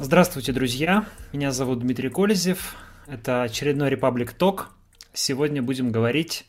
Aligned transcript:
Здравствуйте, 0.00 0.52
друзья! 0.52 1.06
Меня 1.32 1.50
зовут 1.50 1.80
Дмитрий 1.80 2.08
Колезев. 2.08 2.76
Это 3.08 3.42
очередной 3.42 3.90
Republic 3.90 4.32
Talk. 4.38 4.66
Сегодня 5.12 5.60
будем 5.60 5.90
говорить 5.90 6.46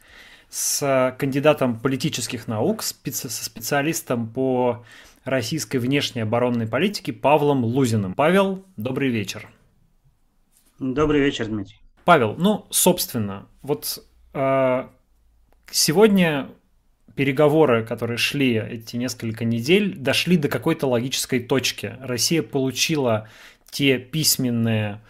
с 0.52 1.16
кандидатом 1.18 1.80
политических 1.80 2.48
наук, 2.48 2.84
со 2.84 3.28
специалистом 3.28 4.30
по 4.30 4.86
российской 5.24 5.78
внешней 5.78 6.22
оборонной 6.22 6.68
политике 6.68 7.12
Павлом 7.12 7.66
Лузиным. 7.66 8.14
Павел, 8.14 8.64
добрый 8.78 9.10
вечер. 9.10 9.50
Добрый 10.78 11.20
вечер, 11.20 11.48
Дмитрий. 11.48 11.82
Павел, 12.06 12.36
ну, 12.38 12.68
собственно, 12.70 13.48
вот 13.64 14.06
э, 14.36 14.88
сегодня 15.72 16.50
переговоры, 17.20 17.84
которые 17.84 18.18
шли 18.18 18.54
эти 18.54 18.96
несколько 18.96 19.44
недель, 19.44 19.94
дошли 19.94 20.38
до 20.38 20.48
какой-то 20.48 20.88
логической 20.88 21.42
точки. 21.42 21.98
Россия 22.00 22.42
получила 22.42 23.28
те 23.70 23.98
письменные, 24.00 25.02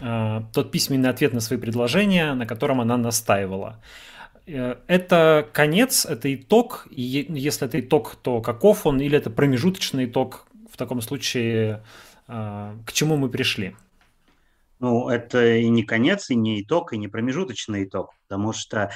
э, 0.00 0.42
тот 0.52 0.70
письменный 0.70 1.10
ответ 1.10 1.32
на 1.32 1.40
свои 1.40 1.58
предложения, 1.58 2.34
на 2.34 2.46
котором 2.46 2.80
она 2.80 2.96
настаивала. 2.96 3.82
Э, 4.46 4.76
это 4.86 5.44
конец, 5.52 6.06
это 6.06 6.32
итог, 6.32 6.86
и 6.88 7.26
если 7.28 7.66
это 7.66 7.80
итог, 7.80 8.14
то 8.22 8.40
каков 8.40 8.86
он, 8.86 9.00
или 9.00 9.18
это 9.18 9.28
промежуточный 9.28 10.04
итог, 10.04 10.46
в 10.72 10.76
таком 10.76 11.00
случае, 11.00 11.82
э, 12.28 12.76
к 12.86 12.92
чему 12.92 13.16
мы 13.16 13.28
пришли? 13.28 13.74
Ну, 14.78 15.08
это 15.08 15.56
и 15.56 15.68
не 15.68 15.82
конец, 15.82 16.30
и 16.30 16.36
не 16.36 16.62
итог, 16.62 16.92
и 16.92 16.96
не 16.96 17.08
промежуточный 17.08 17.82
итог, 17.82 18.14
потому 18.28 18.52
что 18.52 18.92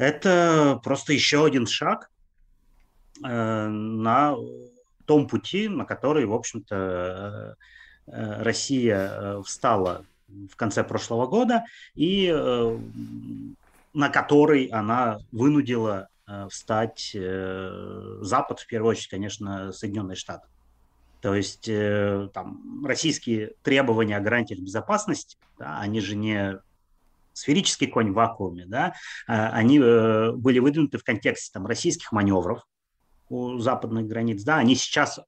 это 0.00 0.80
просто 0.82 1.12
еще 1.12 1.44
один 1.44 1.66
шаг 1.66 2.10
э, 3.22 3.66
на 3.68 4.34
том 5.04 5.28
пути, 5.28 5.68
на 5.68 5.84
который, 5.84 6.24
в 6.24 6.32
общем-то, 6.32 7.56
э, 8.06 8.10
э, 8.10 8.42
Россия 8.42 9.42
встала 9.42 10.06
в 10.26 10.56
конце 10.56 10.84
прошлого 10.84 11.26
года 11.26 11.64
и 11.94 12.32
на 13.92 14.08
который 14.08 14.66
она 14.66 15.18
вынудила 15.32 16.08
встать 16.48 17.10
Запад, 17.12 18.60
в 18.60 18.66
первую 18.68 18.92
очередь, 18.92 19.08
конечно, 19.08 19.72
Соединенные 19.72 20.14
Штаты. 20.14 20.46
То 21.20 21.34
есть 21.34 21.68
там 22.32 22.86
российские 22.86 23.54
требования 23.64 24.16
о 24.16 24.20
гарантиях 24.20 24.60
безопасности, 24.60 25.36
да, 25.58 25.80
они 25.80 26.00
же 26.00 26.14
не 26.14 26.60
сферический 27.32 27.86
конь 27.86 28.10
в 28.10 28.14
вакууме, 28.14 28.66
да, 28.66 28.94
а, 29.26 29.50
они 29.50 29.78
э, 29.78 30.32
были 30.32 30.58
выдвинуты 30.58 30.98
в 30.98 31.04
контексте 31.04 31.50
там, 31.52 31.66
российских 31.66 32.12
маневров 32.12 32.66
у 33.28 33.58
западных 33.58 34.06
границ, 34.06 34.42
да, 34.42 34.56
они 34.56 34.74
сейчас 34.74 35.20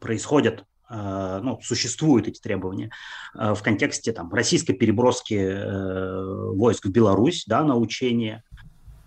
происходят 0.00 0.64
э, 0.88 1.40
ну, 1.42 1.60
существуют 1.62 2.28
эти 2.28 2.40
требования 2.40 2.90
э, 3.34 3.54
в 3.54 3.62
контексте 3.62 4.12
там, 4.12 4.32
российской 4.32 4.72
переброски 4.72 6.54
войск 6.54 6.86
в 6.86 6.90
Беларусь 6.90 7.44
да, 7.46 7.64
на 7.64 7.76
учения 7.76 8.42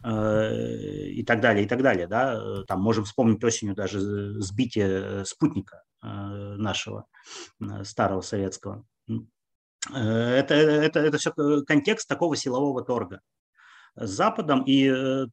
и 0.08 1.24
так 1.26 1.42
далее, 1.42 1.66
и 1.66 1.68
так 1.68 1.82
далее. 1.82 2.06
Да? 2.06 2.64
Там 2.66 2.80
можем 2.80 3.06
вспомнить 3.06 3.44
осенью 3.44 3.74
даже 3.74 4.40
сбитие 4.40 5.26
спутника 5.26 5.82
нашего 6.04 7.08
старого 7.82 8.22
советского. 8.22 8.86
Э, 9.94 10.00
это, 10.00 10.54
это, 10.56 11.00
это 11.00 11.18
все 11.18 11.32
контекст 11.66 12.08
такого 12.08 12.36
силового 12.36 12.84
торга 12.84 13.22
с 13.96 14.10
Западом. 14.10 14.64
И 14.64 14.90
э, 14.90 15.28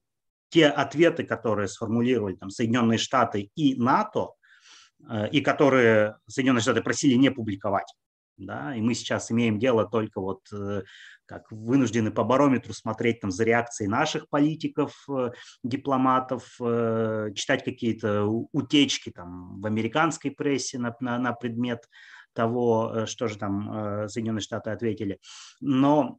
те 0.50 0.68
ответы, 0.68 1.24
которые 1.24 1.68
сформулировали 1.68 2.34
там, 2.34 2.50
Соединенные 2.50 2.98
Штаты 2.98 3.50
и 3.54 3.74
НАТО, 3.76 4.32
э, 5.08 5.28
и 5.30 5.40
которые 5.40 6.18
Соединенные 6.26 6.62
Штаты 6.62 6.82
просили 6.82 7.14
не 7.14 7.30
публиковать. 7.30 7.92
Да, 8.38 8.74
и 8.74 8.80
мы 8.80 8.94
сейчас 8.94 9.30
имеем 9.30 9.58
дело 9.58 9.86
только 9.86 10.18
вот 10.18 10.40
как 11.26 11.52
вынуждены 11.52 12.10
по 12.10 12.24
барометру 12.24 12.72
смотреть 12.72 13.20
там 13.20 13.30
за 13.30 13.44
реакцией 13.44 13.88
наших 13.88 14.28
политиков, 14.30 15.06
дипломатов, 15.62 16.56
читать 16.56 17.62
какие-то 17.62 18.24
утечки 18.24 19.10
там 19.10 19.60
в 19.60 19.66
американской 19.66 20.30
прессе 20.30 20.78
на, 20.78 20.96
на, 20.98 21.18
на 21.18 21.32
предмет 21.34 21.86
того, 22.32 22.92
э, 22.94 23.06
что 23.06 23.28
же 23.28 23.36
там 23.36 23.70
э, 24.04 24.08
Соединенные 24.08 24.42
Штаты 24.42 24.70
ответили. 24.70 25.18
Но 25.60 26.18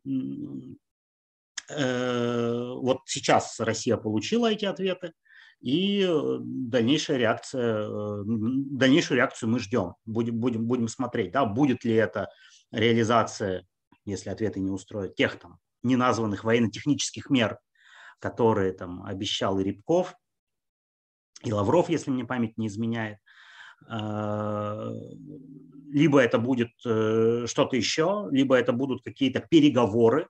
э, 1.70 2.74
вот 2.76 3.00
сейчас 3.06 3.60
Россия 3.60 3.98
получила 3.98 4.52
эти 4.52 4.66
ответы, 4.66 5.14
и 5.62 6.06
дальнейшая 6.42 7.18
реакция, 7.18 7.88
дальнейшую 8.26 9.16
реакцию 9.18 9.50
мы 9.50 9.60
ждем, 9.60 9.96
будем, 10.06 10.38
будем, 10.38 10.68
будем 10.68 10.90
смотреть, 10.90 11.32
да, 11.32 11.46
будет 11.46 11.86
ли 11.86 11.94
это 11.94 12.28
реализация, 12.72 13.66
если 14.04 14.30
ответы 14.30 14.60
не 14.60 14.72
устроят, 14.72 15.16
тех 15.16 15.40
там 15.40 15.60
неназванных 15.82 16.44
военно-технических 16.44 17.30
мер, 17.30 17.60
которые 18.20 18.74
там 18.74 19.04
обещал 19.04 19.58
и 19.60 19.64
Рябков, 19.64 20.14
и 21.44 21.54
Лавров, 21.54 21.90
если 21.90 22.12
мне 22.12 22.26
память 22.26 22.58
не 22.58 22.68
изменяет, 22.68 23.20
либо 25.94 26.20
это 26.20 26.40
будет 26.40 26.72
э, 26.86 27.46
что-то 27.48 27.76
еще, 27.76 28.28
либо 28.32 28.56
это 28.56 28.74
будут 28.74 29.04
какие-то 29.04 29.42
переговоры, 29.42 30.28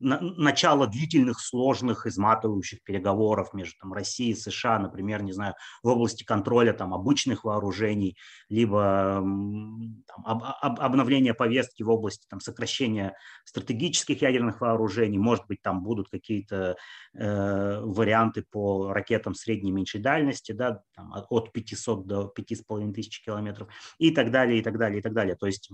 начало 0.00 0.86
длительных, 0.86 1.40
сложных, 1.40 2.06
изматывающих 2.06 2.82
переговоров 2.82 3.52
между 3.52 3.78
там, 3.80 3.92
Россией 3.92 4.32
и 4.32 4.36
США, 4.36 4.78
например, 4.78 5.22
не 5.22 5.32
знаю, 5.32 5.54
в 5.82 5.88
области 5.88 6.24
контроля 6.24 6.72
там, 6.72 6.94
обычных 6.94 7.44
вооружений, 7.44 8.16
либо 8.48 9.14
там, 9.20 10.04
об, 10.24 10.44
об, 10.44 10.80
обновления 10.80 11.34
повестки 11.34 11.82
в 11.82 11.90
области 11.90 12.26
там, 12.28 12.40
сокращения 12.40 13.16
стратегических 13.44 14.22
ядерных 14.22 14.60
вооружений, 14.60 15.18
может 15.18 15.46
быть, 15.46 15.62
там 15.62 15.82
будут 15.82 16.08
какие-то 16.08 16.76
э, 17.14 17.80
варианты 17.80 18.44
по 18.50 18.92
ракетам 18.92 19.34
средней 19.34 19.70
и 19.70 19.74
меньшей 19.74 20.00
дальности, 20.00 20.52
да, 20.52 20.82
там, 20.94 21.12
от 21.12 21.52
500 21.52 22.06
до 22.06 22.28
5500 22.28 23.24
километров 23.24 23.68
и 23.98 24.10
так 24.10 24.30
далее, 24.30 24.60
и 24.60 24.62
так 24.62 24.78
далее, 24.78 25.00
и 25.00 25.02
так 25.02 25.12
далее. 25.12 25.36
То 25.36 25.46
есть 25.46 25.70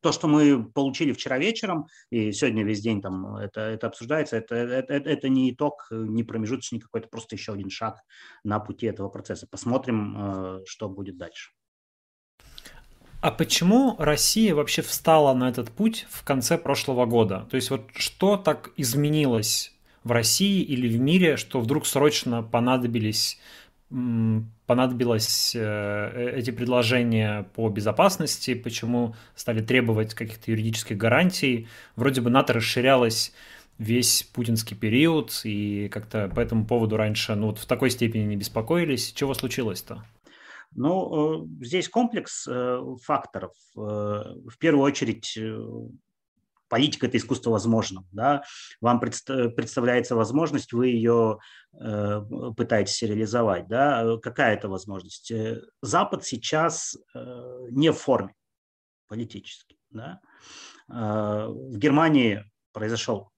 то, 0.00 0.12
что 0.12 0.28
мы 0.28 0.64
получили 0.72 1.12
вчера 1.12 1.38
вечером, 1.38 1.86
и 2.10 2.32
сегодня 2.32 2.64
весь 2.64 2.80
день 2.80 3.00
там 3.02 3.36
это, 3.36 3.60
это 3.60 3.86
обсуждается, 3.86 4.36
это, 4.36 4.54
это, 4.54 4.94
это 4.94 5.28
не 5.28 5.50
итог, 5.50 5.88
не 5.90 6.24
промежуточный 6.24 6.80
какой-то, 6.80 7.08
просто 7.08 7.36
еще 7.36 7.52
один 7.52 7.70
шаг 7.70 8.00
на 8.44 8.60
пути 8.60 8.86
этого 8.86 9.08
процесса. 9.08 9.46
Посмотрим, 9.50 10.16
э, 10.16 10.60
что 10.66 10.88
будет 10.88 11.16
дальше. 11.16 11.50
А 13.20 13.30
почему 13.30 13.96
Россия 13.98 14.54
вообще 14.54 14.82
встала 14.82 15.34
на 15.34 15.48
этот 15.48 15.70
путь 15.70 16.06
в 16.10 16.22
конце 16.22 16.58
прошлого 16.58 17.06
года? 17.06 17.46
То 17.50 17.56
есть 17.56 17.70
вот 17.70 17.82
что 17.94 18.36
так 18.36 18.70
изменилось 18.76 19.74
в 20.04 20.12
России 20.12 20.62
или 20.62 20.86
в 20.86 21.00
мире, 21.00 21.36
что 21.36 21.60
вдруг 21.60 21.86
срочно 21.86 22.42
понадобились 22.42 23.40
понадобилось 23.88 25.54
э, 25.54 26.32
эти 26.36 26.50
предложения 26.50 27.48
по 27.54 27.68
безопасности, 27.68 28.54
почему 28.54 29.14
стали 29.34 29.60
требовать 29.60 30.14
каких-то 30.14 30.50
юридических 30.50 30.96
гарантий. 30.96 31.68
Вроде 31.94 32.20
бы 32.20 32.30
НАТО 32.30 32.54
расширялось 32.54 33.32
весь 33.78 34.24
путинский 34.24 34.76
период, 34.76 35.40
и 35.44 35.88
как-то 35.88 36.28
по 36.28 36.40
этому 36.40 36.66
поводу 36.66 36.96
раньше 36.96 37.34
ну, 37.34 37.46
вот 37.48 37.58
в 37.58 37.66
такой 37.66 37.90
степени 37.90 38.24
не 38.24 38.36
беспокоились. 38.36 39.12
Чего 39.12 39.34
случилось-то? 39.34 40.04
Ну, 40.74 41.44
э, 41.44 41.64
здесь 41.64 41.88
комплекс 41.88 42.46
э, 42.48 42.80
факторов. 43.04 43.52
В 43.74 44.58
первую 44.58 44.84
очередь 44.84 45.38
политика– 46.68 47.06
это 47.08 47.16
искусство 47.16 47.50
возможного. 47.50 48.06
Да? 48.12 48.42
Вам 48.80 49.00
представляется 49.00 50.16
возможность, 50.16 50.72
вы 50.72 50.88
ее 50.88 51.38
э, 51.72 52.22
пытаетесь 52.56 53.02
реализовать. 53.02 53.68
Да? 53.68 54.18
Какая 54.22 54.54
это 54.54 54.68
возможность? 54.68 55.30
Э, 55.30 55.62
Запад 55.82 56.24
сейчас 56.24 56.96
э, 57.14 57.18
не 57.70 57.90
в 57.92 57.98
форме 57.98 58.34
политически. 59.08 59.76
Да? 59.90 60.20
В 60.88 61.76
Германии 61.78 62.44
произошел, 62.72 63.32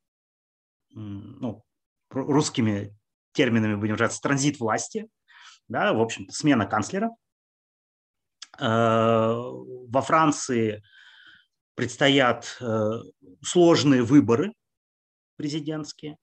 ну, 0.90 1.64
русскими 2.10 2.94
терминами 3.32 3.74
будем 3.74 3.92
называть, 3.92 4.20
транзит 4.20 4.60
власти, 4.60 5.08
да, 5.68 5.92
в 5.94 6.00
общем-то, 6.00 6.32
смена 6.32 6.66
канцлера. 6.66 7.10
Во 8.58 10.02
Франции 10.02 10.82
предстоят 11.78 12.60
сложные 13.40 14.02
выборы 14.02 14.52
президентские, 15.36 16.16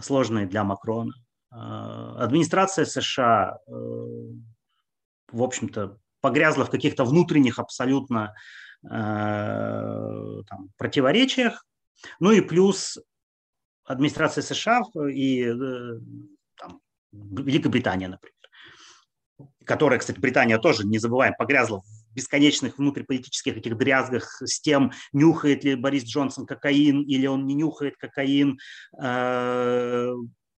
сложные 0.00 0.46
для 0.46 0.62
Макрона. 0.62 1.12
Администрация 1.50 2.84
США, 2.84 3.58
в 3.66 5.42
общем-то, 5.42 5.98
погрязла 6.20 6.64
в 6.64 6.70
каких-то 6.70 7.04
внутренних 7.04 7.58
абсолютно 7.58 8.36
там, 8.82 10.44
противоречиях. 10.76 11.66
Ну 12.20 12.30
и 12.30 12.40
плюс 12.40 13.00
администрация 13.82 14.42
США 14.42 14.82
и 15.12 15.44
там, 16.54 16.80
Великобритания, 17.10 18.06
например, 18.06 18.36
которая, 19.64 19.98
кстати, 19.98 20.20
Британия 20.20 20.58
тоже, 20.58 20.86
не 20.86 20.98
забываем, 20.98 21.34
погрязла 21.36 21.82
бесконечных 22.16 22.78
внутриполитических 22.78 23.58
этих 23.58 23.76
дрязгах 23.76 24.42
с 24.42 24.60
тем, 24.60 24.92
нюхает 25.12 25.62
ли 25.64 25.74
Борис 25.76 26.04
Джонсон 26.04 26.46
кокаин 26.46 27.02
или 27.02 27.26
он 27.26 27.46
не 27.46 27.54
нюхает 27.54 27.96
кокаин, 27.96 28.58
э, 29.00 30.12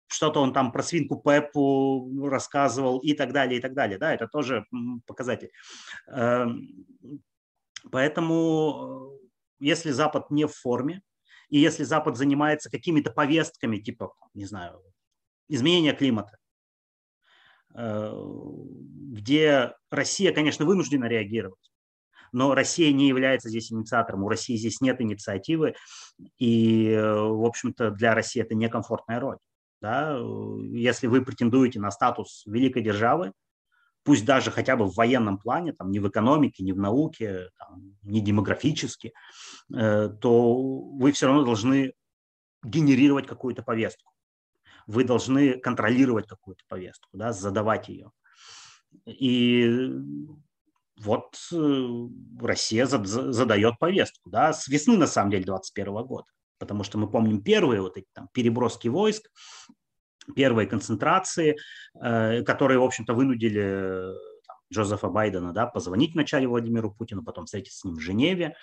что-то 0.09 0.39
он 0.39 0.53
там 0.53 0.71
про 0.71 0.83
свинку 0.83 1.17
Пеппу 1.17 2.09
рассказывал 2.29 2.99
и 2.99 3.13
так 3.13 3.33
далее, 3.33 3.59
и 3.59 3.61
так 3.61 3.73
далее. 3.73 3.97
Да, 3.97 4.13
это 4.13 4.27
тоже 4.27 4.65
показатель. 5.05 5.51
Эм, 6.07 6.85
поэтому, 7.91 9.17
э, 9.19 9.27
если 9.59 9.91
Запад 9.91 10.31
не 10.31 10.45
в 10.45 10.53
форме, 10.53 11.01
и 11.49 11.59
если 11.59 11.83
Запад 11.83 12.17
занимается 12.17 12.69
какими-то 12.69 13.11
повестками, 13.11 13.77
типа, 13.77 14.13
не 14.33 14.45
знаю, 14.45 14.81
изменения 15.49 15.93
климата, 15.93 16.37
Э, 16.37 16.46
где 17.77 19.73
Россия, 19.91 20.33
конечно, 20.33 20.65
вынуждена 20.65 21.05
реагировать, 21.05 21.71
но 22.31 22.55
Россия 22.55 22.91
не 22.91 23.07
является 23.07 23.49
здесь 23.49 23.71
инициатором, 23.71 24.23
у 24.23 24.29
России 24.29 24.55
здесь 24.55 24.81
нет 24.81 24.99
инициативы, 24.99 25.75
и, 26.39 26.97
в 26.97 27.45
общем-то, 27.45 27.91
для 27.91 28.15
России 28.15 28.41
это 28.41 28.55
некомфортная 28.55 29.19
роль. 29.19 29.37
Да? 29.81 30.17
Если 30.71 31.07
вы 31.07 31.23
претендуете 31.23 31.79
на 31.79 31.91
статус 31.91 32.43
великой 32.47 32.81
державы, 32.81 33.31
пусть 34.03 34.25
даже 34.25 34.51
хотя 34.51 34.75
бы 34.75 34.85
в 34.85 34.95
военном 34.95 35.37
плане, 35.37 35.73
там, 35.73 35.91
не 35.91 35.99
в 35.99 36.07
экономике, 36.07 36.63
не 36.63 36.73
в 36.73 36.77
науке, 36.77 37.49
там, 37.59 37.95
не 38.01 38.21
демографически, 38.21 39.13
э, 39.73 40.09
то 40.21 40.55
вы 40.55 41.11
все 41.11 41.27
равно 41.27 41.43
должны 41.43 41.93
генерировать 42.63 43.27
какую-то 43.27 43.63
повестку 43.63 44.11
вы 44.87 45.03
должны 45.03 45.59
контролировать 45.59 46.27
какую-то 46.27 46.63
повестку, 46.67 47.09
да, 47.13 47.33
задавать 47.33 47.89
ее. 47.89 48.11
И 49.05 49.91
вот 50.99 51.37
э, 51.51 51.87
Россия 52.41 52.85
задает 52.85 53.77
повестку, 53.79 54.29
да, 54.29 54.53
с 54.53 54.67
весны, 54.67 54.97
на 54.97 55.07
самом 55.07 55.31
деле, 55.31 55.43
2021 55.43 56.05
года. 56.05 56.27
Потому 56.57 56.83
что 56.83 56.97
мы 56.97 57.09
помним 57.09 57.43
первые 57.43 57.81
вот 57.81 57.97
эти 57.97 58.07
там 58.13 58.29
переброски 58.33 58.87
войск, 58.87 59.29
первые 60.35 60.67
концентрации, 60.67 61.57
э, 62.01 62.43
которые, 62.43 62.79
в 62.79 62.83
общем-то, 62.83 63.13
вынудили 63.13 64.13
Джозефа 64.71 65.07
Байдена, 65.07 65.53
да, 65.53 65.65
позвонить 65.65 66.13
вначале 66.13 66.47
Владимиру 66.47 66.91
Путину, 66.91 67.23
потом 67.23 67.45
встретиться 67.45 67.79
с 67.79 67.83
ним 67.83 67.95
в 67.95 68.01
Женеве. 68.01 68.55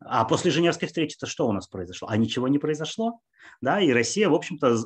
А 0.00 0.24
после 0.24 0.50
Женевской 0.50 0.88
встречи-то 0.88 1.26
что 1.26 1.46
у 1.46 1.52
нас 1.52 1.68
произошло? 1.68 2.08
А 2.10 2.16
ничего 2.16 2.48
не 2.48 2.58
произошло. 2.58 3.20
Да, 3.60 3.80
и 3.80 3.92
Россия, 3.92 4.28
в 4.28 4.34
общем-то, 4.34 4.68
э, 4.68 4.76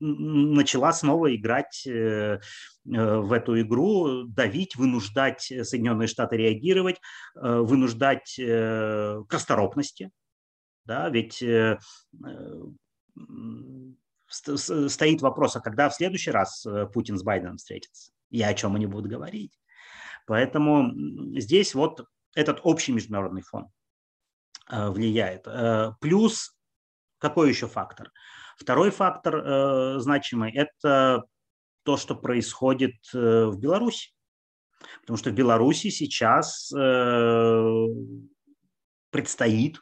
начала 0.00 0.92
снова 0.92 1.34
играть 1.34 1.86
э, 1.86 1.90
э, 1.90 2.38
в 2.84 3.32
эту 3.32 3.60
игру, 3.60 4.24
давить, 4.24 4.76
вынуждать 4.76 5.42
Соединенные 5.42 6.08
Штаты 6.08 6.36
реагировать, 6.36 7.00
вынуждать 7.34 8.34
к 8.38 9.26
расторопности. 9.30 10.10
Да, 10.84 11.08
ведь 11.10 11.44
стоит 14.28 15.22
вопрос, 15.22 15.56
а 15.56 15.60
когда 15.60 15.88
в 15.88 15.94
следующий 15.94 16.30
раз 16.30 16.66
Путин 16.92 17.18
с 17.18 17.22
Байденом 17.22 17.56
встретится? 17.56 18.12
И 18.30 18.42
о 18.42 18.54
чем 18.54 18.74
они 18.74 18.86
будут 18.86 19.10
говорить. 19.10 19.58
Поэтому 20.26 20.92
здесь 21.38 21.74
вот 21.74 22.04
этот 22.34 22.60
общий 22.64 22.92
международный 22.92 23.42
фон 23.42 23.68
э, 24.70 24.90
влияет. 24.90 25.46
Э, 25.46 25.92
плюс 26.00 26.56
какой 27.18 27.48
еще 27.48 27.66
фактор? 27.68 28.12
Второй 28.58 28.90
фактор 28.90 29.36
э, 29.36 29.98
значимый– 30.00 30.52
это 30.54 31.24
то, 31.84 31.96
что 31.96 32.16
происходит 32.16 32.96
в 33.12 33.56
Беларуси. 33.56 34.10
Потому 35.00 35.16
что 35.16 35.30
в 35.30 35.34
Беларуси 35.34 35.88
сейчас 35.88 36.70
предстоит, 39.10 39.80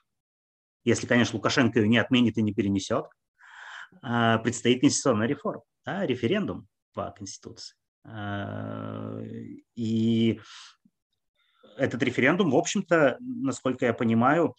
если, 0.85 1.07
конечно, 1.07 1.37
Лукашенко 1.37 1.81
ее 1.81 1.89
не 1.89 1.97
отменит 1.99 2.37
и 2.37 2.43
не 2.43 2.53
перенесет, 2.53 3.07
предстоит 4.01 4.83
конституционная 4.83 5.27
реформа, 5.27 5.63
да, 5.85 6.07
референдум 6.07 6.69
по 6.93 7.11
Конституции. 7.11 7.75
Э, 8.05 9.23
и 9.75 10.41
этот 11.77 12.03
референдум, 12.03 12.51
в 12.51 12.57
общем-то, 12.57 13.19
насколько 13.21 13.87
я 13.87 13.95
понимаю, 13.95 14.55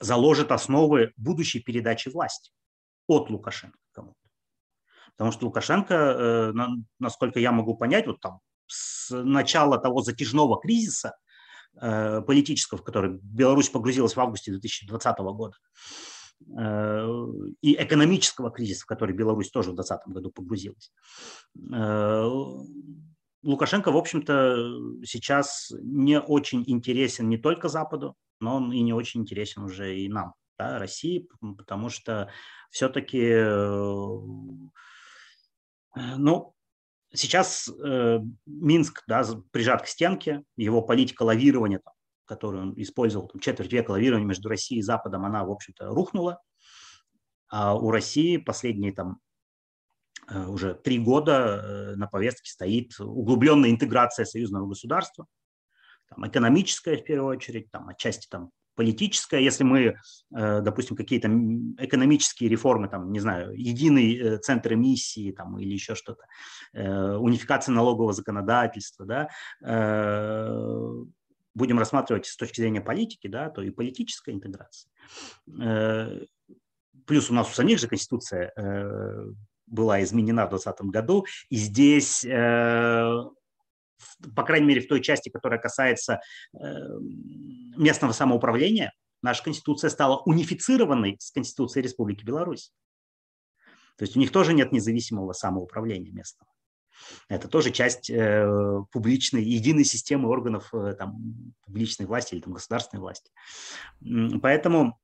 заложит 0.00 0.52
основы 0.52 1.12
будущей 1.16 1.60
передачи 1.60 2.08
власти 2.08 2.52
от 3.06 3.30
Лукашенко 3.30 3.78
кому-то. 3.92 4.18
Потому 5.16 5.32
что 5.32 5.46
Лукашенко, 5.46 5.94
э, 5.94 6.52
насколько 6.98 7.40
я 7.40 7.50
могу 7.52 7.76
понять, 7.76 8.06
вот 8.06 8.20
там 8.20 8.40
с 8.66 9.10
начала 9.10 9.78
того 9.78 10.02
затяжного 10.02 10.60
кризиса 10.60 11.16
э, 11.80 12.20
политического, 12.20 12.78
в 12.78 12.84
который 12.84 13.18
Беларусь 13.22 13.70
погрузилась 13.70 14.14
в 14.14 14.20
августе 14.20 14.52
2020 14.52 15.18
года, 15.18 15.56
и 16.40 17.74
экономического 17.74 18.50
кризиса, 18.50 18.84
в 18.84 18.86
который 18.86 19.14
Беларусь 19.14 19.50
тоже 19.50 19.72
в 19.72 19.74
2020 19.74 20.14
году 20.14 20.30
погрузилась. 20.30 20.92
Э, 21.72 22.28
Лукашенко, 23.42 23.92
в 23.92 23.96
общем-то, 23.96 25.04
сейчас 25.04 25.72
не 25.82 26.20
очень 26.20 26.64
интересен 26.66 27.28
не 27.28 27.38
только 27.38 27.68
Западу, 27.68 28.14
но 28.40 28.56
он 28.56 28.72
и 28.72 28.80
не 28.80 28.92
очень 28.92 29.20
интересен 29.22 29.62
уже 29.62 29.98
и 29.98 30.08
нам, 30.08 30.34
да, 30.58 30.78
России, 30.78 31.28
потому 31.40 31.88
что 31.88 32.30
все-таки, 32.70 33.20
э, 33.20 34.18
ну, 36.16 36.54
сейчас 37.12 37.70
Минск 38.46 39.02
да, 39.06 39.24
прижат 39.50 39.82
к 39.82 39.86
стенке, 39.86 40.42
его 40.56 40.82
политика 40.82 41.22
лавирования 41.22 41.80
там, 41.80 41.94
которую 42.28 42.62
он 42.62 42.74
использовал 42.76 43.26
там, 43.26 43.40
четверть 43.40 43.72
века 43.72 43.92
лавирования 43.92 44.26
между 44.26 44.48
Россией 44.48 44.80
и 44.80 44.84
Западом, 44.84 45.24
она, 45.24 45.44
в 45.44 45.50
общем-то, 45.50 45.86
рухнула. 45.86 46.40
А 47.48 47.74
у 47.74 47.90
России 47.90 48.36
последние 48.36 48.92
там 48.92 49.18
э, 50.30 50.46
уже 50.46 50.74
три 50.74 50.98
года 50.98 51.32
э, 51.32 51.96
на 51.96 52.06
повестке 52.06 52.50
стоит 52.50 53.00
углубленная 53.00 53.70
интеграция 53.70 54.26
союзного 54.26 54.68
государства, 54.68 55.26
там, 56.10 56.28
экономическая 56.28 56.98
в 56.98 57.04
первую 57.04 57.36
очередь, 57.36 57.70
там, 57.70 57.88
отчасти 57.88 58.28
там, 58.28 58.50
политическая. 58.74 59.40
Если 59.40 59.64
мы, 59.64 59.80
э, 59.80 60.60
допустим, 60.60 60.94
какие-то 60.94 61.28
экономические 61.78 62.50
реформы, 62.50 62.90
там, 62.90 63.10
не 63.12 63.20
знаю, 63.20 63.54
единый 63.58 64.38
центр 64.40 64.74
эмиссии 64.74 65.32
там, 65.32 65.58
или 65.58 65.72
еще 65.72 65.94
что-то, 65.94 66.24
унификация 66.74 67.72
налогового 67.72 68.12
законодательства, 68.12 69.06
да, 69.06 69.28
будем 71.58 71.78
рассматривать 71.78 72.26
с 72.26 72.36
точки 72.36 72.60
зрения 72.60 72.80
политики, 72.80 73.26
да, 73.26 73.50
то 73.50 73.60
и 73.60 73.70
политическая 73.70 74.32
интеграция. 74.32 74.90
Э, 75.60 76.24
плюс 77.06 77.30
у 77.30 77.34
нас 77.34 77.50
у 77.50 77.52
самих 77.52 77.78
же 77.78 77.88
Конституция 77.88 78.52
э, 78.56 79.26
была 79.66 80.02
изменена 80.02 80.46
в 80.46 80.50
2020 80.50 80.86
году, 80.86 81.26
и 81.50 81.56
здесь, 81.56 82.24
э, 82.24 83.12
по 84.34 84.42
крайней 84.44 84.66
мере, 84.66 84.80
в 84.80 84.88
той 84.88 85.02
части, 85.02 85.28
которая 85.28 85.60
касается 85.60 86.20
местного 87.76 88.12
самоуправления, 88.12 88.92
наша 89.22 89.42
Конституция 89.42 89.90
стала 89.90 90.22
унифицированной 90.24 91.16
с 91.18 91.32
Конституцией 91.32 91.82
Республики 91.82 92.24
Беларусь. 92.24 92.72
То 93.96 94.04
есть 94.04 94.16
у 94.16 94.20
них 94.20 94.30
тоже 94.30 94.54
нет 94.54 94.70
независимого 94.70 95.32
самоуправления 95.32 96.12
местного. 96.12 96.48
Это 97.28 97.48
тоже 97.48 97.70
часть 97.70 98.10
э, 98.10 98.82
публичной, 98.92 99.42
единой 99.42 99.84
системы 99.84 100.28
органов 100.28 100.72
э, 100.72 100.94
там, 100.98 101.54
публичной 101.64 102.06
власти 102.06 102.34
или 102.34 102.40
там, 102.40 102.52
государственной 102.52 103.00
власти. 103.00 103.30
Поэтому 104.42 104.98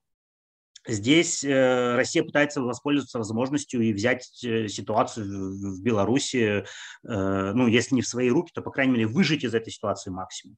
здесь 0.87 1.45
э, 1.45 1.97
Россия 1.97 2.23
пытается 2.23 2.61
воспользоваться 2.61 3.19
возможностью 3.19 3.81
и 3.81 3.93
взять 3.93 4.43
э, 4.45 4.69
ситуацию 4.69 5.27
в, 5.27 5.83
Беларуси, 5.83 6.65
э, 6.65 7.53
ну, 7.53 7.67
если 7.67 7.95
не 7.95 8.03
в 8.03 8.09
свои 8.09 8.31
руки, 8.31 8.53
то, 8.55 8.63
по 8.63 8.71
крайней 8.71 8.93
мере, 8.93 9.07
выжить 9.07 9.45
из 9.45 9.55
этой 9.55 9.73
ситуации 9.73 10.11
максимум. 10.11 10.57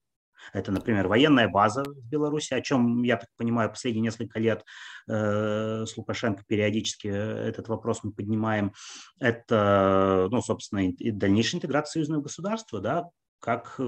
Это, 0.52 0.72
например, 0.72 1.08
военная 1.08 1.48
база 1.48 1.84
в 1.84 2.08
Беларуси, 2.08 2.54
о 2.54 2.60
чем, 2.60 3.02
я 3.02 3.16
так 3.16 3.28
понимаю, 3.36 3.70
последние 3.70 4.02
несколько 4.02 4.38
лет 4.38 4.64
э, 5.08 5.84
с 5.86 5.96
Лукашенко 5.96 6.44
периодически 6.46 7.08
этот 7.08 7.68
вопрос 7.68 8.00
мы 8.02 8.12
поднимаем. 8.12 8.72
Это, 9.18 10.28
ну, 10.30 10.42
собственно, 10.42 10.88
и 10.88 11.10
дальнейшая 11.10 11.58
интеграция 11.58 11.92
союзного 11.92 12.22
государства, 12.22 12.80
да, 12.80 13.04
как 13.40 13.74
э, 13.78 13.82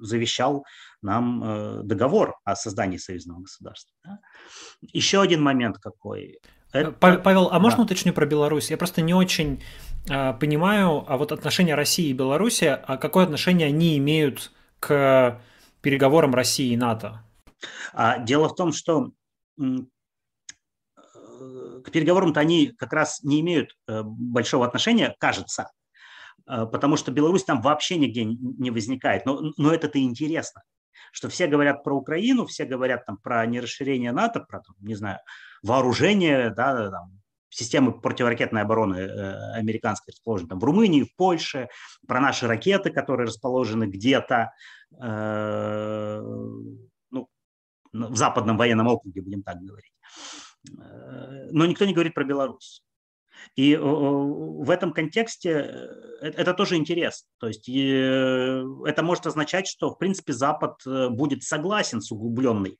завещал 0.00 0.64
нам 1.02 1.84
договор 1.86 2.36
о 2.44 2.54
создании 2.54 2.96
союзного 2.96 3.40
государства. 3.40 3.92
Да? 4.04 4.18
Еще 4.80 5.20
один 5.20 5.42
момент 5.42 5.78
какой. 5.78 6.38
Это... 6.72 6.90
Павел, 6.92 7.48
а 7.52 7.58
можно 7.58 7.78
да. 7.78 7.84
уточню 7.84 8.12
про 8.12 8.24
Беларусь? 8.24 8.70
Я 8.70 8.78
просто 8.78 9.02
не 9.02 9.12
очень 9.12 9.62
э, 10.08 10.32
понимаю, 10.34 11.04
а 11.06 11.18
вот 11.18 11.30
отношения 11.30 11.74
России 11.74 12.08
и 12.08 12.14
Беларуси, 12.14 12.64
а 12.64 12.96
какое 12.96 13.24
отношение 13.24 13.68
они 13.68 13.98
имеют 13.98 14.52
к 14.82 15.40
переговорам 15.80 16.34
России 16.34 16.72
и 16.72 16.76
НАТО? 16.76 17.24
А, 17.92 18.18
дело 18.18 18.48
в 18.48 18.56
том, 18.56 18.72
что 18.72 19.12
к 19.56 19.90
переговорам-то 21.90 22.40
они 22.40 22.68
как 22.68 22.92
раз 22.92 23.22
не 23.22 23.40
имеют 23.40 23.76
э, 23.86 24.02
большого 24.02 24.66
отношения, 24.66 25.14
кажется, 25.18 25.70
э, 26.46 26.66
потому 26.66 26.96
что 26.96 27.10
Беларусь 27.10 27.44
там 27.44 27.60
вообще 27.60 27.96
нигде 27.96 28.24
не 28.24 28.70
возникает. 28.70 29.26
Но, 29.26 29.52
но 29.56 29.72
это-то 29.72 30.00
интересно, 30.00 30.62
что 31.12 31.28
все 31.28 31.46
говорят 31.46 31.82
про 31.82 31.96
Украину, 31.96 32.46
все 32.46 32.64
говорят 32.64 33.06
там 33.06 33.18
про 33.18 33.44
нерасширение 33.46 34.12
НАТО, 34.12 34.40
про, 34.40 34.62
не 34.80 34.94
знаю, 34.94 35.18
вооружение, 35.62 36.50
да, 36.50 36.90
там, 36.90 37.21
системы 37.52 37.92
противоракетной 37.92 38.62
обороны 38.62 38.96
э, 38.96 39.52
американской 39.54 40.12
расположены 40.12 40.48
там 40.48 40.58
в 40.58 40.64
Румынии, 40.64 41.02
в 41.02 41.14
Польше, 41.14 41.68
про 42.08 42.20
наши 42.20 42.46
ракеты, 42.46 42.90
которые 42.90 43.26
расположены 43.26 43.84
где-то 43.84 44.52
э, 45.00 46.20
ну, 47.10 47.28
в 47.92 48.16
западном 48.16 48.56
военном 48.56 48.88
округе, 48.88 49.20
будем 49.20 49.42
так 49.42 49.58
говорить. 49.58 49.92
Э, 50.78 51.48
но 51.50 51.66
никто 51.66 51.84
не 51.84 51.92
говорит 51.92 52.14
про 52.14 52.24
Беларусь. 52.24 52.82
И 53.56 53.74
в 53.76 54.70
этом 54.70 54.92
контексте 54.92 55.88
это 56.20 56.54
тоже 56.54 56.76
интересно. 56.76 57.26
То 57.38 57.48
есть 57.48 57.68
это 57.68 59.02
может 59.02 59.26
означать, 59.26 59.66
что, 59.66 59.90
в 59.90 59.98
принципе, 59.98 60.32
Запад 60.32 60.76
будет 60.84 61.42
согласен 61.42 62.00
с 62.00 62.12
углубленной, 62.12 62.78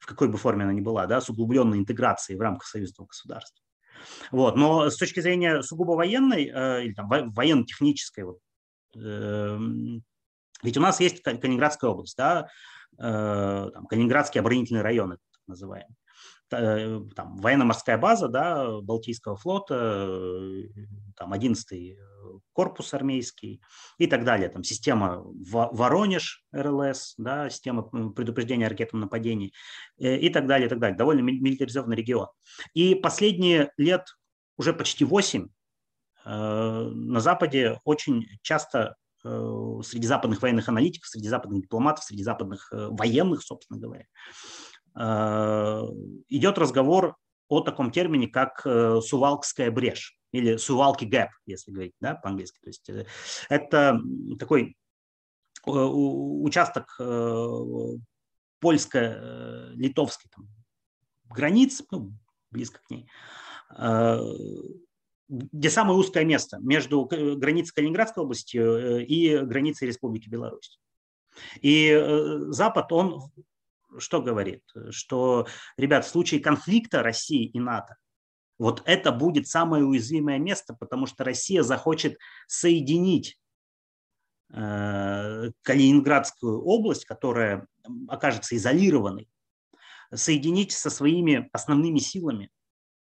в 0.00 0.06
какой 0.06 0.28
бы 0.28 0.36
форме 0.36 0.64
она 0.64 0.74
ни 0.74 0.82
была, 0.82 1.06
да, 1.06 1.20
с 1.20 1.30
углубленной 1.30 1.78
интеграцией 1.78 2.36
в 2.36 2.42
рамках 2.42 2.66
союзного 2.66 3.06
государства. 3.06 3.62
Вот. 4.30 4.56
Но 4.56 4.90
с 4.90 4.96
точки 4.96 5.20
зрения 5.20 5.62
сугубо 5.62 5.92
военной 5.92 6.50
э, 6.52 6.84
или 6.84 6.94
там, 6.94 7.08
военно-технической, 7.08 8.24
вот, 8.24 8.38
э, 8.96 9.58
ведь 10.62 10.76
у 10.76 10.80
нас 10.80 11.00
есть 11.00 11.22
Калининградская 11.22 11.90
область, 11.90 12.16
да, 12.16 12.48
э, 12.98 13.70
там, 13.72 13.86
Калининградские 13.86 14.40
оборонительные 14.40 14.82
районы, 14.82 15.16
так 15.16 15.42
называемые. 15.46 15.96
Э, 16.52 17.00
там, 17.16 17.36
военно-морская 17.36 17.98
база 17.98 18.28
да, 18.28 18.80
Балтийского 18.80 19.36
флота, 19.36 19.74
э, 19.74 20.64
там, 21.16 21.32
11-й 21.32 21.98
корпус 22.52 22.94
армейский 22.94 23.62
и 23.98 24.06
так 24.06 24.24
далее. 24.24 24.48
Там 24.48 24.62
система 24.62 25.22
Воронеж 25.22 26.44
РЛС, 26.52 27.14
да, 27.18 27.50
система 27.50 27.82
предупреждения 27.82 28.66
о 28.66 28.70
ракетном 28.70 29.02
нападении 29.02 29.52
э, 29.98 30.16
и 30.18 30.28
так 30.28 30.46
далее, 30.46 30.66
и 30.66 30.68
так 30.68 30.78
далее. 30.78 30.96
Довольно 30.96 31.20
милитаризованный 31.20 31.96
регион. 31.96 32.28
И 32.74 32.94
последние 32.94 33.72
лет, 33.76 34.06
уже 34.56 34.72
почти 34.72 35.04
8, 35.04 35.48
на 36.24 37.20
Западе 37.20 37.80
очень 37.82 38.28
часто 38.42 38.94
среди 39.24 40.06
западных 40.06 40.40
военных 40.40 40.68
аналитиков, 40.68 41.08
среди 41.08 41.28
западных 41.28 41.62
дипломатов, 41.62 42.04
среди 42.04 42.22
западных 42.22 42.68
военных, 42.70 43.42
собственно 43.42 43.80
говоря, 43.80 44.04
идет 44.94 46.58
разговор 46.58 47.16
о 47.52 47.60
таком 47.60 47.90
термине, 47.90 48.28
как 48.28 48.62
э, 48.64 49.00
сувалкская 49.02 49.70
брешь 49.70 50.16
или 50.32 50.56
сувалки 50.56 51.04
гэп, 51.04 51.28
если 51.44 51.70
говорить 51.70 51.94
да, 52.00 52.14
по-английски. 52.14 52.58
То 52.62 52.68
есть 52.68 52.88
э, 52.88 53.04
это 53.50 54.00
такой 54.38 54.76
участок 55.64 56.98
польско-литовской 58.58 60.30
границ, 61.28 61.82
ну, 61.90 62.12
близко 62.50 62.80
к 62.80 62.90
ней, 62.90 63.06
где 65.28 65.70
самое 65.70 65.96
узкое 65.96 66.24
место 66.24 66.58
между 66.58 67.04
границей 67.04 67.74
Калининградской 67.74 68.24
области 68.24 69.04
и 69.04 69.38
границей 69.38 69.86
Республики 69.86 70.28
Беларусь. 70.28 70.80
И 71.60 71.94
Запад, 72.48 72.90
он 72.92 73.30
что 73.98 74.22
говорит? 74.22 74.62
Что, 74.90 75.46
ребят, 75.76 76.04
в 76.04 76.08
случае 76.08 76.40
конфликта 76.40 77.02
России 77.02 77.46
и 77.46 77.60
НАТО, 77.60 77.96
вот 78.58 78.82
это 78.84 79.12
будет 79.12 79.48
самое 79.48 79.84
уязвимое 79.84 80.38
место, 80.38 80.74
потому 80.78 81.06
что 81.06 81.24
Россия 81.24 81.62
захочет 81.62 82.16
соединить 82.46 83.38
э, 84.52 85.50
Калининградскую 85.62 86.62
область, 86.62 87.04
которая 87.04 87.66
окажется 88.08 88.56
изолированной, 88.56 89.28
соединить 90.14 90.72
со 90.72 90.90
своими 90.90 91.48
основными 91.52 91.98
силами, 91.98 92.50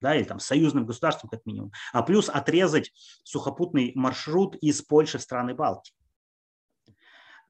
да, 0.00 0.16
или 0.16 0.24
там 0.24 0.40
союзным 0.40 0.86
государством 0.86 1.30
как 1.30 1.46
минимум, 1.46 1.72
а 1.92 2.02
плюс 2.02 2.28
отрезать 2.28 2.92
сухопутный 3.22 3.92
маршрут 3.94 4.56
из 4.56 4.82
Польши 4.82 5.18
в 5.18 5.22
страны 5.22 5.54
Балтии. 5.54 5.94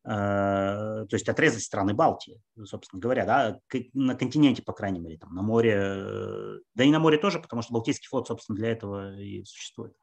Э, 0.06 1.06
то 1.08 1.14
есть 1.14 1.28
отрезать 1.30 1.62
страны 1.62 1.94
Балтии, 1.94 2.42
собственно 2.64 3.00
говоря, 3.00 3.24
да, 3.24 3.58
на 3.94 4.14
континенте, 4.14 4.62
по 4.62 4.74
крайней 4.74 5.00
мере, 5.00 5.16
там, 5.16 5.34
на 5.34 5.40
море, 5.40 6.60
да 6.74 6.84
и 6.84 6.90
на 6.90 6.98
море 6.98 7.16
тоже, 7.16 7.40
потому 7.40 7.62
что 7.62 7.72
Балтийский 7.72 8.08
флот, 8.08 8.26
собственно, 8.26 8.56
для 8.56 8.70
этого 8.70 9.16
и 9.16 9.42
существует. 9.44 9.94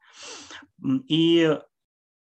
И, 1.08 1.56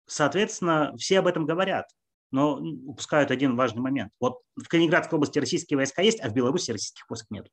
соответственно, 0.06 0.94
все 0.98 1.20
об 1.20 1.26
этом 1.26 1.46
говорят, 1.46 1.86
но 2.30 2.56
упускают 2.58 3.30
один 3.30 3.56
важный 3.56 3.80
момент. 3.80 4.12
Вот 4.20 4.40
в 4.56 4.68
Калининградской 4.68 5.16
области 5.16 5.38
российские 5.38 5.78
войска 5.78 6.02
есть, 6.02 6.20
а 6.20 6.28
в 6.28 6.34
Беларуси 6.34 6.72
российских 6.72 7.08
войск 7.08 7.26
нет. 7.30 7.48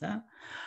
Да? 0.00 0.24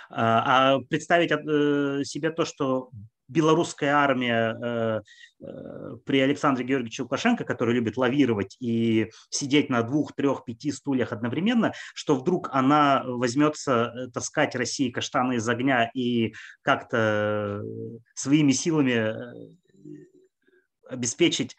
А, 0.09 0.75
а 0.75 0.79
представить 0.89 1.31
э, 1.31 2.03
себе 2.05 2.31
то, 2.31 2.45
что 2.45 2.89
белорусская 3.27 3.91
армия 3.91 4.57
э, 4.61 5.01
э, 5.41 5.97
при 6.05 6.19
Александре 6.19 6.65
Георгиевиче 6.65 7.03
Лукашенко, 7.03 7.43
который 7.43 7.73
любит 7.73 7.97
лавировать 7.97 8.57
и 8.59 9.11
сидеть 9.29 9.69
на 9.69 9.83
двух, 9.83 10.13
трех, 10.13 10.45
пяти 10.45 10.71
стульях 10.71 11.11
одновременно, 11.11 11.73
что 11.93 12.15
вдруг 12.15 12.49
она 12.51 13.03
возьмется 13.05 13.93
э, 13.95 14.11
таскать 14.11 14.55
России 14.55 14.91
каштаны 14.91 15.35
из 15.35 15.47
огня 15.47 15.89
и 15.93 16.33
как-то 16.61 17.61
своими 18.13 18.51
силами 18.51 19.13
обеспечить, 20.87 21.55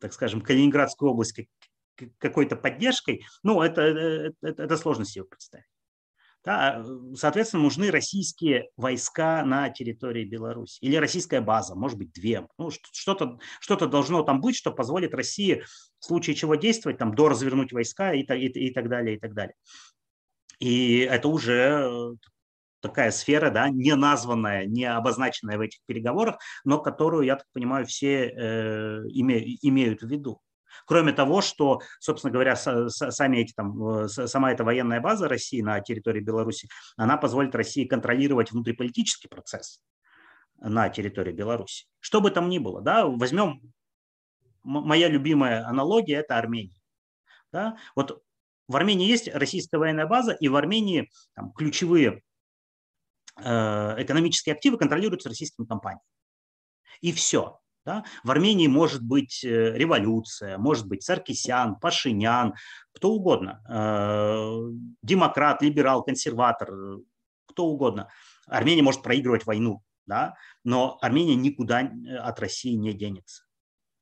так 0.00 0.12
скажем, 0.12 0.40
Калининградскую 0.40 1.12
область 1.12 1.40
какой-то 2.18 2.56
поддержкой, 2.56 3.24
ну, 3.42 3.62
это, 3.62 3.82
это, 3.82 4.62
это 4.62 4.76
сложно 4.76 5.04
себе 5.04 5.24
представить. 5.24 5.66
Да, 6.42 6.82
соответственно, 7.14 7.64
нужны 7.64 7.90
российские 7.90 8.70
войска 8.76 9.44
на 9.44 9.68
территории 9.68 10.24
Беларуси 10.24 10.78
или 10.80 10.96
российская 10.96 11.42
база, 11.42 11.74
может 11.74 11.98
быть, 11.98 12.12
две. 12.12 12.48
Ну, 12.56 12.70
что-то, 12.70 13.38
что-то 13.60 13.86
должно 13.86 14.22
там 14.22 14.40
быть, 14.40 14.56
что 14.56 14.72
позволит 14.72 15.14
России 15.14 15.62
в 15.98 16.04
случае 16.06 16.34
чего 16.34 16.54
действовать, 16.54 16.96
там, 16.96 17.14
до 17.14 17.28
развернуть 17.28 17.72
войска 17.72 18.14
и, 18.14 18.22
и, 18.22 18.46
и 18.46 18.72
так 18.72 18.88
далее, 18.88 19.16
и 19.16 19.20
так 19.20 19.34
далее. 19.34 19.54
И 20.60 20.98
это 21.00 21.28
уже 21.28 22.16
такая 22.80 23.10
сфера, 23.10 23.50
да, 23.50 23.68
не 23.68 23.94
названная, 23.94 24.64
не 24.64 24.84
обозначенная 24.84 25.58
в 25.58 25.60
этих 25.60 25.80
переговорах, 25.86 26.38
но 26.64 26.78
которую, 26.78 27.24
я 27.24 27.36
так 27.36 27.46
понимаю, 27.52 27.86
все 27.86 28.28
э, 28.28 29.02
име, 29.10 29.56
имеют 29.62 30.02
в 30.02 30.08
виду. 30.08 30.40
Кроме 30.86 31.12
того, 31.12 31.40
что, 31.40 31.80
собственно 31.98 32.32
говоря, 32.32 32.56
сами 32.56 33.38
эти, 33.38 33.52
там, 33.52 34.08
сама 34.08 34.52
эта 34.52 34.64
военная 34.64 35.00
база 35.00 35.28
России 35.28 35.60
на 35.60 35.80
территории 35.80 36.20
Беларуси, 36.20 36.68
она 36.96 37.16
позволит 37.16 37.54
России 37.54 37.84
контролировать 37.84 38.52
внутриполитический 38.52 39.28
процесс 39.28 39.80
на 40.58 40.88
территории 40.88 41.32
Беларуси. 41.32 41.86
Что 42.00 42.20
бы 42.20 42.30
там 42.30 42.48
ни 42.48 42.58
было, 42.58 42.80
да, 42.80 43.06
возьмем 43.06 43.60
моя 44.62 45.08
любимая 45.08 45.66
аналогия– 45.66 46.16
это 46.16 46.36
Армения. 46.36 46.80
Да? 47.52 47.76
Вот 47.96 48.22
в 48.68 48.76
Армении 48.76 49.06
есть 49.06 49.28
российская 49.28 49.78
военная 49.78 50.06
база, 50.06 50.32
и 50.32 50.48
в 50.48 50.56
Армении 50.56 51.10
там, 51.34 51.52
ключевые 51.52 52.22
э, 53.36 53.42
экономические 53.42 54.54
активы 54.54 54.78
контролируются 54.78 55.28
российскими 55.28 55.66
компаниями. 55.66 56.04
И 57.00 57.12
все. 57.12 57.58
Да? 57.86 58.04
В 58.24 58.30
Армении 58.30 58.66
может 58.66 59.02
быть 59.02 59.42
э, 59.42 59.72
революция, 59.76 60.58
может 60.58 60.86
быть 60.86 61.02
Саркисян, 61.02 61.76
Пашинян, 61.76 62.54
кто 62.92 63.12
угодно, 63.12 63.62
э, 63.68 64.72
демократ, 65.02 65.62
либерал, 65.62 66.02
консерватор, 66.02 66.70
кто 67.46 67.66
угодно. 67.66 68.08
Армения 68.46 68.82
может 68.82 69.02
проигрывать 69.02 69.46
войну, 69.46 69.82
да? 70.06 70.34
но 70.62 70.98
Армения 71.00 71.36
никуда 71.36 71.82
э, 71.82 72.16
от 72.16 72.38
России 72.38 72.74
не 72.74 72.92
денется. 72.92 73.44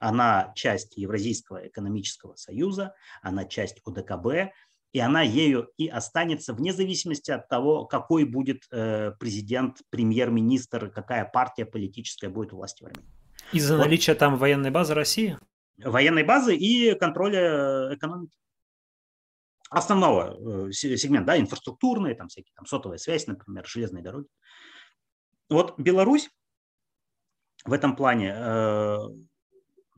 Она 0.01 0.53
часть 0.57 0.97
Евразийского 0.97 1.69
экономического 1.69 2.35
союза, 2.35 2.95
она 3.23 3.45
часть 3.45 3.81
УДКБ, 3.85 4.53
и 4.93 5.01
она 5.01 5.23
ею 5.23 5.71
и 5.77 5.87
останется 5.87 6.53
вне 6.53 6.73
зависимости 6.73 7.31
от 7.31 7.49
того, 7.49 7.85
какой 7.85 8.25
будет 8.25 8.63
президент, 8.71 9.83
премьер-министр, 9.91 10.91
какая 10.91 11.25
партия 11.25 11.67
политическая 11.67 12.31
будет 12.31 12.53
у 12.53 12.57
власти 12.57 12.85
в 12.85 12.87
Армении. 12.87 13.18
Из-за 13.53 13.77
вот. 13.77 13.85
наличия 13.85 14.15
там 14.15 14.37
военной 14.37 14.71
базы 14.71 14.95
России? 14.95 15.39
военной 15.79 16.25
базы 16.25 16.57
и 16.57 16.95
контроля 16.99 17.95
экономики. 17.95 18.37
Основного 19.71 20.73
сегмента, 20.73 21.29
да, 21.29 21.39
инфраструктурные, 21.39 22.15
там 22.15 22.29
всякие, 22.29 22.53
там 22.55 22.67
сотовая 22.67 22.99
связь, 22.99 23.27
например, 23.27 23.67
железные 23.67 24.03
дороги. 24.03 24.27
Вот 25.49 25.79
Беларусь 25.79 26.31
в 27.65 27.73
этом 27.73 27.95
плане 27.95 28.35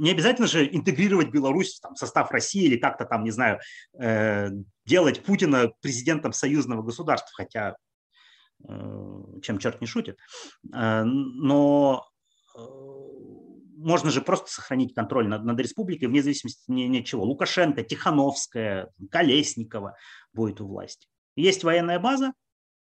не 0.00 0.10
обязательно 0.10 0.48
же 0.48 0.66
интегрировать 0.66 1.28
Беларусь 1.28 1.78
там, 1.78 1.94
в 1.94 1.98
состав 1.98 2.30
России 2.30 2.64
или 2.64 2.78
как-то 2.78 3.04
там, 3.04 3.22
не 3.22 3.30
знаю, 3.30 3.60
э, 4.00 4.48
делать 4.86 5.22
Путина 5.22 5.70
президентом 5.82 6.32
союзного 6.32 6.82
государства, 6.82 7.30
хотя 7.34 7.76
э, 8.66 9.22
чем 9.42 9.58
черт 9.58 9.82
не 9.82 9.86
шутит. 9.86 10.18
Э, 10.74 11.02
но 11.04 12.02
э, 12.56 12.60
можно 13.80 14.10
же 14.10 14.20
просто 14.20 14.50
сохранить 14.50 14.94
контроль 14.94 15.28
над, 15.28 15.44
над 15.44 15.58
республикой 15.58 16.08
вне 16.08 16.22
зависимости 16.22 16.62
ни, 16.68 16.82
ни 16.82 17.00
от 17.00 17.06
чего. 17.06 17.24
Лукашенко, 17.24 17.82
Тихановская, 17.82 18.90
Колесникова 19.10 19.96
будет 20.32 20.60
у 20.60 20.66
власти. 20.66 21.08
Есть 21.36 21.64
военная 21.64 21.98
база, 21.98 22.32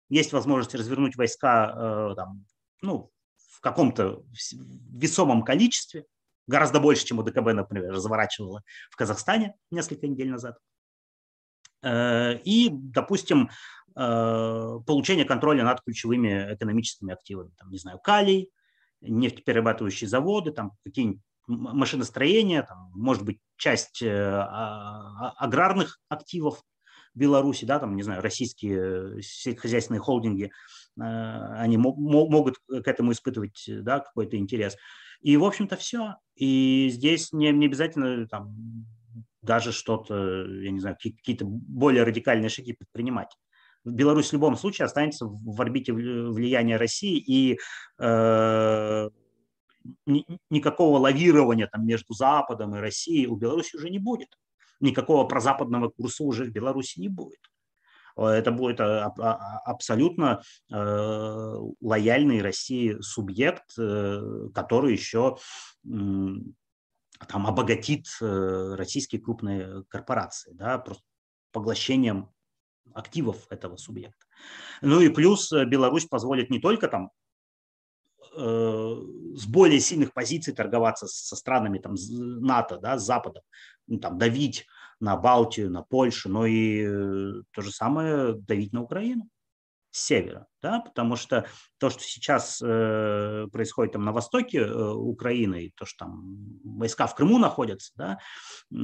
есть 0.08 0.32
возможность 0.32 0.74
развернуть 0.74 1.16
войска 1.16 2.10
э, 2.12 2.14
там, 2.16 2.44
ну, 2.82 3.10
в 3.36 3.60
каком-то 3.60 4.24
весомом 4.92 5.42
количестве, 5.42 6.04
гораздо 6.46 6.80
больше, 6.80 7.06
чем 7.06 7.18
у 7.18 7.22
ДКБ, 7.22 7.52
например, 7.52 7.92
разворачивала 7.92 8.62
в 8.90 8.96
Казахстане 8.96 9.54
несколько 9.70 10.06
недель 10.06 10.30
назад. 10.30 10.58
Э, 11.82 12.38
и, 12.44 12.68
допустим, 12.70 13.50
э, 13.96 14.78
получение 14.86 15.24
контроля 15.24 15.64
над 15.64 15.80
ключевыми 15.80 16.54
экономическими 16.54 17.12
активами, 17.12 17.52
там, 17.56 17.70
не 17.70 17.78
знаю, 17.78 17.98
калий, 17.98 18.50
нефтеперерабатывающие 19.00 20.08
заводы, 20.08 20.52
там 20.52 20.72
какие-нибудь 20.84 21.20
машиностроения, 21.46 22.62
там, 22.62 22.90
может 22.94 23.24
быть, 23.24 23.38
часть 23.56 24.02
э, 24.02 24.08
а, 24.08 25.28
а, 25.28 25.34
аграрных 25.38 25.98
активов 26.08 26.62
Беларуси, 27.14 27.64
да, 27.64 27.78
там, 27.78 27.96
не 27.96 28.02
знаю, 28.02 28.22
российские 28.22 29.20
сельскохозяйственные 29.20 30.00
холдинги, 30.00 30.52
они 30.96 31.76
могут 31.76 32.58
к 32.68 32.86
этому 32.86 33.12
испытывать 33.12 33.64
да, 33.68 33.98
какой-то 34.00 34.36
интерес. 34.36 34.76
И, 35.20 35.36
в 35.36 35.44
общем-то, 35.44 35.76
все. 35.76 36.16
И 36.36 36.88
здесь 36.90 37.32
не, 37.32 37.50
не 37.50 37.66
обязательно 37.66 38.28
там, 38.28 38.86
даже 39.42 39.72
что-то, 39.72 40.46
я 40.46 40.70
не 40.70 40.78
знаю, 40.78 40.96
какие-то 41.02 41.44
более 41.46 42.04
радикальные 42.04 42.48
шаги 42.48 42.74
предпринимать. 42.74 43.34
Беларусь 43.84 44.30
в 44.30 44.32
любом 44.32 44.56
случае 44.56 44.86
останется 44.86 45.26
в 45.26 45.60
орбите 45.60 45.92
влияния 45.92 46.76
России, 46.76 47.18
и 47.18 47.58
э, 47.98 49.10
никакого 50.50 50.98
лавирования 50.98 51.66
там, 51.66 51.86
между 51.86 52.12
Западом 52.12 52.76
и 52.76 52.80
Россией 52.80 53.26
у 53.26 53.36
Беларуси 53.36 53.76
уже 53.76 53.90
не 53.90 53.98
будет. 53.98 54.28
Никакого 54.80 55.24
прозападного 55.24 55.88
курса 55.88 56.24
уже 56.24 56.44
в 56.44 56.50
Беларуси 56.50 57.00
не 57.00 57.08
будет. 57.08 57.40
Это 58.16 58.50
будет 58.50 58.80
а, 58.80 59.06
а, 59.18 59.58
абсолютно 59.64 60.42
э, 60.70 61.54
лояльный 61.80 62.42
России 62.42 63.00
субъект, 63.00 63.78
э, 63.78 64.48
который 64.52 64.92
еще 64.92 65.38
там 65.84 67.46
обогатит 67.46 68.06
э, 68.20 68.74
российские 68.76 69.20
крупные 69.20 69.84
корпорации, 69.88 70.52
да, 70.52 70.78
просто 70.78 71.04
поглощением 71.52 72.30
активов 72.94 73.46
этого 73.50 73.76
субъекта. 73.76 74.26
Ну 74.80 75.00
и 75.00 75.08
плюс 75.08 75.52
Беларусь 75.52 76.06
позволит 76.06 76.50
не 76.50 76.60
только 76.60 76.88
там 76.88 77.10
с 78.32 79.46
более 79.46 79.80
сильных 79.80 80.12
позиций 80.12 80.54
торговаться 80.54 81.08
со 81.08 81.34
странами 81.34 81.80
там, 81.80 81.96
НАТО, 82.10 82.78
да, 82.78 82.96
с 82.96 83.04
Западом, 83.04 83.42
ну, 83.88 83.98
там, 83.98 84.18
давить 84.18 84.66
на 85.00 85.16
Балтию, 85.16 85.70
на 85.70 85.82
Польшу, 85.82 86.28
но 86.28 86.46
и 86.46 86.84
э, 86.84 87.42
то 87.50 87.62
же 87.62 87.72
самое 87.72 88.34
давить 88.34 88.72
на 88.72 88.82
Украину 88.82 89.28
с 89.90 90.06
севера, 90.06 90.46
да, 90.62 90.80
потому 90.80 91.16
что 91.16 91.46
то, 91.78 91.90
что 91.90 92.02
сейчас 92.02 92.60
э, 92.62 93.46
происходит 93.52 93.94
там 93.94 94.04
на 94.04 94.12
востоке 94.12 94.58
э, 94.58 94.90
Украины, 94.92 95.64
и 95.64 95.72
то, 95.74 95.84
что 95.84 96.06
там 96.06 96.60
войска 96.64 97.06
в 97.06 97.14
Крыму 97.14 97.38
находятся, 97.38 97.92
да, 97.96 98.18
э, 98.72 98.76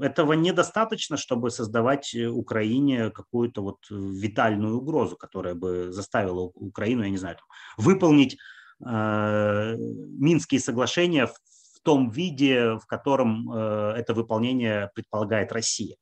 этого 0.00 0.34
недостаточно, 0.34 1.16
чтобы 1.16 1.50
создавать 1.50 2.14
Украине 2.14 3.10
какую-то 3.10 3.62
вот 3.62 3.78
витальную 3.90 4.78
угрозу, 4.78 5.16
которая 5.16 5.54
бы 5.54 5.90
заставила 5.90 6.42
Украину, 6.42 7.02
я 7.02 7.10
не 7.10 7.18
знаю, 7.18 7.36
там, 7.36 7.46
выполнить 7.76 8.38
э, 8.84 9.76
Минские 9.76 10.60
соглашения 10.60 11.26
в 11.26 11.80
том 11.82 12.10
виде, 12.10 12.76
в 12.76 12.86
котором 12.86 13.50
э, 13.50 13.94
это 13.96 14.14
выполнение 14.14 14.90
предполагает 14.94 15.52
Россия. 15.52 15.96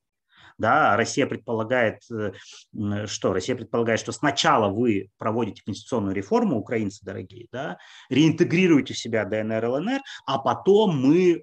Да, 0.63 0.97
Россия 0.97 1.27
предполагает, 1.27 2.03
э, 2.13 2.33
что? 3.07 3.33
Россия 3.33 3.57
предполагает, 3.57 3.99
что 3.99 4.13
сначала 4.13 4.73
вы 4.73 5.11
проводите 5.19 5.61
конституционную 5.65 6.15
реформу, 6.15 6.57
украинцы 6.57 7.05
дорогие, 7.05 7.49
да, 7.51 7.79
реинтегрируете 8.11 8.95
в 8.95 8.99
себя 8.99 9.25
ДНР, 9.25 9.65
ЛНР, 9.65 10.01
а 10.25 10.39
потом 10.39 10.97
мы 11.01 11.33
э, 11.33 11.43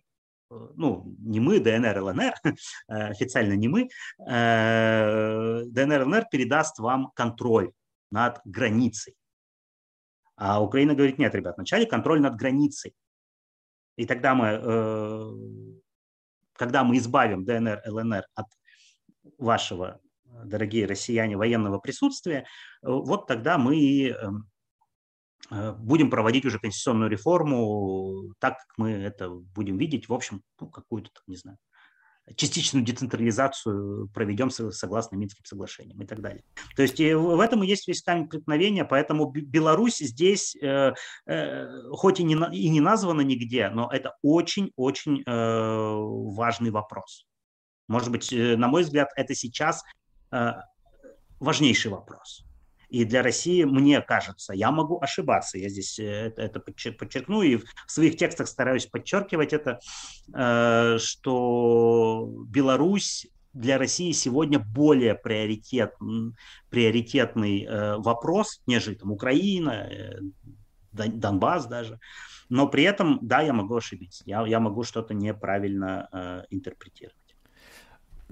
ну, 0.49 1.13
не 1.19 1.41
мы, 1.41 1.59
ДНР, 1.59 1.99
ЛНР, 2.01 2.33
официально 2.87 3.55
не 3.55 3.67
мы, 3.67 3.89
ДНР, 4.19 6.03
ЛНР 6.05 6.25
передаст 6.31 6.79
вам 6.79 7.11
контроль 7.13 7.73
над 8.11 8.39
границей. 8.45 9.15
А 10.37 10.63
Украина 10.63 10.95
говорит, 10.95 11.19
нет, 11.19 11.35
ребят, 11.35 11.57
вначале 11.57 11.85
контроль 11.85 12.21
над 12.21 12.37
границей. 12.37 12.93
И 13.97 14.05
тогда 14.05 14.33
мы, 14.33 14.47
э, 14.47 15.31
когда 16.53 16.85
мы 16.85 16.95
избавим 16.95 17.43
ДНР, 17.43 17.81
ЛНР 17.85 18.23
от 18.33 18.45
вашего, 19.37 19.99
дорогие 20.43 20.85
россияне, 20.85 21.37
военного 21.37 21.79
присутствия, 21.79 22.45
вот 22.81 23.27
тогда 23.27 23.57
мы 23.57 23.77
и 23.77 24.09
эм, 24.09 24.49
э, 25.51 25.73
будем 25.73 26.09
проводить 26.09 26.45
уже 26.45 26.59
конституционную 26.59 27.09
реформу 27.09 28.33
так, 28.39 28.57
как 28.57 28.77
мы 28.77 28.91
это 28.91 29.29
будем 29.29 29.77
видеть, 29.77 30.09
в 30.09 30.13
общем, 30.13 30.41
ну, 30.59 30.67
какую-то, 30.69 31.09
не 31.27 31.35
знаю, 31.35 31.57
частичную 32.35 32.85
децентрализацию 32.85 34.09
проведем 34.13 34.49
согласно 34.49 35.15
Минским 35.15 35.45
соглашениям 35.45 36.01
и 36.01 36.05
так 36.05 36.21
далее. 36.21 36.43
То 36.75 36.81
есть 36.81 36.99
в 36.99 37.39
этом 37.39 37.63
и 37.63 37.67
есть 37.67 37.87
весь 37.87 38.01
камень 38.01 38.27
преткновения, 38.27 38.85
поэтому 38.85 39.31
Беларусь 39.31 39.97
здесь, 39.97 40.55
э, 40.55 40.93
э, 41.25 41.81
хоть 41.91 42.19
и 42.19 42.23
не, 42.23 42.35
и 42.55 42.69
не 42.69 42.81
названа 42.81 43.21
нигде, 43.21 43.69
но 43.69 43.89
это 43.91 44.15
очень-очень 44.21 45.23
э, 45.25 46.33
важный 46.35 46.71
вопрос. 46.71 47.25
Может 47.89 48.11
быть, 48.11 48.31
на 48.31 48.67
мой 48.69 48.83
взгляд, 48.83 49.09
это 49.17 49.35
сейчас 49.35 49.83
важнейший 51.39 51.91
вопрос. 51.91 52.45
И 52.89 53.05
для 53.05 53.21
России, 53.21 53.63
мне 53.63 54.01
кажется, 54.01 54.53
я 54.53 54.71
могу 54.71 54.99
ошибаться, 54.99 55.59
я 55.59 55.69
здесь 55.69 55.99
э, 55.99 56.33
это, 56.35 56.59
подчеркну 56.59 57.43
и 57.43 57.57
в 57.57 57.63
своих 57.85 58.17
текстах 58.17 58.47
стараюсь 58.47 58.87
подчеркивать 58.87 59.53
это, 59.53 59.79
э, 60.33 60.97
что 60.97 62.27
Беларусь 62.47 63.27
для 63.53 63.77
России 63.77 64.11
сегодня 64.11 64.57
более 64.57 65.13
приоритет, 65.13 65.93
приоритетный 66.71 67.63
э, 67.63 67.97
вопрос, 67.97 68.59
нежели 68.65 68.95
там 68.95 69.11
Украина, 69.11 69.87
Донбасс 70.91 71.67
даже. 71.67 71.99
Но 72.49 72.67
при 72.67 72.83
этом, 72.83 73.19
да, 73.21 73.41
я 73.41 73.53
могу 73.53 73.75
ошибиться, 73.75 74.23
я, 74.25 74.45
я 74.47 74.59
могу 74.59 74.83
что-то 74.83 75.13
неправильно 75.13 76.09
э, 76.11 76.43
интерпретировать. 76.49 77.28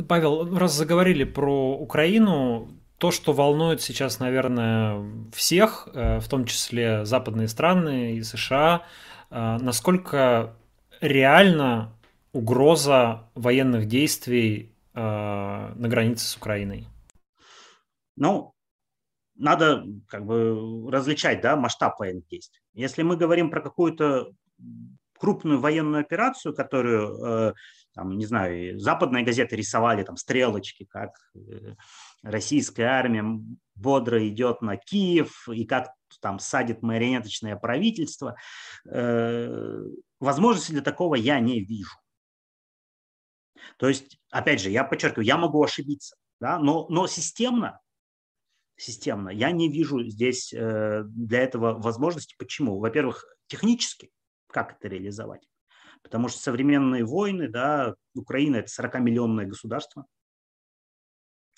Павел, 0.05 0.55
раз 0.57 0.73
заговорили 0.73 1.23
про 1.23 1.75
Украину, 1.75 2.69
то, 2.97 3.11
что 3.11 3.33
волнует 3.33 3.81
сейчас, 3.81 4.19
наверное, 4.19 5.03
всех, 5.33 5.87
э, 5.93 6.19
в 6.19 6.27
том 6.27 6.45
числе 6.45 7.05
западные 7.05 7.47
страны 7.47 8.13
и 8.13 8.23
США, 8.23 8.85
э, 9.29 9.57
насколько 9.59 10.55
реально 11.01 11.93
угроза 12.33 13.29
военных 13.35 13.87
действий 13.87 14.71
э, 14.93 14.99
на 14.99 15.87
границе 15.87 16.25
с 16.25 16.37
Украиной? 16.37 16.87
Ну, 18.15 18.53
надо 19.35 19.83
как 20.07 20.25
бы 20.25 20.89
различать 20.91 21.41
да, 21.41 21.55
масштаб 21.55 21.99
военных 21.99 22.27
действий. 22.27 22.61
Если 22.73 23.03
мы 23.03 23.15
говорим 23.15 23.51
про 23.51 23.61
какую-то 23.61 24.31
крупную 25.19 25.59
военную 25.59 26.01
операцию, 26.01 26.55
которую, 26.55 27.53
там, 27.97 28.15
не 28.15 28.27
знаю, 28.27 28.79
западные 28.79 29.25
газеты 29.25 29.55
рисовали, 29.55 30.03
там, 30.03 30.17
стрелочки, 30.17 30.85
как 30.85 31.15
российская 32.21 32.83
армия 32.83 33.25
бодро 33.73 34.25
идет 34.27 34.61
на 34.61 34.77
Киев 34.77 35.49
и 35.49 35.65
как 35.65 35.89
там 36.21 36.37
садит 36.37 36.83
марионеточное 36.83 37.55
правительство. 37.55 38.37
Э, 38.87 39.81
возможности 40.19 40.73
для 40.73 40.81
такого 40.81 41.15
я 41.15 41.39
не 41.39 41.59
вижу. 41.61 41.97
То 43.77 43.87
есть, 43.87 44.19
опять 44.29 44.61
же, 44.61 44.69
я 44.69 44.83
подчеркиваю, 44.83 45.25
я 45.25 45.37
могу 45.37 45.63
ошибиться, 45.63 46.17
да, 46.39 46.59
но, 46.59 46.85
но 46.89 47.07
системно, 47.07 47.81
системно 48.75 49.29
я 49.29 49.49
не 49.49 49.71
вижу 49.71 50.03
здесь 50.03 50.53
э, 50.53 51.01
для 51.03 51.39
этого 51.39 51.73
возможности. 51.73 52.35
Почему? 52.37 52.77
Во-первых, 52.77 53.25
технически, 53.47 54.11
как 54.51 54.73
это 54.73 54.87
реализовать? 54.87 55.47
Потому 56.03 56.27
что 56.27 56.39
современные 56.39 57.03
войны, 57.03 57.47
да, 57.49 57.95
Украина– 58.15 58.55
это 58.57 58.69
40-миллионное 58.69 59.45
государство, 59.45 60.05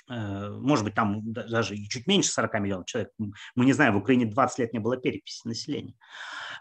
Э, 0.10 0.50
может 0.50 0.84
быть, 0.84 0.96
там 0.96 1.22
даже 1.32 1.78
чуть 1.78 2.08
меньше 2.08 2.32
40 2.32 2.54
миллионов 2.60 2.88
человек. 2.88 3.12
Мы 3.18 3.66
не 3.66 3.74
знаем, 3.74 3.94
в 3.94 3.98
Украине 3.98 4.26
20 4.26 4.60
лет 4.60 4.74
не 4.74 4.80
было 4.80 4.98
переписи 4.98 5.48
населения. 5.48 5.96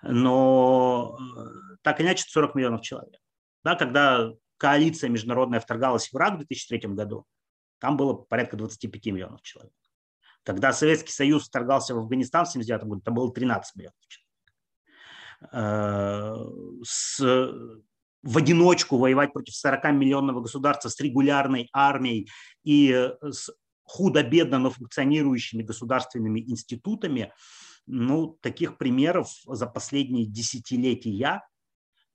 Но 0.02 1.18
э, 1.18 1.76
так 1.82 2.00
иначе 2.00 2.24
40 2.28 2.54
миллионов 2.54 2.82
человек. 2.82 3.18
Да, 3.64 3.74
когда 3.74 4.30
коалиция 4.58 5.08
международная 5.08 5.60
вторгалась 5.60 6.08
в 6.08 6.14
Ирак 6.14 6.34
в 6.34 6.38
2003 6.38 6.90
году, 6.90 7.24
там 7.78 7.96
было 7.96 8.12
порядка 8.14 8.56
25 8.56 9.06
миллионов 9.06 9.42
человек. 9.42 9.72
Когда 10.44 10.72
Советский 10.72 11.12
Союз 11.12 11.46
вторгался 11.46 11.94
в 11.94 11.98
Афганистан 11.98 12.44
в 12.44 12.50
1979 12.50 12.90
году, 12.90 13.00
там 13.02 13.14
было 13.14 13.32
13 13.32 13.76
миллионов 13.76 13.96
человек. 14.08 14.27
Э, 15.52 16.36
с 16.82 17.20
в 18.22 18.36
одиночку 18.36 18.98
воевать 18.98 19.32
против 19.32 19.54
40-миллионного 19.64 20.42
государства 20.42 20.88
с 20.88 21.00
регулярной 21.00 21.68
армией 21.72 22.28
и 22.64 22.90
э, 22.92 23.30
с 23.30 23.50
худо-бедно, 23.84 24.58
но 24.58 24.70
функционирующими 24.70 25.62
государственными 25.62 26.40
институтами, 26.40 27.32
ну, 27.86 28.38
таких 28.42 28.76
примеров 28.76 29.30
за 29.46 29.66
последние 29.66 30.26
десятилетия, 30.26 31.42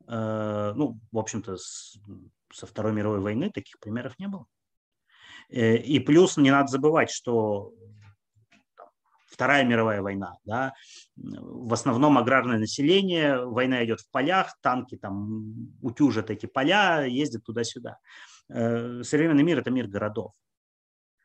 э, 0.07 0.73
ну, 0.75 0.99
в 1.11 1.17
общем-то, 1.17 1.57
с, 1.57 1.97
со 2.51 2.67
Второй 2.67 2.93
мировой 2.93 3.21
войны 3.21 3.49
таких 3.49 3.79
примеров 3.79 4.19
не 4.19 4.27
было. 4.27 4.45
Э, 5.49 5.77
и 5.77 5.99
плюс 5.99 6.37
не 6.37 6.51
надо 6.51 6.67
забывать, 6.67 7.09
что 7.09 7.73
Вторая 9.33 9.63
мировая 9.65 10.03
война, 10.03 10.37
да, 10.45 10.73
в 11.15 11.73
основном 11.73 12.19
аграрное 12.19 12.59
население, 12.59 13.43
война 13.43 13.83
идет 13.83 14.01
в 14.01 14.11
полях, 14.11 14.55
танки 14.61 14.95
там 14.95 15.73
утюжат 15.81 16.29
эти 16.29 16.45
поля, 16.45 17.01
ездят 17.05 17.43
туда-сюда. 17.43 17.97
Э, 18.49 19.01
современный 19.01 19.41
мир– 19.41 19.57
это 19.59 19.71
мир 19.71 19.87
городов. 19.87 20.33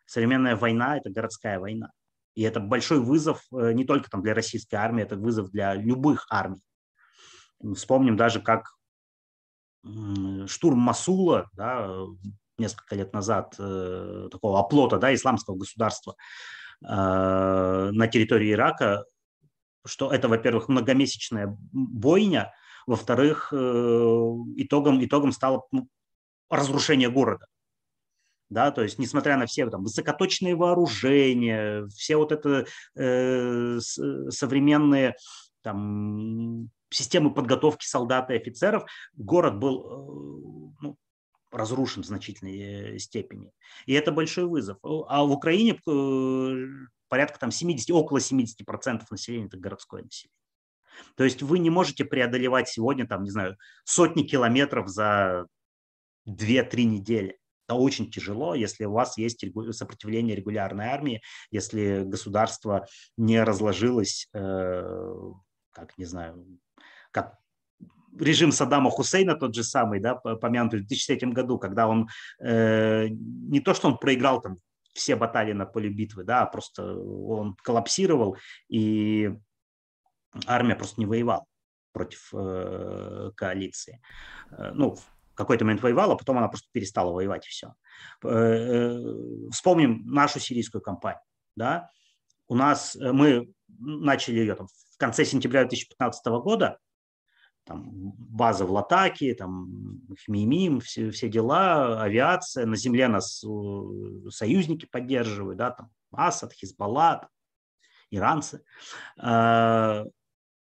Современная 0.07 0.57
война– 0.57 0.97
это 0.99 1.11
городская 1.11 1.61
война. 1.61 1.91
И 2.35 2.43
это 2.43 2.61
большой 2.61 3.01
вызов 3.01 3.45
э, 3.53 3.73
не 3.73 3.85
только 3.85 4.09
там 4.09 4.23
для 4.23 4.33
российской 4.33 4.77
армии, 4.77 5.03
это 5.03 5.17
вызов 5.17 5.51
для 5.51 5.75
любых 5.75 6.27
армий. 6.31 6.63
Вспомним 7.75 8.17
даже, 8.17 8.41
как 8.41 8.71
штурм 10.47 10.79
Масула 10.79 11.51
да, 11.53 11.91
несколько 12.57 12.95
лет 12.95 13.13
назад, 13.13 13.55
э, 13.59 14.29
такого 14.31 14.61
оплота 14.61 14.97
да, 14.97 15.15
исламского 15.15 15.57
государства, 15.57 16.17
на 16.81 18.09
территории 18.11 18.53
Ирака, 18.53 19.05
что 19.85 20.13
это, 20.13 20.29
во-первых, 20.29 20.69
многомесячная 20.69 21.57
бойня, 21.73 22.53
во-вторых, 22.87 23.53
э, 23.53 23.57
итогом, 24.57 25.05
итогом 25.05 25.33
стало 25.33 25.67
ну, 25.73 25.89
разрушение 26.49 27.11
города. 27.11 27.47
Да, 28.51 28.71
то 28.71 28.83
есть, 28.83 28.99
несмотря 28.99 29.37
на 29.37 29.45
все 29.45 29.69
там, 29.69 29.83
высокоточные 29.83 30.57
вооружения, 30.57 31.87
все 31.89 32.17
вот 32.17 32.33
это 32.33 32.65
э, 32.97 33.79
современные 33.81 35.17
там, 35.63 36.71
системы 36.89 37.35
подготовки 37.35 37.85
солдат 37.85 38.31
и 38.31 38.37
офицеров, 38.37 38.85
город 39.15 39.59
был 39.59 39.85
э, 39.85 40.48
разрушен 41.51 42.03
в 42.03 42.07
значительной 42.07 42.59
э, 42.95 42.99
степени. 42.99 43.53
И 43.87 43.93
это 43.93 44.13
большой 44.13 44.47
вызов. 44.47 44.79
А 44.83 45.25
в 45.25 45.33
Украине 45.33 45.81
э, 45.87 46.67
порядка 47.09 47.39
там 47.39 47.51
70, 47.51 47.91
около 47.91 48.19
70% 48.19 49.03
населения 49.11 49.47
это 49.47 49.59
городское 49.59 50.03
население. 50.03 50.35
То 51.17 51.25
есть 51.25 51.43
вы 51.43 51.59
не 51.59 51.71
можете 51.71 52.05
преодолевать 52.05 52.69
сегодня, 52.69 53.07
там, 53.07 53.23
не 53.23 53.31
знаю, 53.31 53.57
сотни 53.85 54.23
километров 54.23 54.89
за 54.89 55.47
2-3 56.29 56.85
недели. 56.85 57.39
Это 57.67 57.77
очень 57.77 58.11
тяжело, 58.11 58.55
если 58.55 58.87
у 58.87 58.93
вас 58.93 59.19
есть 59.19 59.45
сопротивление 59.73 60.35
регулярной 60.35 60.87
армии, 60.87 61.21
если 61.51 62.03
государство 62.03 62.87
не 63.17 63.43
разложилось, 63.43 64.27
э, 64.33 65.13
как, 65.71 65.97
не 65.99 66.07
знаю, 66.07 66.59
как 67.11 67.37
режим 68.21 68.53
Саддама 68.53 68.91
Хусейна 68.91 69.35
тот 69.35 69.55
же 69.55 69.65
самый, 69.65 70.01
да, 70.01 70.15
помянутый 70.15 70.81
в 70.81 70.87
2003 70.87 71.31
году, 71.33 71.59
когда 71.59 71.89
он 71.89 72.09
э, 72.41 73.09
не 73.09 73.61
то, 73.61 73.75
что 73.75 73.89
он 73.89 73.99
проиграл 73.99 74.41
там 74.41 74.57
все 74.93 75.17
баталии 75.17 75.53
на 75.53 75.67
поле 75.67 75.89
битвы, 75.89 76.25
да, 76.25 76.43
а 76.43 76.47
просто 76.47 76.95
он 76.95 77.55
коллапсировал, 77.63 78.37
и 78.69 79.33
армия 80.47 80.75
просто 80.75 81.01
не 81.01 81.07
воевала 81.07 81.47
против 81.93 82.31
э, 82.35 83.31
коалиции. 83.37 84.01
Э, 84.51 84.73
ну, 84.75 84.95
в 84.95 85.35
какой-то 85.35 85.65
момент 85.65 85.83
воевала, 85.83 86.17
потом 86.17 86.39
она 86.39 86.49
просто 86.49 86.69
перестала 86.73 87.13
воевать, 87.13 87.47
и 87.47 87.51
все. 87.51 87.75
Э, 88.25 88.29
э, 88.29 89.51
вспомним 89.53 90.03
нашу 90.07 90.41
сирийскую 90.41 90.83
кампанию, 90.83 91.23
да, 91.57 91.91
у 92.49 92.55
нас, 92.55 92.97
э, 92.97 93.13
мы 93.13 93.53
начали 93.79 94.41
ее 94.41 94.55
там 94.55 94.67
в 94.67 94.99
конце 94.99 95.25
сентября 95.25 95.63
2015 95.63 96.27
года, 96.43 96.79
там, 97.69 97.85
база 98.17 98.65
в 98.65 98.73
Латаке, 98.73 99.35
там, 99.35 100.01
Хмеймим, 100.25 100.81
все, 100.81 101.11
все 101.11 101.29
дела, 101.29 102.03
авиация, 102.03 102.65
на 102.65 102.77
земле 102.77 103.09
нас 103.09 103.45
э, 103.45 104.31
союзники 104.31 104.87
поддерживают, 104.87 105.59
да, 105.59 105.73
там, 105.73 105.91
Асад, 106.11 106.55
Хизбалла, 106.55 107.29
иранцы. 108.11 108.65
А, 109.19 110.05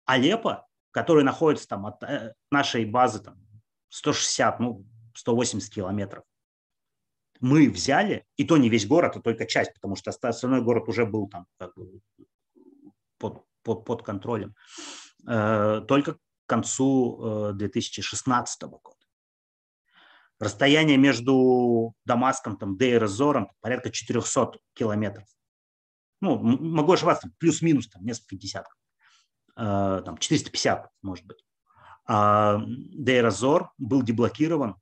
Алеппо, 0.04 0.66
который 0.90 1.24
находится 1.24 1.68
там 1.68 1.86
от 1.86 2.02
э, 2.02 2.34
нашей 2.50 2.84
базы 2.84 3.20
там, 3.20 3.38
160, 3.88 4.60
ну, 4.60 4.84
180 5.14 5.72
километров, 5.72 6.24
мы 7.40 7.70
взяли, 7.70 8.26
и 8.36 8.44
то 8.44 8.58
не 8.58 8.68
весь 8.68 8.86
город, 8.86 9.16
а 9.16 9.20
только 9.20 9.46
часть, 9.46 9.72
потому 9.72 9.96
что 9.96 10.10
остальной 10.10 10.60
город 10.60 10.86
уже 10.88 11.06
был 11.06 11.28
там 11.28 11.46
как 11.56 11.74
бы 11.74 12.00
под, 13.16 13.42
под, 13.62 13.86
под 13.86 14.02
контролем. 14.02 14.54
Э, 15.26 15.80
только 15.88 16.18
концу 16.50 17.52
2016 17.54 18.62
э, 18.62 18.66
года. 18.66 18.96
Расстояние 20.38 20.96
между 20.96 21.94
Дамаском, 22.04 22.56
там, 22.56 22.76
Дейр 22.76 23.06
порядка 23.60 23.90
400 23.90 24.58
километров. 24.74 25.28
Ну, 26.20 26.38
могу 26.38 26.92
ошибаться, 26.92 27.30
плюс-минус 27.38 27.88
там, 27.88 28.04
несколько 28.04 28.36
десятков. 28.36 28.76
Э, 29.56 30.02
там, 30.04 30.18
450, 30.18 30.90
может 31.02 31.24
быть. 31.26 31.44
А 32.06 32.60
Дейр 32.66 33.30
был 33.78 34.02
деблокирован 34.02 34.76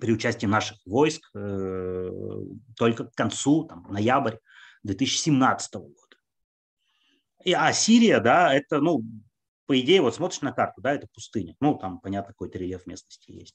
при 0.00 0.12
участии 0.12 0.46
наших 0.46 0.78
войск 0.86 1.28
э, 1.34 2.10
только 2.76 3.06
к 3.06 3.14
концу, 3.14 3.64
там, 3.64 3.86
ноябрь 3.90 4.36
2017 4.84 5.74
года. 5.74 6.16
И, 7.44 7.52
а 7.52 7.72
Сирия, 7.72 8.20
да, 8.20 8.54
это, 8.54 8.80
ну, 8.80 9.02
по 9.68 9.78
идее, 9.78 10.00
вот 10.00 10.14
смотришь 10.14 10.40
на 10.40 10.52
карту, 10.52 10.80
да, 10.80 10.94
это 10.94 11.06
пустыня. 11.12 11.54
Ну, 11.60 11.74
там, 11.74 12.00
понятно, 12.00 12.32
какой-то 12.32 12.56
рельеф 12.56 12.86
местности 12.86 13.30
есть. 13.30 13.54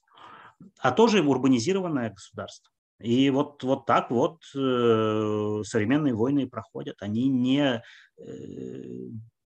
А 0.78 0.92
тоже 0.92 1.20
урбанизированное 1.20 2.10
государство. 2.10 2.70
И 3.00 3.28
вот, 3.30 3.64
вот 3.64 3.84
так 3.84 4.12
вот 4.12 4.40
э, 4.54 5.62
современные 5.64 6.14
войны 6.14 6.48
проходят. 6.48 7.02
Они 7.02 7.28
не... 7.28 7.82
Э, 8.16 9.08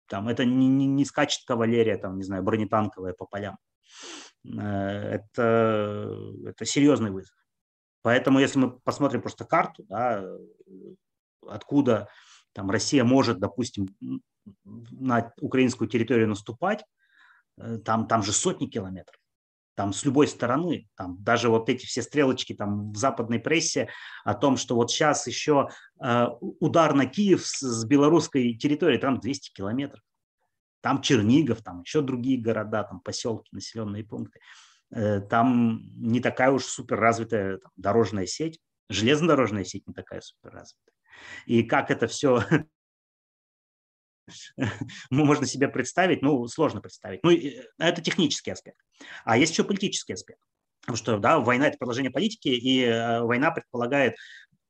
там, 0.07 0.27
это 0.27 0.43
не, 0.43 0.67
не, 0.67 0.85
не 0.85 1.05
скачет 1.05 1.45
кавалерия, 1.47 1.97
там, 1.97 2.17
не 2.17 2.23
знаю, 2.23 2.43
бронетанковая 2.43 3.13
по 3.13 3.25
полям. 3.25 3.57
Э, 4.45 5.21
это, 5.21 6.13
это 6.45 6.65
серьезный 6.65 7.11
вызов. 7.11 7.37
Поэтому, 8.01 8.39
если 8.39 8.59
мы 8.59 8.79
посмотрим 8.81 9.21
просто 9.21 9.45
карту, 9.45 9.85
да, 9.87 10.25
откуда 11.47 12.09
там 12.51 12.69
Россия 12.69 13.05
может, 13.05 13.39
допустим, 13.39 13.87
на 14.63 15.33
украинскую 15.41 15.89
территорию 15.89 16.27
наступать, 16.27 16.83
э, 17.57 17.77
там, 17.83 18.07
там 18.07 18.23
же 18.23 18.31
сотни 18.31 18.67
километров. 18.67 19.19
Там 19.75 19.93
с 19.93 20.03
любой 20.03 20.27
стороны, 20.27 20.89
там 20.95 21.23
даже 21.23 21.49
вот 21.49 21.69
эти 21.69 21.85
все 21.85 22.01
стрелочки 22.01 22.53
там 22.53 22.91
в 22.91 22.97
западной 22.97 23.39
прессе 23.39 23.87
о 24.25 24.33
том, 24.33 24.57
что 24.57 24.75
вот 24.75 24.91
сейчас 24.91 25.25
еще 25.25 25.69
э, 26.03 26.25
удар 26.41 26.93
на 26.93 27.05
Киев 27.05 27.45
с, 27.45 27.59
с 27.59 27.85
белорусской 27.85 28.55
территории, 28.55 28.97
там 28.97 29.19
200 29.19 29.53
километров. 29.53 30.01
Там 30.81 31.01
Чернигов, 31.01 31.61
там 31.61 31.81
еще 31.81 32.01
другие 32.01 32.41
города, 32.41 32.83
там 32.83 32.99
поселки, 32.99 33.49
населенные 33.53 34.03
пункты. 34.03 34.39
Э, 34.91 35.21
там 35.21 35.81
не 35.95 36.19
такая 36.19 36.51
уж 36.51 36.65
супер 36.65 36.99
развитая 36.99 37.59
там, 37.59 37.71
дорожная 37.77 38.25
сеть, 38.25 38.59
железнодорожная 38.89 39.63
сеть 39.63 39.87
не 39.87 39.93
такая 39.93 40.21
супер 40.21 40.51
развитая. 40.51 40.95
И 41.45 41.63
как 41.63 41.91
это 41.91 42.07
все 42.07 42.43
можно 45.09 45.45
себе 45.45 45.67
представить, 45.67 46.21
ну, 46.21 46.47
сложно 46.47 46.81
представить. 46.81 47.23
Ну, 47.23 47.31
это 47.77 48.01
технический 48.01 48.51
аспект. 48.51 48.77
А 49.25 49.37
есть 49.37 49.51
еще 49.51 49.63
политический 49.63 50.13
аспект. 50.13 50.41
Потому 50.81 50.97
что, 50.97 51.17
да, 51.19 51.39
война– 51.39 51.67
это 51.69 51.77
продолжение 51.77 52.11
политики, 52.11 52.47
и 52.47 52.83
э, 52.83 53.21
война 53.21 53.51
предполагает 53.51 54.15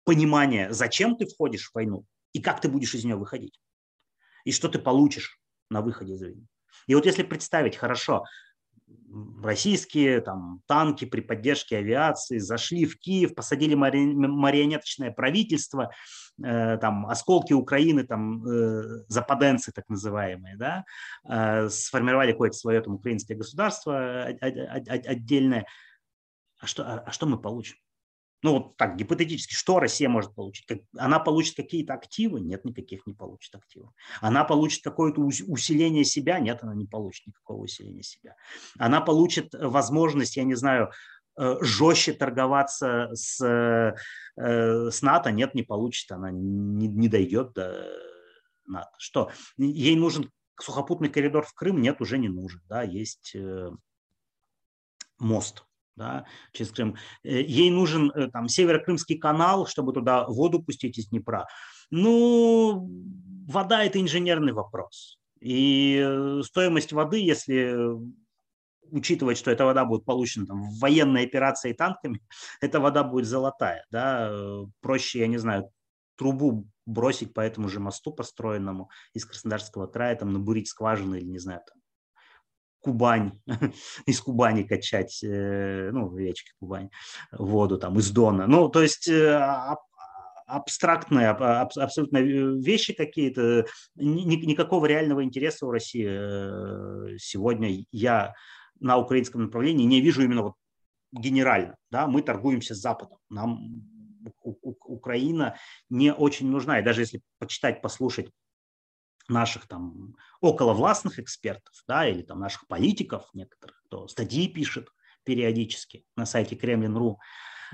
понимание, 0.03 0.73
зачем 0.73 1.15
ты 1.15 1.25
входишь 1.27 1.69
в 1.69 1.75
войну 1.75 2.03
и 2.33 2.41
как 2.41 2.61
ты 2.61 2.67
будешь 2.67 2.93
из 2.93 3.05
нее 3.05 3.15
выходить. 3.15 3.59
И 4.43 4.51
что 4.51 4.67
ты 4.69 4.79
получишь 4.79 5.39
на 5.69 5.81
выходе 5.81 6.13
из 6.13 6.21
войны. 6.21 6.47
И 6.87 6.95
вот 6.95 7.05
если 7.05 7.23
представить 7.23 7.75
хорошо, 7.75 8.25
российские 9.43 10.21
там, 10.21 10.61
танки 10.67 11.05
при 11.05 11.21
поддержке 11.21 11.77
авиации 11.77 12.37
зашли 12.37 12.85
в 12.85 12.97
Киев, 12.97 13.35
посадили 13.35 13.75
мари... 13.75 13.99
марионеточное 14.05 15.11
правительство, 15.11 15.83
э, 15.83 16.28
там, 16.41 17.05
осколки 17.07 17.53
Украины, 17.53 18.03
там, 18.03 18.45
э, 18.45 19.03
западенцы 19.07 19.71
так 19.71 19.87
называемые, 19.89 20.57
да, 20.57 20.85
э, 21.27 21.69
сформировали 21.69 22.31
какое-то 22.31 22.57
свое 22.57 22.81
там, 22.81 22.95
украинское 22.95 23.37
государство 23.37 24.23
отдельное. 24.23 25.65
А 26.59 26.67
что, 26.67 26.83
а, 26.83 26.99
а 27.05 27.11
что 27.11 27.25
мы 27.25 27.39
получим? 27.39 27.77
Ну, 28.41 28.53
вот 28.53 28.77
так, 28.77 28.95
гипотетически, 28.95 29.53
что 29.53 29.79
Россия 29.79 30.07
может 30.07 30.33
получить? 30.33 30.65
Она 30.97 31.19
получит 31.19 31.57
какие-то 31.57 31.93
активы? 31.93 32.39
Нет, 32.39 32.63
никаких 32.63 33.05
не 33.05 33.13
получит 33.13 33.53
активов. 33.53 33.91
Она 34.21 34.45
получит 34.45 34.81
какое-то 34.81 35.21
усиление 35.21 36.05
себя? 36.05 36.39
Нет, 36.39 36.59
она 36.61 36.73
не 36.73 36.85
получит 36.85 37.27
никакого 37.27 37.63
усиления 37.63 38.03
себя. 38.03 38.35
Она 38.77 39.01
получит 39.01 39.53
возможность, 39.53 40.37
я 40.37 40.45
не 40.45 40.55
знаю, 40.55 40.85
э, 40.85 40.91
жестче 41.61 42.13
торговаться 42.13 43.09
с, 43.13 43.43
э, 43.43 43.95
с 44.35 45.01
НАТО? 45.01 45.31
Нет, 45.31 45.55
не 45.55 45.63
получит. 45.63 46.11
Она 46.11 46.31
не, 46.31 46.87
не 46.87 47.07
дойдет 47.07 47.53
до 47.53 47.89
НАТО. 48.65 48.91
Что? 48.97 49.31
Ей 49.57 49.95
нужен 49.95 50.29
сухопутный 50.59 51.09
коридор 51.09 51.45
в 51.45 51.53
Крым? 51.53 51.81
Нет, 51.81 52.01
уже 52.01 52.17
не 52.17 52.29
нужен. 52.29 52.61
Да, 52.67 52.83
есть 52.83 53.31
э, 53.35 53.71
мост 55.19 55.65
да, 55.99 56.25
через 56.53 56.71
Крым. 56.71 56.95
Э, 57.23 57.41
ей 57.41 57.69
нужен 57.69 58.11
э, 58.11 58.29
там 58.29 58.47
Северокрымский 58.47 59.17
канал, 59.19 59.67
чтобы 59.67 59.93
туда 59.93 60.25
воду 60.25 60.63
пустить 60.63 60.97
из 60.97 61.09
Днепра. 61.09 61.47
Ну, 61.91 62.89
вода– 63.47 63.83
это 63.85 64.01
инженерный 64.01 64.53
вопрос. 64.53 65.19
И 65.39 66.01
э, 66.03 66.41
стоимость 66.43 66.93
воды, 66.93 67.19
если 67.19 67.75
учитывать, 68.91 69.37
что 69.37 69.51
эта 69.51 69.65
вода 69.65 69.85
будет 69.85 70.05
получена 70.05 70.45
там, 70.45 70.63
в 70.63 70.79
военной 70.79 71.25
операции 71.25 71.73
танками, 71.73 72.21
эта 72.61 72.79
вода 72.79 73.03
будет 73.03 73.25
золотая. 73.25 73.85
Да? 73.91 74.31
Проще, 74.81 75.19
я 75.19 75.27
не 75.27 75.37
знаю, 75.37 75.71
трубу 76.17 76.67
бросить 76.85 77.33
по 77.33 77.41
этому 77.41 77.69
же 77.69 77.79
мосту 77.79 78.11
построенному 78.11 78.89
из 79.13 79.25
Краснодарского 79.25 79.87
края, 79.87 80.15
там, 80.15 80.33
набурить 80.33 80.67
скважины 80.67 81.17
или, 81.17 81.25
не 81.25 81.39
знаю, 81.39 81.61
там, 81.67 81.79
Кубань, 82.81 83.41
из 84.05 84.21
Кубани 84.21 84.63
качать, 84.63 85.23
э, 85.23 85.89
ну, 85.91 86.15
речки 86.15 86.51
Кубань, 86.59 86.89
воду 87.31 87.77
там 87.77 87.99
из 87.99 88.09
Дона. 88.11 88.47
Ну, 88.47 88.69
то 88.69 88.81
есть 88.81 89.07
э, 89.07 89.37
абстрактные 90.49 91.29
абсолютно 91.29 92.17
вещи 92.17 92.93
какие-то, 92.93 93.65
никакого 93.95 94.85
реального 94.85 95.23
интереса 95.23 95.65
у 95.65 95.71
России 95.71 96.07
э, 96.09 97.17
сегодня 97.17 97.85
я 97.91 98.33
на 98.79 98.97
украинском 98.97 99.43
направлении 99.43 99.85
не 99.85 100.01
вижу 100.01 100.23
именно 100.23 100.43
вот 100.43 100.53
генерально. 101.11 101.75
Да? 101.91 102.07
Мы 102.07 102.21
торгуемся 102.21 102.75
с 102.75 102.79
Западом. 102.79 103.17
Нам 103.29 103.83
Украина 104.43 105.57
не 105.89 106.13
очень 106.13 106.49
нужна. 106.49 106.79
И 106.79 106.83
даже 106.83 107.01
если 107.01 107.21
почитать, 107.39 107.81
послушать 107.81 108.29
наших 109.27 109.67
там 109.67 110.15
околовластных 110.41 111.19
экспертов, 111.19 111.73
да, 111.87 112.07
или 112.07 112.21
там 112.21 112.39
наших 112.39 112.67
политиков 112.67 113.29
некоторых, 113.33 113.81
кто 113.85 114.07
статьи 114.07 114.47
пишет 114.47 114.89
периодически 115.23 116.03
на 116.15 116.25
сайте 116.25 116.55
Кремлин.ру, 116.55 117.19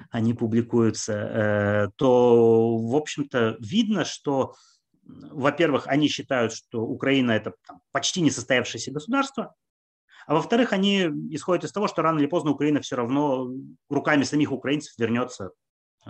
они 0.10 0.34
публикуются, 0.34 1.14
э, 1.14 1.90
то, 1.96 2.78
в 2.78 2.96
общем-то, 2.96 3.56
видно, 3.60 4.04
что, 4.04 4.56
во-первых, 5.04 5.88
они 5.88 6.10
считают, 6.10 6.52
что 6.52 6.82
Украина 6.82 7.32
это 7.32 7.54
там, 7.66 7.80
почти 7.92 8.20
не 8.20 8.30
состоявшееся 8.30 8.92
государство, 8.92 9.56
а 10.28 10.36
во-вторых, 10.36 10.74
они 10.74 11.04
исходят 11.32 11.64
из 11.64 11.72
того, 11.72 11.88
что 11.88 12.02
рано 12.02 12.20
или 12.20 12.28
поздно 12.28 12.52
Украина 12.52 12.82
все 12.82 12.96
равно 12.96 13.50
руками 13.90 14.24
самих 14.24 14.52
украинцев 14.52 14.98
вернется 14.98 15.52
э, 16.06 16.10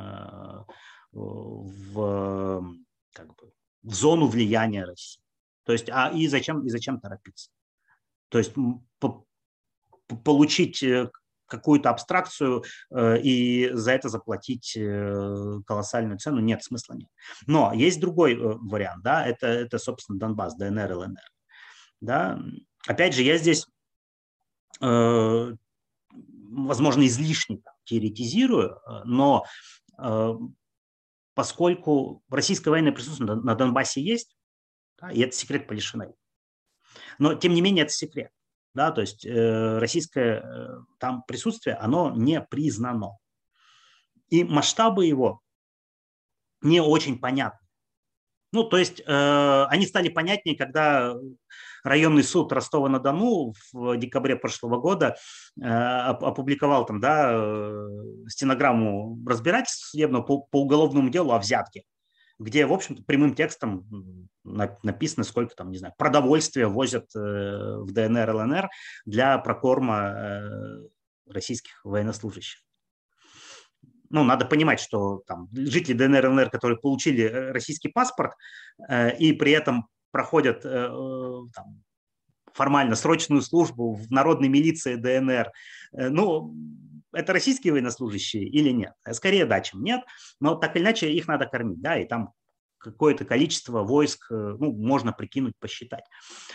в, 1.11 2.65
как 3.13 3.27
бы, 3.35 3.51
в 3.83 3.93
зону 3.93 4.27
влияния 4.27 4.85
России. 4.85 5.21
То 5.63 5.73
есть, 5.73 5.89
а 5.89 6.11
и 6.11 6.27
зачем, 6.27 6.65
и 6.65 6.69
зачем 6.69 6.99
торопиться? 6.99 7.49
То 8.29 8.37
есть 8.37 8.53
по, 8.53 8.83
по, 8.99 10.15
получить 10.23 10.83
э, 10.83 11.09
какую-то 11.47 11.89
абстракцию 11.89 12.63
э, 12.91 13.19
и 13.21 13.69
за 13.73 13.91
это 13.91 14.09
заплатить 14.09 14.75
э, 14.75 15.59
колоссальную 15.65 16.17
цену 16.17 16.39
нет 16.39 16.63
смысла 16.63 16.93
нет. 16.93 17.09
Но 17.47 17.73
есть 17.73 17.99
другой 17.99 18.33
э, 18.33 18.37
вариант, 18.37 19.03
да, 19.03 19.25
это, 19.25 19.47
это 19.47 19.77
собственно 19.77 20.19
Донбасс, 20.19 20.55
ДНР, 20.55 20.93
ЛНР. 20.93 21.31
Да? 22.01 22.39
Опять 22.87 23.15
же, 23.15 23.23
я 23.23 23.37
здесь, 23.37 23.67
возможно, 26.55 27.05
излишне 27.05 27.61
теоретизирую, 27.85 28.71
э, 28.71 29.03
но 29.05 29.45
э, 29.97 30.33
поскольку 31.33 32.23
российское 32.29 32.69
военное 32.69 32.91
присутствие 32.91 33.35
на, 33.35 33.55
Донбассе 33.55 34.01
есть, 34.01 34.35
да, 34.99 35.11
и 35.11 35.21
это 35.21 35.35
секрет 35.35 35.67
Полишиной. 35.67 36.15
Но, 37.19 37.35
тем 37.35 37.53
не 37.53 37.61
менее, 37.61 37.83
это 37.83 37.93
секрет. 37.93 38.31
Да, 38.73 38.91
то 38.91 39.01
есть 39.01 39.25
э, 39.25 39.77
российское 39.77 40.41
э, 40.41 40.77
там 40.99 41.23
присутствие, 41.23 41.75
оно 41.75 42.11
не 42.13 42.41
признано. 42.41 43.17
И 44.29 44.43
масштабы 44.43 45.05
его 45.05 45.41
не 46.61 46.81
очень 46.81 47.19
понятны. 47.19 47.65
Ну, 48.51 48.63
то 48.63 48.77
есть 48.77 48.99
э, 48.99 49.65
они 49.69 49.85
стали 49.85 50.09
понятнее, 50.09 50.57
когда 50.57 51.15
районный 51.85 52.23
суд 52.23 52.51
Ростова-на-Дону 52.51 53.53
в 53.71 53.97
декабре 53.97 54.35
прошлого 54.35 54.79
года 54.79 55.15
э, 55.61 55.65
опубликовал 55.65 56.85
там, 56.85 56.99
да, 56.99 57.31
э, 57.31 57.87
стенограмму 58.27 59.19
разбирательства 59.25 59.89
судебного 59.89 60.23
по, 60.23 60.41
по 60.41 60.63
уголовному 60.63 61.09
делу 61.09 61.31
о 61.31 61.39
взятке 61.39 61.83
где, 62.37 62.65
в 62.65 62.73
общем-то, 62.73 63.01
прямым 63.03 63.33
текстом 63.33 63.87
написано, 64.43 65.23
сколько 65.23 65.55
там, 65.55 65.71
не 65.71 65.77
знаю, 65.77 65.93
продовольствия 65.97 66.67
возят 66.67 67.05
э, 67.15 67.19
в 67.19 67.93
ДНР, 67.93 68.29
ЛНР 68.29 68.69
для 69.05 69.37
прокорма 69.37 70.41
российских 71.29 71.79
военнослужащих. 71.85 72.59
Ну, 74.09 74.25
надо 74.25 74.45
понимать, 74.45 74.81
что 74.81 75.23
там 75.25 75.47
жители 75.53 75.93
ДНР, 75.93 76.27
ЛНР, 76.27 76.49
которые 76.49 76.77
получили 76.77 77.23
российский 77.23 77.87
паспорт 77.87 78.33
и 79.17 79.31
при 79.31 79.51
этом 79.51 79.87
проходят 80.15 80.61
там, 80.63 81.83
формально 82.53 82.95
срочную 82.95 83.41
службу 83.41 83.95
в 83.95 84.09
народной 84.09 84.47
милиции 84.47 84.95
ДНР, 84.95 85.51
ну, 85.91 86.55
это 87.11 87.33
российские 87.33 87.73
военнослужащие 87.73 88.45
или 88.45 88.69
нет? 88.69 88.93
Скорее 89.11 89.45
да, 89.45 89.59
чем 89.59 89.83
нет, 89.83 89.99
но 90.39 90.55
так 90.55 90.77
или 90.77 90.83
иначе 90.83 91.11
их 91.11 91.27
надо 91.27 91.47
кормить, 91.47 91.81
да, 91.81 91.99
и 91.99 92.05
там 92.05 92.31
какое-то 92.77 93.25
количество 93.25 93.83
войск 93.83 94.31
э, 94.31 94.55
ну, 94.59 94.71
можно 94.71 95.11
прикинуть, 95.11 95.55
посчитать. 95.59 96.05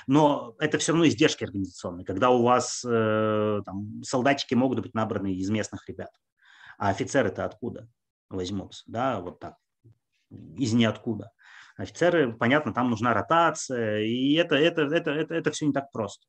Но 0.07 0.55
это 0.59 0.79
все 0.79 0.93
равно 0.93 1.07
издержки 1.07 1.45
организационные, 1.45 2.07
когда 2.07 2.31
у 2.31 2.43
вас 2.43 2.83
э, 2.89 3.61
там, 3.67 4.03
солдатики 4.03 4.55
могут 4.55 4.81
быть 4.81 4.95
набраны 4.95 5.35
из 5.35 5.51
местных 5.51 5.87
ребят, 5.89 6.11
а 6.79 6.89
офицеры-то 6.89 7.45
откуда 7.45 7.89
возьмутся, 8.31 8.85
да, 8.87 9.21
вот 9.21 9.41
так, 9.41 9.57
из 10.31 10.73
ниоткуда. 10.73 11.33
Офицеры, 11.81 12.35
понятно, 12.35 12.75
там 12.75 12.91
нужна 12.91 13.15
ротация, 13.15 14.01
и 14.01 14.35
это, 14.35 14.55
это, 14.55 14.83
это, 14.83 15.11
это, 15.11 15.35
это 15.35 15.51
все 15.51 15.67
не 15.67 15.73
так 15.73 15.91
просто. 15.91 16.27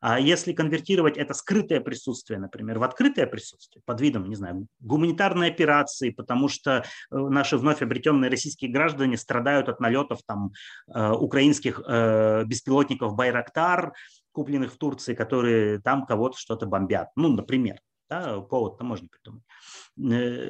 А 0.00 0.18
если 0.18 0.52
конвертировать 0.52 1.16
это 1.16 1.32
скрытое 1.32 1.80
присутствие, 1.80 2.40
например, 2.40 2.80
в 2.80 2.82
открытое 2.82 3.28
присутствие 3.28 3.80
под 3.86 4.00
видом, 4.00 4.28
не 4.28 4.34
знаю, 4.34 4.66
гуманитарной 4.80 5.48
операции, 5.48 6.10
потому 6.10 6.48
что 6.48 6.78
э, 6.78 6.82
наши 7.16 7.56
вновь 7.56 7.82
обретенные 7.82 8.28
российские 8.28 8.72
граждане 8.72 9.16
страдают 9.16 9.68
от 9.68 9.78
налетов 9.78 10.18
там 10.26 10.50
э, 10.92 11.10
украинских 11.12 11.80
э, 11.86 12.42
беспилотников 12.44 13.14
Байрактар, 13.14 13.92
купленных 14.32 14.72
в 14.72 14.78
Турции, 14.78 15.14
которые 15.14 15.80
там 15.80 16.04
кого-то 16.04 16.36
что-то 16.36 16.66
бомбят. 16.66 17.10
Ну, 17.14 17.28
например, 17.28 17.78
да, 18.12 18.40
повод-то 18.40 18.84
можно 18.84 19.08
придумать. 19.08 19.44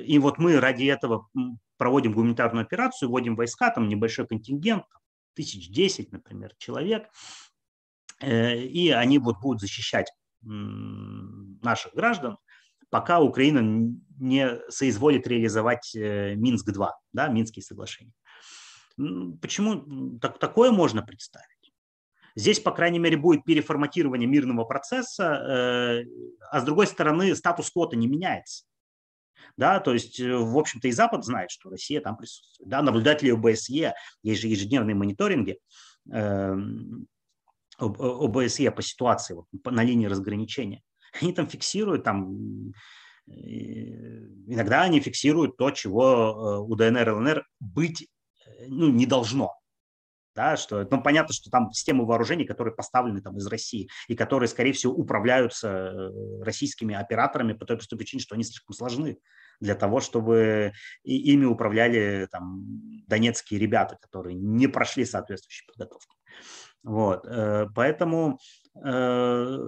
И 0.09 0.18
вот 0.18 0.38
мы 0.38 0.61
ради 0.61 0.85
этого 0.85 1.29
проводим 1.77 2.12
гуманитарную 2.12 2.64
операцию, 2.64 3.09
вводим 3.09 3.37
войска, 3.37 3.70
там 3.70 3.88
небольшой 3.88 4.27
контингент, 4.27 4.85
тысяч 5.35 5.70
десять, 5.70 6.12
например, 6.12 6.53
человек, 6.59 7.09
Э, 8.22 8.57
и 8.57 8.90
они 8.90 9.18
вот 9.18 9.40
будут 9.40 9.61
защищать 9.61 10.12
наших 10.44 11.94
граждан, 11.94 12.37
пока 12.90 13.20
Украина 13.20 13.61
не 14.18 14.59
соизволит 14.70 15.27
реализовать 15.29 15.94
э, 15.94 16.35
Минск-2, 16.35 16.90
да, 17.12 17.29
Минские 17.29 17.62
соглашения. 17.62 18.12
Почему 19.40 20.18
так, 20.18 20.38
такое 20.38 20.72
можно 20.72 21.03
представить? 21.03 21.62
Здесь, 22.34 22.60
по 22.60 22.70
крайней 22.70 22.98
мере, 22.98 23.16
будет 23.16 23.44
переформатирование 23.44 24.28
мирного 24.28 24.64
процесса, 24.64 25.24
э, 25.24 26.04
а 26.50 26.60
с 26.60 26.64
другой 26.64 26.86
стороны, 26.86 27.34
статус-кво 27.34 27.90
не 27.92 28.06
меняется. 28.06 28.64
Да, 29.56 29.80
то 29.80 29.92
есть, 29.92 30.18
в 30.20 30.58
общем-то, 30.58 30.88
и 30.88 30.92
Запад 30.92 31.24
знает, 31.24 31.50
что 31.50 31.68
Россия 31.68 32.00
там 32.00 32.16
присутствует. 32.16 32.70
Да, 32.70 32.80
наблюдатели 32.80 33.30
ОБСЕ, 33.30 33.94
есть 34.22 34.40
же 34.40 34.48
ежедневные 34.48 34.94
мониторинги, 34.94 35.58
эм, 36.10 37.06
ОБСЕ 37.78 38.70
по 38.70 38.82
ситуации 38.82 39.34
вот, 39.34 39.46
на 39.64 39.82
линии 39.84 40.06
разграничения. 40.06 40.82
Они 41.20 41.32
там 41.34 41.48
фиксируют, 41.48 42.04
там, 42.04 42.72
иногда 43.26 44.82
они 44.82 45.00
фиксируют 45.00 45.56
то, 45.56 45.70
чего 45.70 46.64
у 46.66 46.74
ДНР 46.74 47.08
и 47.08 47.12
ЛНР 47.12 47.46
быть 47.60 48.08
ну, 48.68 48.88
не 48.88 49.06
должно 49.06 49.54
да, 50.34 50.56
что, 50.56 50.86
ну, 50.90 51.02
понятно, 51.02 51.34
что 51.34 51.50
там 51.50 51.72
системы 51.72 52.06
вооружений, 52.06 52.44
которые 52.44 52.74
поставлены 52.74 53.20
там 53.20 53.36
из 53.36 53.46
России 53.46 53.88
и 54.08 54.14
которые, 54.14 54.48
скорее 54.48 54.72
всего, 54.72 54.92
управляются 54.92 55.68
э, 55.68 56.42
российскими 56.42 56.94
операторами 56.94 57.52
по 57.52 57.66
той 57.66 57.76
простой 57.76 57.98
причине, 57.98 58.22
что 58.22 58.34
они 58.34 58.44
слишком 58.44 58.74
сложны 58.74 59.18
для 59.60 59.74
того, 59.74 60.00
чтобы 60.00 60.72
и, 61.04 61.32
ими 61.32 61.44
управляли 61.44 62.26
там 62.30 62.62
донецкие 63.06 63.60
ребята, 63.60 63.98
которые 64.00 64.34
не 64.34 64.66
прошли 64.66 65.04
соответствующей 65.04 65.66
подготовки. 65.66 66.16
Вот, 66.82 67.26
э, 67.26 67.66
поэтому 67.74 68.38
э, 68.84 69.58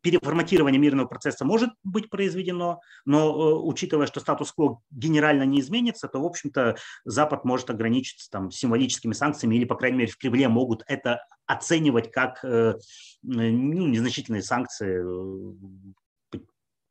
переформатирование 0.00 0.80
мирного 0.80 1.06
процесса 1.06 1.44
может 1.44 1.70
быть 1.82 2.10
произведено, 2.10 2.80
но 3.04 3.28
э, 3.28 3.54
учитывая, 3.64 4.06
что 4.06 4.20
статус-кво 4.20 4.80
генерально 4.90 5.44
не 5.44 5.60
изменится, 5.60 6.08
то, 6.08 6.20
в 6.20 6.26
общем-то, 6.26 6.76
Запад 7.04 7.44
может 7.44 7.70
ограничиться 7.70 8.30
там, 8.30 8.50
символическими 8.50 9.12
санкциями 9.12 9.56
или, 9.56 9.64
по 9.64 9.76
крайней 9.76 9.98
мере, 9.98 10.10
в 10.10 10.16
Кремле 10.16 10.48
могут 10.48 10.82
это 10.86 11.20
оценивать 11.46 12.10
как 12.10 12.44
э, 12.44 12.74
ну, 13.22 13.86
незначительные 13.86 14.42
санкции. 14.42 15.02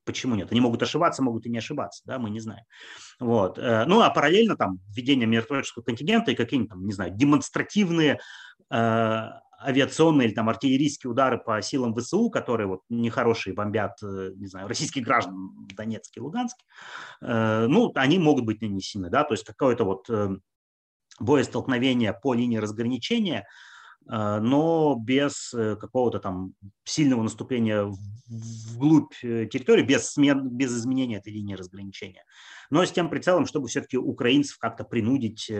Почему 0.03 0.35
нет? 0.35 0.51
Они 0.51 0.61
могут 0.61 0.81
ошибаться, 0.81 1.21
могут 1.21 1.45
и 1.45 1.49
не 1.49 1.57
ошибаться, 1.57 2.01
да, 2.05 2.17
мы 2.17 2.29
не 2.29 2.39
знаем. 2.39 2.63
Вот. 3.19 3.59
Э, 3.59 3.85
ну, 3.85 4.01
а 4.01 4.09
параллельно 4.09 4.55
там 4.55 4.79
введение 4.89 5.27
миротворческого 5.27 5.83
контингента 5.83 6.31
и 6.31 6.35
какие-нибудь 6.35 6.69
там, 6.69 6.85
не 6.85 6.93
знаю, 6.93 7.11
демонстративные 7.13 8.19
авиационные 9.59 10.27
или 10.27 10.35
там 10.35 10.49
артиллерийские 10.49 11.11
удары 11.11 11.39
по 11.39 11.61
силам 11.61 11.95
ВСУ, 11.95 12.29
которые 12.29 12.67
вот 12.67 12.81
нехорошие 12.89 13.53
бомбят, 13.53 13.97
э, 14.03 14.31
не 14.35 14.47
знаю, 14.47 14.67
российских 14.69 15.03
граждан 15.03 15.67
в 15.67 15.75
Донецке 15.75 16.19
и 16.19 16.23
э, 17.21 17.67
ну, 17.67 17.91
они 17.95 18.19
могут 18.19 18.45
быть 18.45 18.61
нанесены, 18.61 19.09
да, 19.09 19.23
то 19.23 19.33
есть 19.33 19.43
какое-то 19.43 19.83
вот 19.83 20.09
э, 20.09 20.29
боестолкновение 21.19 22.13
по 22.13 22.33
линии 22.33 22.57
разграничения, 22.57 23.47
но 24.09 24.95
без 24.95 25.49
какого-то 25.51 26.19
там 26.19 26.53
сильного 26.85 27.23
наступления 27.23 27.91
вглубь 28.27 29.13
территории, 29.19 29.83
без, 29.83 30.11
смен, 30.11 30.47
без 30.47 30.77
изменения 30.77 31.17
этой 31.17 31.33
линии 31.33 31.55
разграничения. 31.55 32.23
Но 32.69 32.85
с 32.85 32.91
тем 32.91 33.09
прицелом, 33.09 33.47
чтобы 33.47 33.67
все-таки 33.67 33.97
украинцев 33.97 34.59
как-то 34.59 34.85
принудить 34.85 35.51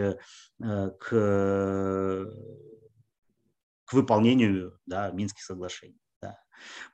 к 0.58 2.26
к 3.88 3.94
выполнению 3.94 4.78
да, 4.86 5.10
Минских 5.10 5.42
соглашений. 5.42 5.98
Да. 6.20 6.38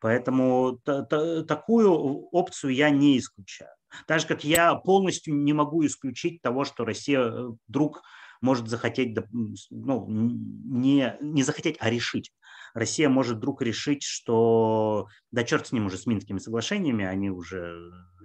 Поэтому 0.00 0.78
та, 0.84 1.02
та, 1.02 1.42
такую 1.42 1.92
опцию 2.30 2.72
я 2.72 2.90
не 2.90 3.18
исключаю. 3.18 3.70
Так 4.06 4.20
же, 4.20 4.26
как 4.26 4.44
я 4.44 4.74
полностью 4.74 5.34
не 5.34 5.52
могу 5.52 5.84
исключить 5.84 6.40
того, 6.40 6.64
что 6.64 6.84
Россия 6.84 7.20
э, 7.20 7.48
вдруг 7.66 8.02
может 8.40 8.68
захотеть, 8.68 9.16
ну, 9.70 10.06
не, 10.08 11.16
не 11.20 11.42
захотеть, 11.42 11.76
а 11.80 11.90
решить. 11.90 12.32
Россия 12.74 13.08
может 13.08 13.38
вдруг 13.38 13.62
решить, 13.62 14.02
что 14.02 15.08
да 15.30 15.44
черт 15.44 15.66
с 15.66 15.72
ним 15.72 15.86
уже 15.86 15.96
с 15.96 16.06
Минскими 16.06 16.38
соглашениями, 16.38 17.04
они 17.04 17.30
уже 17.30 17.76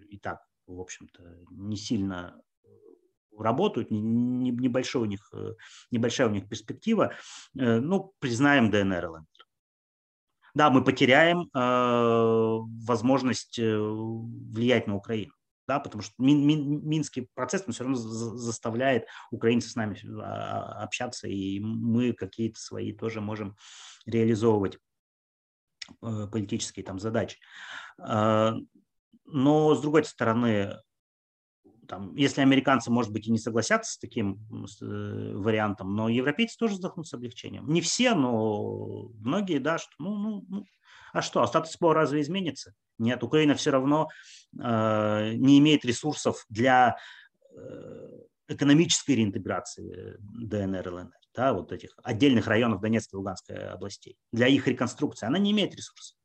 и 0.10 0.18
так, 0.20 0.40
в 0.68 0.80
общем-то, 0.80 1.24
не 1.52 1.78
сильно 1.78 2.42
работают, 3.44 3.90
небольшой 3.92 5.04
у 5.04 5.06
них, 5.06 5.30
э, 5.34 5.54
небольшая 5.92 6.28
у 6.28 6.32
них 6.32 6.48
перспектива, 6.48 7.14
э, 7.58 7.80
ну, 7.80 8.14
признаем 8.20 8.70
ДНР 8.70 9.06
ЛНР. 9.06 9.26
Да, 10.56 10.70
мы 10.70 10.84
потеряем 10.84 11.50
э, 11.54 12.58
возможность 12.86 13.58
влиять 13.58 14.88
на 14.88 14.96
Украину, 14.96 15.34
да, 15.68 15.80
потому 15.80 16.02
что 16.02 16.14
мин, 16.18 16.46
мин, 16.46 16.88
минский 16.88 17.30
процесс 17.36 17.64
он 17.68 17.74
все 17.74 17.84
равно 17.84 17.98
заставляет 17.98 19.06
украинцев 19.32 19.72
с 19.72 19.76
нами 19.76 19.98
а, 20.22 20.84
общаться, 20.84 21.28
и 21.28 21.60
мы 21.60 22.14
какие-то 22.14 22.60
свои 22.60 22.94
тоже 22.94 23.22
можем 23.22 23.56
реализовывать 24.06 24.80
политические 26.02 26.86
там 26.86 27.00
задачи. 27.00 27.38
Но, 27.98 29.76
с 29.76 29.82
другой 29.82 30.04
стороны, 30.06 30.76
там, 31.90 32.16
если 32.16 32.42
американцы, 32.42 32.92
может 32.92 33.12
быть, 33.12 33.28
и 33.28 33.32
не 33.32 33.40
согласятся 33.40 33.94
с 33.94 33.98
таким 33.98 34.40
э, 34.80 35.34
вариантом, 35.36 35.96
но 35.96 36.08
европейцы 36.08 36.56
тоже 36.56 36.76
вздохнут 36.76 37.08
с 37.08 37.14
облегчением. 37.16 37.68
Не 37.68 37.82
все, 37.82 38.14
но 38.14 39.10
многие, 39.20 39.58
да, 39.58 39.80
что, 39.80 39.92
ну, 39.98 40.16
ну, 40.16 40.46
ну 40.48 40.66
а 41.12 41.24
что, 41.24 41.42
а 41.42 41.48
статус-кво 41.48 41.96
разве 41.96 42.22
изменится? 42.22 42.76
Нет, 43.00 43.24
Украина 43.24 43.56
все 43.56 43.72
равно 43.72 44.08
э, 44.54 45.34
не 45.34 45.58
имеет 45.58 45.84
ресурсов 45.84 46.46
для 46.48 46.96
э, 47.56 48.10
экономической 48.48 49.16
реинтеграции 49.16 50.18
ДНР 50.20 50.88
и 50.88 50.92
ЛНР, 50.92 51.12
да, 51.34 51.54
вот 51.54 51.72
этих 51.72 51.98
отдельных 52.04 52.46
районов 52.46 52.82
Донецкой 52.82 53.18
и 53.18 53.20
Луганской 53.20 53.70
областей. 53.70 54.16
Для 54.32 54.48
их 54.48 54.68
реконструкции 54.68 55.26
она 55.26 55.40
не 55.40 55.52
имеет 55.52 55.74
ресурсов. 55.74 56.16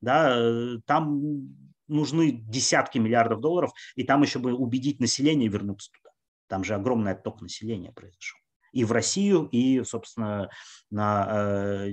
Да, 0.00 0.38
э, 0.38 0.78
там 0.86 1.68
нужны 1.88 2.30
десятки 2.30 2.98
миллиардов 2.98 3.40
долларов, 3.40 3.72
и 3.96 4.04
там 4.04 4.22
еще 4.22 4.38
бы 4.38 4.52
убедить 4.54 5.00
население 5.00 5.48
вернуться 5.48 5.90
туда. 5.92 6.10
Там 6.48 6.64
же 6.64 6.74
огромный 6.74 7.12
отток 7.12 7.40
населения 7.40 7.92
произошел. 7.92 8.38
И 8.72 8.84
в 8.84 8.92
Россию, 8.92 9.48
и, 9.50 9.82
собственно, 9.82 10.50
на 10.90 11.26
э, 11.30 11.90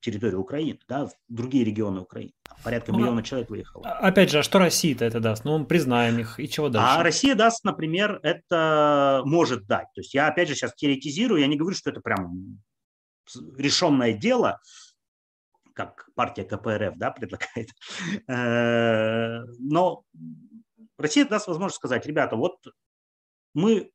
территорию 0.00 0.40
Украины, 0.40 0.78
да, 0.88 1.06
в 1.06 1.12
другие 1.28 1.64
регионы 1.64 2.00
Украины. 2.00 2.32
порядка 2.64 2.90
ну, 2.92 2.98
миллиона 2.98 3.22
человек 3.22 3.50
выехало. 3.50 3.84
А, 3.86 4.08
опять 4.08 4.30
же, 4.30 4.38
а 4.38 4.42
что 4.42 4.58
Россия-то 4.58 5.04
это 5.04 5.20
даст? 5.20 5.44
Ну, 5.44 5.58
мы 5.58 5.66
признаем 5.66 6.18
их, 6.18 6.40
и 6.40 6.48
чего 6.48 6.70
дальше? 6.70 6.88
А 6.90 7.02
Россия 7.02 7.34
даст, 7.34 7.64
например, 7.64 8.18
это 8.22 9.22
может 9.26 9.66
дать. 9.66 9.88
То 9.94 10.00
есть 10.00 10.14
я, 10.14 10.28
опять 10.28 10.48
же, 10.48 10.54
сейчас 10.54 10.74
теоретизирую, 10.74 11.40
я 11.40 11.46
не 11.46 11.56
говорю, 11.56 11.76
что 11.76 11.90
это 11.90 12.00
прям 12.00 12.60
решенное 13.58 14.14
дело, 14.14 14.60
как 15.78 16.10
партия 16.16 16.44
КПРФ 16.44 16.96
да, 16.96 17.12
предлагает. 17.12 17.70
Э, 18.28 19.44
но 19.60 20.02
Россия 20.98 21.24
даст 21.24 21.46
возможность 21.46 21.76
сказать, 21.76 22.04
ребята, 22.04 22.34
вот 22.34 22.56
мы 23.54 23.92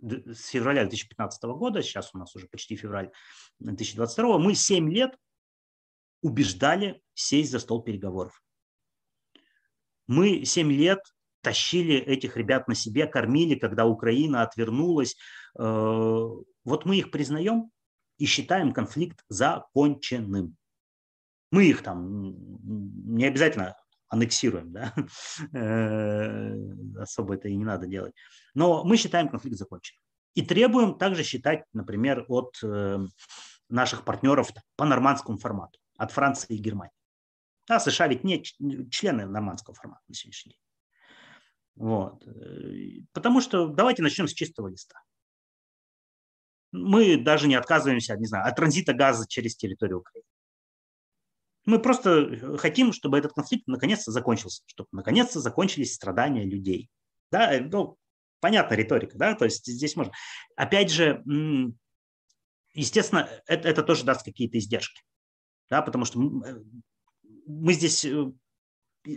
с 0.00 0.48
февраля 0.48 0.82
2015 0.82 1.44
года, 1.44 1.80
сейчас 1.80 2.12
у 2.12 2.18
нас 2.18 2.34
уже 2.34 2.48
почти 2.48 2.74
февраль 2.74 3.12
2022, 3.60 4.38
мы 4.38 4.54
7 4.54 4.90
лет 4.90 5.16
убеждали 6.22 7.00
сесть 7.14 7.52
за 7.52 7.60
стол 7.60 7.82
переговоров. 7.82 8.42
Мы 10.08 10.44
7 10.44 10.72
лет 10.72 11.00
тащили 11.40 11.96
этих 11.96 12.36
ребят 12.36 12.66
на 12.66 12.74
себе, 12.74 13.06
кормили, 13.06 13.54
когда 13.54 13.86
Украина 13.86 14.42
отвернулась. 14.42 15.16
Э, 15.56 15.62
вот 15.62 16.84
мы 16.84 16.96
их 16.96 17.12
признаем 17.12 17.70
и 18.18 18.26
считаем 18.26 18.72
конфликт 18.72 19.24
законченным. 19.28 20.56
Мы 21.50 21.66
их 21.66 21.82
там 21.82 22.34
не 23.16 23.26
обязательно 23.26 23.76
аннексируем, 24.08 24.72
да, 24.72 24.94
э, 25.52 27.00
особо 27.00 27.34
это 27.34 27.48
и 27.48 27.56
не 27.56 27.64
надо 27.64 27.86
делать. 27.86 28.14
Но 28.54 28.84
мы 28.84 28.96
считаем 28.96 29.28
конфликт 29.28 29.58
законченным. 29.58 30.00
И 30.34 30.42
требуем 30.42 30.98
также 30.98 31.22
считать, 31.22 31.64
например, 31.72 32.24
от 32.28 32.58
э, 32.62 32.98
наших 33.68 34.04
партнеров 34.04 34.50
по 34.76 34.84
нормандскому 34.84 35.38
формату, 35.38 35.78
от 35.96 36.10
Франции 36.10 36.54
и 36.54 36.58
Германии. 36.58 36.94
Да, 37.66 37.80
США 37.80 38.08
ведь 38.08 38.24
не 38.24 38.42
члены 38.90 39.26
нормандского 39.26 39.74
формата 39.74 40.02
на 40.08 40.14
сегодняшний 40.14 40.52
день. 40.52 40.60
Вот. 41.76 42.24
Потому 43.12 43.40
что 43.40 43.68
давайте 43.68 44.02
начнем 44.02 44.28
с 44.28 44.32
чистого 44.32 44.68
листа. 44.68 45.00
Мы 46.72 47.16
даже 47.16 47.46
не 47.48 47.54
отказываемся, 47.54 48.16
не 48.16 48.26
знаю, 48.26 48.46
от 48.46 48.56
транзита 48.56 48.92
газа 48.92 49.26
через 49.28 49.56
территорию 49.56 49.98
Украины. 50.00 50.26
Мы 51.64 51.78
просто 51.78 52.10
э, 52.10 52.56
хотим, 52.58 52.92
чтобы 52.92 53.18
этот 53.18 53.32
конфликт 53.32 53.66
наконец-то 53.66 54.12
закончился, 54.12 54.62
чтобы 54.66 54.88
наконец-то 54.92 55.40
закончились 55.40 55.94
страдания 55.94 56.44
людей. 56.44 56.90
Да, 57.30 57.54
э, 57.54 57.60
ну, 57.60 57.96
понятная 58.40 58.76
риторика, 58.76 59.16
да, 59.16 59.34
то 59.34 59.44
есть 59.46 59.66
здесь 59.66 59.96
можно. 59.96 60.12
Опять 60.56 60.90
же, 60.90 61.24
естественно, 62.74 63.28
это, 63.46 63.68
это 63.68 63.82
тоже 63.82 64.04
даст 64.04 64.24
какие-то 64.24 64.58
издержки, 64.58 65.02
да, 65.70 65.80
потому 65.80 66.04
что 66.04 66.20
э, 66.20 66.62
мы 67.46 67.72
здесь 67.72 68.06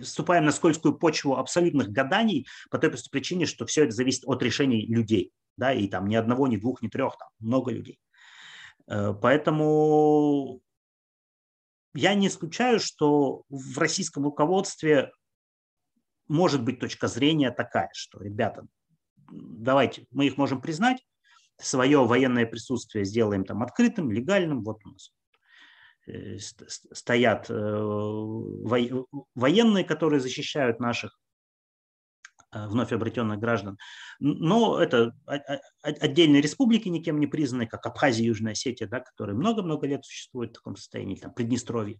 вступаем 0.03 0.45
на 0.45 0.51
скользкую 0.51 0.97
почву 0.97 1.35
абсолютных 1.37 1.89
гаданий 1.89 2.47
по 2.69 2.77
той 2.77 2.89
простой 2.89 3.09
причине, 3.11 3.45
что 3.45 3.65
все 3.65 3.83
это 3.83 3.91
зависит 3.91 4.23
от 4.25 4.41
решений 4.41 4.85
людей, 4.85 5.33
да, 5.57 5.73
и 5.73 5.87
там 5.87 6.07
ни 6.07 6.15
одного, 6.15 6.47
ни 6.47 6.57
двух, 6.57 6.81
ни 6.81 6.87
трех, 6.87 7.17
там 7.17 7.29
много 7.39 7.71
людей. 7.71 7.99
Поэтому 8.85 10.61
я 11.97 12.13
не 12.13 12.27
исключаю, 12.27 12.79
что 12.79 13.41
в 13.49 13.79
российском 13.79 14.23
руководстве 14.23 15.11
может 16.27 16.63
быть 16.63 16.79
точка 16.79 17.07
зрения 17.07 17.49
такая, 17.49 17.89
что, 17.93 18.21
ребята, 18.21 18.67
давайте, 19.31 20.05
мы 20.11 20.27
их 20.27 20.37
можем 20.37 20.61
признать, 20.61 21.03
свое 21.59 22.05
военное 22.05 22.45
присутствие 22.45 23.03
сделаем 23.03 23.45
там 23.45 23.63
открытым, 23.63 24.11
легальным, 24.11 24.63
вот 24.63 24.77
у 24.85 24.89
нас 24.89 25.11
стоят 26.93 27.49
военные, 29.33 29.83
которые 29.83 30.19
защищают 30.19 30.79
наших 30.79 31.17
вновь 32.51 32.93
обретенных 32.93 33.39
граждан. 33.39 33.77
Но 34.19 34.79
это 34.79 35.13
отдельные 35.81 36.41
республики, 36.41 36.89
никем 36.89 37.19
не 37.19 37.27
признанные, 37.27 37.67
как 37.67 37.85
Абхазия 37.85 38.23
и 38.23 38.27
Южная 38.27 38.53
Осетия, 38.53 38.87
да, 38.87 38.99
которые 38.99 39.35
много-много 39.35 39.85
лет 39.87 40.05
существуют 40.05 40.51
в 40.51 40.55
таком 40.55 40.75
состоянии, 40.75 41.15
там, 41.15 41.33
Приднестровье. 41.33 41.99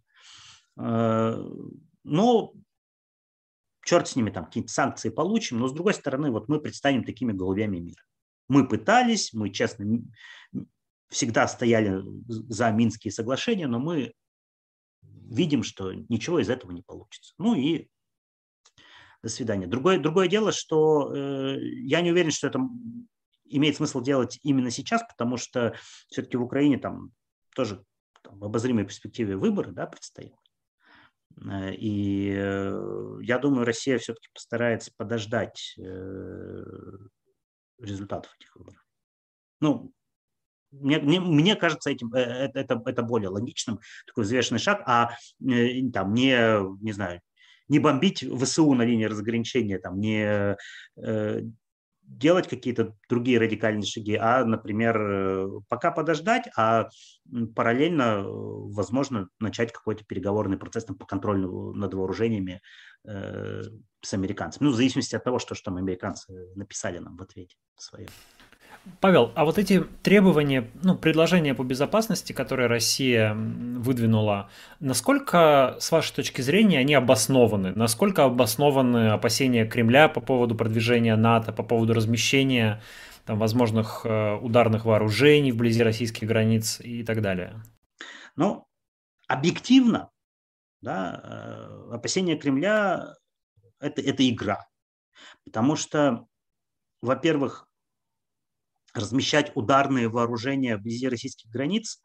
Но 0.76 2.52
черт 3.84 4.08
с 4.08 4.16
ними, 4.16 4.30
там 4.30 4.46
какие-то 4.46 4.72
санкции 4.72 5.10
получим, 5.10 5.58
но 5.58 5.68
с 5.68 5.72
другой 5.72 5.94
стороны, 5.94 6.30
вот 6.30 6.48
мы 6.48 6.60
представим 6.60 7.04
такими 7.04 7.32
голубями 7.32 7.78
мира. 7.78 8.02
Мы 8.48 8.66
пытались, 8.66 9.32
мы 9.32 9.50
честно 9.50 10.02
всегда 11.08 11.48
стояли 11.48 12.02
за 12.26 12.70
Минские 12.70 13.12
соглашения, 13.12 13.66
но 13.66 13.78
мы 13.78 14.12
видим, 15.02 15.62
что 15.62 15.92
ничего 15.92 16.38
из 16.38 16.48
этого 16.50 16.70
не 16.70 16.82
получится. 16.82 17.34
Ну 17.38 17.54
и 17.54 17.88
до 19.22 19.28
свидания. 19.28 19.66
Другое, 19.66 19.98
другое 19.98 20.28
дело, 20.28 20.52
что 20.52 21.14
э, 21.14 21.58
я 21.60 22.00
не 22.00 22.10
уверен, 22.10 22.30
что 22.30 22.46
это 22.46 22.60
имеет 23.44 23.76
смысл 23.76 24.00
делать 24.00 24.38
именно 24.42 24.70
сейчас, 24.70 25.02
потому 25.08 25.36
что 25.36 25.74
все-таки 26.08 26.36
в 26.36 26.42
Украине 26.42 26.78
там 26.78 27.12
тоже 27.54 27.84
там, 28.22 28.38
в 28.38 28.44
обозримой 28.44 28.84
перспективе 28.84 29.36
выборы 29.36 29.72
да, 29.72 29.86
предстоят. 29.86 30.38
Э, 31.44 31.72
и 31.74 32.32
э, 32.36 33.18
я 33.22 33.38
думаю, 33.38 33.64
Россия 33.64 33.98
все-таки 33.98 34.28
постарается 34.32 34.92
подождать 34.96 35.74
э, 35.78 36.64
результатов 37.78 38.34
этих 38.38 38.54
выборов. 38.56 38.84
Ну, 39.60 39.92
мне, 40.70 40.98
мне, 40.98 41.20
мне 41.20 41.56
кажется, 41.56 41.90
этим, 41.90 42.12
это, 42.12 42.80
это, 42.84 43.02
более 43.02 43.30
логичным, 43.30 43.80
такой 44.06 44.24
взвешенный 44.24 44.60
шаг, 44.60 44.82
а 44.86 45.16
там 45.92 46.12
не, 46.12 46.82
не 46.82 46.92
знаю, 46.92 47.22
не 47.68 47.78
бомбить 47.78 48.24
ВСУ 48.24 48.74
на 48.74 48.82
линии 48.82 49.04
разграничения, 49.04 49.78
там, 49.78 50.00
не 50.00 50.56
делать 52.08 52.48
какие-то 52.48 52.96
другие 53.08 53.38
радикальные 53.38 53.84
шаги, 53.84 54.16
а, 54.16 54.44
например, 54.44 55.00
э, 55.00 55.48
пока 55.68 55.90
подождать, 55.90 56.48
а 56.56 56.88
параллельно, 57.54 58.22
э, 58.22 58.24
возможно, 58.24 59.28
начать 59.38 59.72
какой-то 59.72 60.04
переговорный 60.04 60.56
процесс 60.56 60.86
там, 60.86 60.96
по 60.96 61.04
контролю 61.04 61.74
над 61.74 61.92
вооружениями 61.92 62.62
э, 63.06 63.62
с 64.00 64.14
американцами. 64.14 64.66
Ну, 64.66 64.72
в 64.72 64.76
зависимости 64.76 65.14
от 65.14 65.24
того, 65.24 65.38
что, 65.38 65.54
что 65.54 65.66
там 65.66 65.76
американцы 65.76 66.32
написали 66.54 66.98
нам 66.98 67.16
в 67.16 67.22
ответе 67.22 67.56
своем. 67.76 68.08
Павел, 69.00 69.32
а 69.34 69.44
вот 69.44 69.58
эти 69.58 69.80
требования, 70.02 70.70
ну, 70.82 70.96
предложения 70.96 71.54
по 71.54 71.62
безопасности, 71.62 72.32
которые 72.32 72.68
Россия 72.68 73.34
выдвинула, 73.34 74.50
насколько, 74.80 75.76
с 75.78 75.92
вашей 75.92 76.14
точки 76.14 76.40
зрения, 76.40 76.78
они 76.78 76.94
обоснованы? 76.94 77.72
Насколько 77.74 78.24
обоснованы 78.24 79.10
опасения 79.10 79.66
Кремля 79.66 80.08
по 80.08 80.20
поводу 80.20 80.54
продвижения 80.54 81.16
НАТО, 81.16 81.52
по 81.52 81.62
поводу 81.62 81.94
размещения 81.94 82.82
там, 83.24 83.38
возможных 83.38 84.02
э, 84.04 84.36
ударных 84.36 84.84
вооружений 84.84 85.52
вблизи 85.52 85.82
российских 85.82 86.26
границ 86.26 86.80
и 86.80 87.04
так 87.04 87.20
далее? 87.20 87.62
Ну, 88.36 88.66
объективно, 89.26 90.10
да, 90.80 91.20
э, 91.22 91.94
опасения 91.94 92.36
Кремля 92.36 93.14
это, 93.80 94.00
это 94.00 94.28
игра. 94.28 94.66
Потому 95.44 95.76
что, 95.76 96.26
во-первых, 97.00 97.67
размещать 98.98 99.52
ударные 99.54 100.08
вооружения 100.08 100.76
вблизи 100.76 101.08
российских 101.08 101.50
границ 101.50 102.00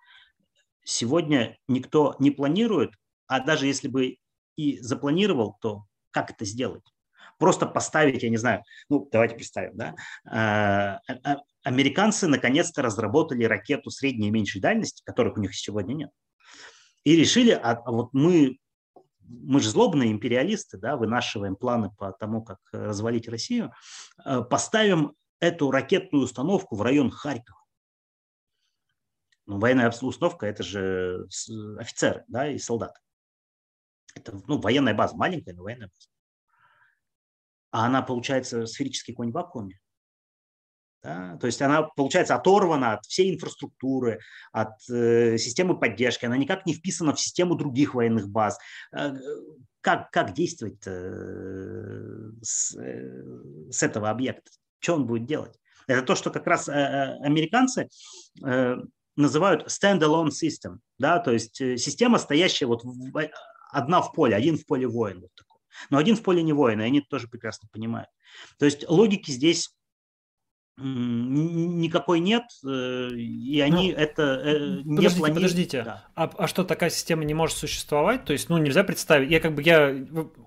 сегодня 0.83 1.57
никто 1.67 2.15
не 2.19 2.31
планирует, 2.31 2.91
а 3.27 3.39
даже 3.39 3.67
если 3.67 3.87
бы 3.87 4.17
и 4.55 4.79
запланировал, 4.79 5.57
то 5.61 5.85
как 6.11 6.31
это 6.31 6.45
сделать? 6.45 6.83
Просто 7.39 7.65
поставить, 7.65 8.23
я 8.23 8.29
не 8.29 8.37
знаю, 8.37 8.63
ну 8.89 9.07
давайте 9.11 9.35
представим, 9.35 9.75
да, 9.75 9.95
а, 10.25 10.99
а, 11.07 11.37
американцы 11.63 12.27
наконец-то 12.27 12.81
разработали 12.81 13.43
ракету 13.45 13.89
средней 13.89 14.27
и 14.27 14.31
меньшей 14.31 14.61
дальности, 14.61 15.01
которых 15.05 15.37
у 15.37 15.41
них 15.41 15.55
сегодня 15.55 15.93
нет, 15.93 16.11
и 17.03 17.15
решили, 17.15 17.51
а, 17.51 17.71
а 17.71 17.91
вот 17.91 18.09
мы 18.13 18.57
мы 19.25 19.61
же 19.61 19.69
злобные 19.69 20.11
империалисты, 20.11 20.77
да, 20.77 20.97
вынашиваем 20.97 21.55
планы 21.55 21.89
по 21.97 22.11
тому, 22.11 22.43
как 22.43 22.59
развалить 22.73 23.29
Россию, 23.29 23.71
поставим 24.49 25.13
эту 25.43 25.71
ракетную 25.71 26.23
установку 26.23 26.77
в 26.77 26.81
район 26.81 27.11
Харькова. 27.11 27.59
Ну, 29.45 29.59
военная 29.59 29.89
установка– 29.89 30.45
это 30.47 30.63
же 30.63 31.27
офицеры 31.77 32.23
да, 32.29 32.49
и 32.49 32.57
солдаты. 32.57 33.01
Это 34.15 34.41
ну, 34.47 34.61
военная 34.61 34.93
база, 34.93 35.17
маленькая, 35.17 35.53
но 35.53 35.63
военная 35.63 35.87
база. 35.87 36.09
А 37.71 37.85
она, 37.87 38.01
получается, 38.03 38.65
сферический 38.65 39.13
конь 39.13 39.31
в 39.31 39.33
вакууме. 39.33 39.79
Да? 41.01 41.35
То 41.37 41.47
есть 41.47 41.61
она, 41.61 41.83
получается, 41.83 42.35
оторвана 42.35 42.93
от 42.93 43.05
всей 43.05 43.33
инфраструктуры, 43.33 44.21
от 44.53 44.77
э, 44.89 45.37
системы 45.37 45.77
поддержки. 45.77 46.25
Она 46.25 46.37
никак 46.37 46.65
не 46.65 46.73
вписана 46.73 47.13
в 47.13 47.19
систему 47.19 47.55
других 47.55 47.95
военных 47.95 48.29
баз. 48.29 48.57
Э, 48.93 49.11
как, 49.81 50.09
как 50.11 50.31
действовать 50.33 50.81
э, 50.85 52.31
с, 52.41 52.77
э, 52.77 53.71
с 53.71 53.83
этого 53.83 54.09
объекта? 54.09 54.49
Что 54.83 54.95
он 54.95 55.05
будет 55.05 55.25
делать? 55.25 55.57
Это 55.87 56.01
то, 56.01 56.13
что 56.15 56.29
как 56.29 56.45
раз 56.45 56.67
э, 56.67 56.73
э, 56.73 57.17
американцы 57.23 57.87
э, 58.45 58.75
называют 59.15 59.67
stand-alone 59.67 60.29
system, 60.29 60.79
да, 60.99 61.19
то 61.19 61.31
есть 61.31 61.55
система, 61.55 62.19
стоящая 62.19 62.65
вот 62.65 62.83
одна 63.71 64.01
в 64.01 64.11
поле, 64.11 64.35
один 64.35 64.57
в 64.57 64.65
поле 64.65 64.85
воин. 64.87 65.21
Вот 65.21 65.31
такой. 65.35 65.59
Но 65.89 65.97
один 65.97 66.17
в 66.17 66.21
поле 66.21 66.43
не 66.43 66.51
воин, 66.51 66.81
и 66.81 66.83
они 66.83 66.99
это 66.99 67.07
тоже 67.09 67.27
прекрасно 67.29 67.69
понимают. 67.71 68.09
То 68.59 68.65
есть 68.65 68.87
логики 68.89 69.31
здесь 69.31 69.73
никакой 70.77 72.19
нет, 72.19 72.45
э, 72.65 73.09
и 73.15 73.61
они 73.61 73.91
ну, 73.91 73.97
это 73.97 74.41
э, 74.43 74.81
не 74.83 74.95
подождите, 74.95 75.19
планируют. 75.19 75.35
Подождите, 75.35 75.83
да. 75.83 76.03
а, 76.15 76.31
а 76.35 76.47
что 76.47 76.63
такая 76.63 76.89
система 76.89 77.25
не 77.25 77.35
может 77.35 77.57
существовать? 77.57 78.25
То 78.25 78.33
есть, 78.33 78.49
ну, 78.49 78.57
нельзя 78.57 78.83
представить. 78.83 79.29
Я 79.29 79.39
как 79.39 79.53
бы 79.53 79.61
я 79.61 79.95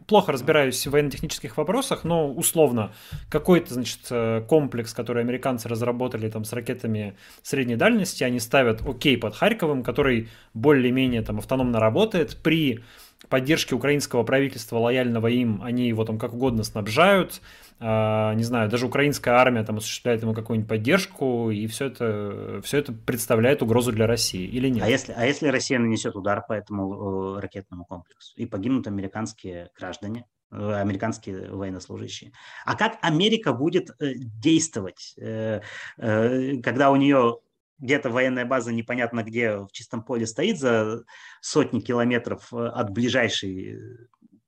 плохо 0.09 0.33
разбираюсь 0.33 0.85
в 0.85 0.91
военно-технических 0.91 1.57
вопросах, 1.57 2.03
но 2.03 2.29
условно 2.29 2.93
какой-то, 3.31 3.75
значит, 3.75 4.01
э, 4.11 4.45
комплекс, 4.49 4.93
который 4.93 5.23
американцы 5.23 5.69
разработали 5.69 6.29
там 6.29 6.45
с 6.45 6.53
ракетами 6.53 7.17
средней 7.43 7.77
дальности, 7.77 8.25
они 8.25 8.41
ставят 8.41 8.83
окей 8.87 9.17
под 9.17 9.37
Харьковым, 9.37 9.85
который 9.85 10.29
более-менее 10.55 11.23
там 11.23 11.39
автономно 11.39 11.79
работает 11.79 12.37
при 12.43 12.83
поддержке 13.29 13.75
украинского 13.75 14.23
правительства, 14.23 14.79
лояльного 14.79 15.29
им, 15.29 15.63
они 15.63 15.89
его 15.89 16.05
там 16.05 16.19
как 16.19 16.35
угодно 16.35 16.63
снабжают, 16.63 17.41
а, 17.79 18.33
не 18.35 18.43
знаю, 18.43 18.71
даже 18.71 18.87
украинская 18.87 19.35
армия 19.35 19.63
там 19.63 19.77
осуществляет 19.77 20.23
ему 20.23 20.33
какую-нибудь 20.33 20.69
поддержку, 20.69 21.51
и 21.51 21.67
все 21.67 21.87
это, 21.87 22.61
все 22.65 22.79
это 22.79 22.93
представляет 22.93 23.63
угрозу 23.63 23.93
для 23.93 24.07
России, 24.07 24.47
или 24.47 24.69
нет? 24.69 24.83
А 24.83 24.89
если, 24.89 25.13
а 25.13 25.27
если 25.27 25.49
Россия 25.49 25.79
нанесет 25.79 26.17
удар 26.17 26.43
по 26.47 26.55
этому 26.55 27.37
э, 27.37 27.41
ракетному 27.41 27.85
комплексу, 27.85 28.33
и 28.37 28.47
погибнут 28.47 28.87
американские 28.87 29.71
граждане, 29.79 30.25
э, 30.51 30.57
американские 30.57 31.51
военнослужащие. 31.51 32.33
А 32.65 32.77
как 32.77 32.99
Америка 33.03 33.53
будет 33.53 33.91
э, 34.01 34.15
действовать, 34.15 35.15
когда 35.17 36.91
у 36.91 36.97
нее 36.97 37.39
где-то 37.79 38.11
военная 38.11 38.45
база 38.45 38.73
непонятно 38.73 39.23
где 39.23 39.59
в 39.59 39.69
чистом 39.73 40.03
поле 40.03 40.27
стоит 40.27 40.59
за 40.59 41.05
сотни 41.41 41.81
километров 41.81 42.53
э, 42.53 42.67
от 42.67 42.91
ближайшей 42.91 43.75
э, 43.75 43.79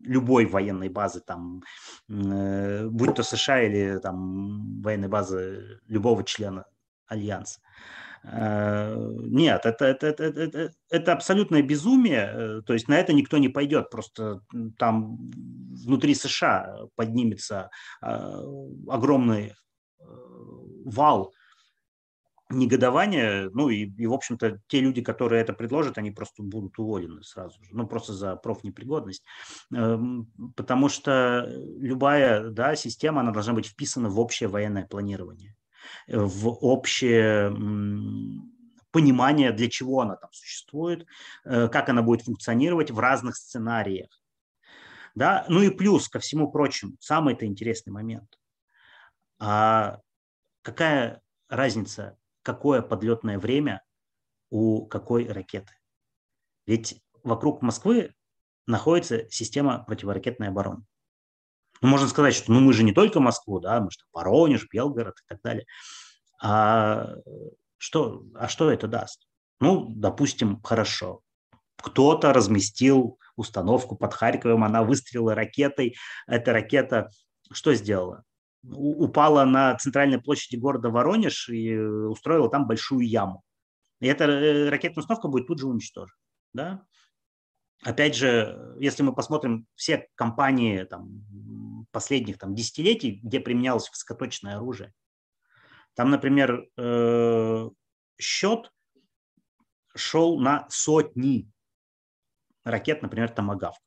любой 0.00 0.46
военной 0.46 0.88
базы, 0.88 1.20
там, 1.20 1.62
э, 2.08 2.86
будь 2.86 3.14
то 3.14 3.22
США 3.22 3.62
или 3.62 3.98
там 3.98 4.80
военной 4.80 5.08
базы 5.08 5.80
любого 5.86 6.24
члена 6.24 6.64
альянса. 7.06 7.60
Э, 8.24 8.96
нет, 8.96 9.66
это, 9.66 9.84
это, 9.84 10.06
это, 10.06 10.24
это, 10.24 10.72
это 10.90 11.12
абсолютное 11.12 11.62
безумие, 11.62 12.62
то 12.62 12.72
есть 12.72 12.88
на 12.88 12.98
это 12.98 13.12
никто 13.12 13.38
не 13.38 13.48
пойдет, 13.48 13.90
просто 13.90 14.40
там 14.78 15.30
внутри 15.84 16.14
США 16.14 16.86
поднимется 16.96 17.70
огромный 18.00 19.54
вал 20.84 21.32
негодование, 22.50 23.50
ну 23.52 23.68
и, 23.68 23.84
и, 23.84 24.06
в 24.06 24.12
общем-то, 24.12 24.60
те 24.68 24.80
люди, 24.80 25.02
которые 25.02 25.42
это 25.42 25.52
предложат, 25.52 25.98
они 25.98 26.10
просто 26.10 26.42
будут 26.42 26.78
уволены 26.78 27.22
сразу 27.22 27.62
же, 27.62 27.70
ну, 27.72 27.86
просто 27.86 28.14
за 28.14 28.36
профнепригодность, 28.36 29.24
эм, 29.74 30.32
потому 30.56 30.88
что 30.88 31.46
любая, 31.48 32.48
да, 32.50 32.74
система, 32.76 33.20
она 33.20 33.32
должна 33.32 33.52
быть 33.52 33.66
вписана 33.66 34.08
в 34.08 34.18
общее 34.18 34.48
военное 34.48 34.86
планирование, 34.86 35.56
в 36.08 36.48
общее 36.48 37.50
понимание, 38.90 39.52
для 39.52 39.68
чего 39.68 40.00
она 40.00 40.16
там 40.16 40.32
существует, 40.32 41.06
э, 41.44 41.68
как 41.68 41.88
она 41.88 42.02
будет 42.02 42.22
функционировать 42.22 42.90
в 42.90 42.98
разных 42.98 43.36
сценариях. 43.36 44.08
Да? 45.14 45.44
Ну 45.48 45.62
и 45.62 45.70
плюс 45.70 46.08
ко 46.08 46.18
всему 46.18 46.50
прочему, 46.50 46.96
самый-то 47.00 47.44
интересный 47.46 47.92
момент. 47.92 48.38
А 49.38 50.00
какая 50.62 51.22
разница 51.48 52.17
какое 52.48 52.80
подлетное 52.80 53.38
время 53.38 53.82
у 54.48 54.86
какой 54.86 55.30
ракеты. 55.30 55.74
Ведь 56.66 56.98
вокруг 57.22 57.60
Москвы 57.60 58.14
находится 58.66 59.28
система 59.28 59.84
противоракетной 59.84 60.48
обороны. 60.48 60.86
Ну, 61.82 61.88
можно 61.88 62.08
сказать, 62.08 62.34
что 62.34 62.50
ну, 62.50 62.60
мы 62.60 62.72
же 62.72 62.84
не 62.84 62.92
только 62.92 63.20
Москву, 63.20 63.60
да, 63.60 63.80
мы 63.80 63.90
что, 63.90 64.06
Воронеж, 64.14 64.66
Белгород 64.72 65.20
и 65.20 65.28
так 65.28 65.42
далее. 65.42 65.66
А 66.42 67.16
что, 67.76 68.24
а 68.34 68.48
что 68.48 68.70
это 68.70 68.88
даст? 68.88 69.28
Ну, 69.60 69.84
допустим, 69.90 70.62
хорошо. 70.62 71.20
Кто-то 71.76 72.32
разместил 72.32 73.18
установку 73.36 73.94
под 73.94 74.14
Харьковом, 74.14 74.64
она 74.64 74.84
выстрелила 74.84 75.34
ракетой. 75.34 75.96
Эта 76.26 76.54
ракета 76.54 77.10
что 77.52 77.74
сделала? 77.74 78.24
Упала 78.64 79.44
на 79.44 79.76
центральной 79.76 80.20
площади 80.20 80.56
города 80.56 80.90
Воронеж 80.90 81.48
и 81.48 81.76
устроила 81.78 82.50
там 82.50 82.66
большую 82.66 83.06
яму. 83.06 83.44
И 84.00 84.06
эта 84.06 84.24
э, 84.24 84.68
ракетная 84.68 85.02
установка 85.02 85.28
будет 85.28 85.46
тут 85.46 85.58
же 85.60 85.66
уничтожена. 85.66 86.16
Да? 86.52 86.82
Опять 87.82 88.16
же, 88.16 88.76
если 88.80 89.02
мы 89.02 89.14
посмотрим 89.14 89.66
все 89.76 90.08
компании 90.16 90.82
там, 90.84 91.86
последних 91.92 92.38
там, 92.38 92.54
десятилетий, 92.54 93.20
где 93.22 93.38
применялось 93.38 93.88
высокоточное 93.88 94.56
оружие, 94.56 94.92
там, 95.94 96.10
например, 96.10 96.68
э, 96.76 97.70
счет 98.18 98.72
шел 99.94 100.38
на 100.40 100.66
сотни 100.70 101.50
ракет, 102.64 103.02
например, 103.02 103.30
«Томагавк». 103.30 103.78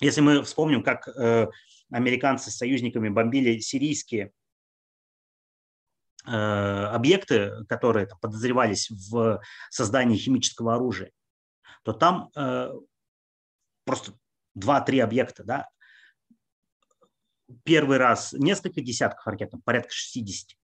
Если 0.00 0.20
мы 0.20 0.42
вспомним, 0.42 0.82
как 0.82 1.06
э, 1.08 1.48
американцы 1.94 2.50
с 2.50 2.56
союзниками 2.56 3.08
бомбили 3.08 3.60
сирийские 3.60 4.32
э, 6.26 6.30
объекты, 6.30 7.64
которые 7.68 8.08
подозревались 8.20 8.90
в 8.90 9.40
создании 9.70 10.16
химического 10.16 10.74
оружия, 10.74 11.12
то 11.84 11.92
там 11.92 12.32
э, 12.36 12.72
просто 13.84 14.18
2-3 14.58 15.00
объекта, 15.02 15.44
да, 15.44 15.68
первый 17.62 17.98
раз 17.98 18.32
несколько 18.32 18.80
десятков 18.80 19.24
ракет, 19.28 19.52
там, 19.52 19.62
порядка 19.62 19.92
60, 19.92 20.58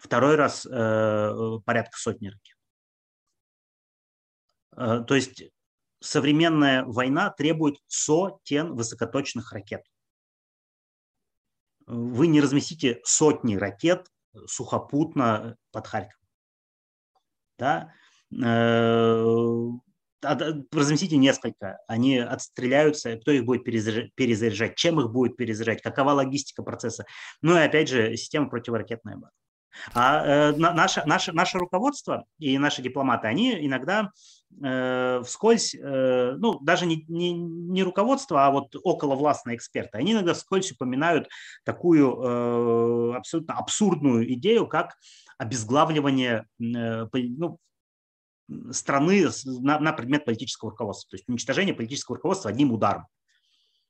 второй 0.00 0.34
раз 0.36 0.66
э, 0.66 1.60
порядка 1.64 1.96
сотни 1.96 2.28
ракет. 2.28 2.56
То 5.06 5.14
есть 5.14 5.44
современная 6.00 6.84
война 6.84 7.30
требует 7.30 7.78
сотен 7.86 8.74
высокоточных 8.74 9.52
ракет. 9.52 9.84
Вы 11.86 12.26
не 12.26 12.40
разместите 12.40 13.00
сотни 13.04 13.56
ракет 13.56 14.06
сухопутно 14.46 15.56
под 15.72 15.86
Харьков. 15.86 16.20
Да? 17.58 17.92
Э, 18.42 19.24
разместите 20.72 21.16
несколько, 21.16 21.78
они 21.86 22.18
отстреляются, 22.18 23.16
кто 23.16 23.30
их 23.30 23.44
будет 23.44 23.64
перезаряжать, 23.64 24.76
чем 24.76 25.00
их 25.00 25.10
будет 25.10 25.36
перезаряжать, 25.36 25.82
какова 25.82 26.12
логистика 26.12 26.62
процесса. 26.62 27.04
Ну 27.42 27.56
и 27.56 27.60
опять 27.60 27.88
же, 27.88 28.16
система 28.16 28.48
противоракетной 28.48 29.14
обороны. 29.14 29.32
А 29.92 30.24
э, 30.24 30.56
наше, 30.56 31.02
наше, 31.04 31.32
наше 31.32 31.58
руководство 31.58 32.24
и 32.38 32.58
наши 32.58 32.80
дипломаты, 32.80 33.26
они 33.26 33.66
иногда 33.66 34.10
вскользь, 35.24 35.74
э, 35.74 36.36
ну, 36.38 36.60
даже 36.60 36.86
не, 36.86 37.04
не, 37.08 37.32
не 37.32 37.82
руководство, 37.82 38.46
а 38.46 38.50
вот 38.50 38.74
околовластные 38.84 39.56
эксперты, 39.56 39.98
они 39.98 40.12
иногда 40.12 40.32
вскользь 40.34 40.70
упоминают 40.72 41.28
такую 41.64 42.16
э, 42.16 43.16
абсолютно 43.16 43.54
абсурдную 43.54 44.32
идею, 44.34 44.66
как 44.68 44.96
обезглавливание 45.38 46.46
э, 46.60 47.06
ну, 47.12 47.58
страны 48.70 49.26
на, 49.44 49.80
на 49.80 49.92
предмет 49.92 50.24
политического 50.24 50.70
руководства, 50.70 51.10
то 51.10 51.16
есть 51.16 51.28
уничтожение 51.28 51.74
политического 51.74 52.16
руководства 52.16 52.50
одним 52.50 52.72
ударом. 52.72 53.06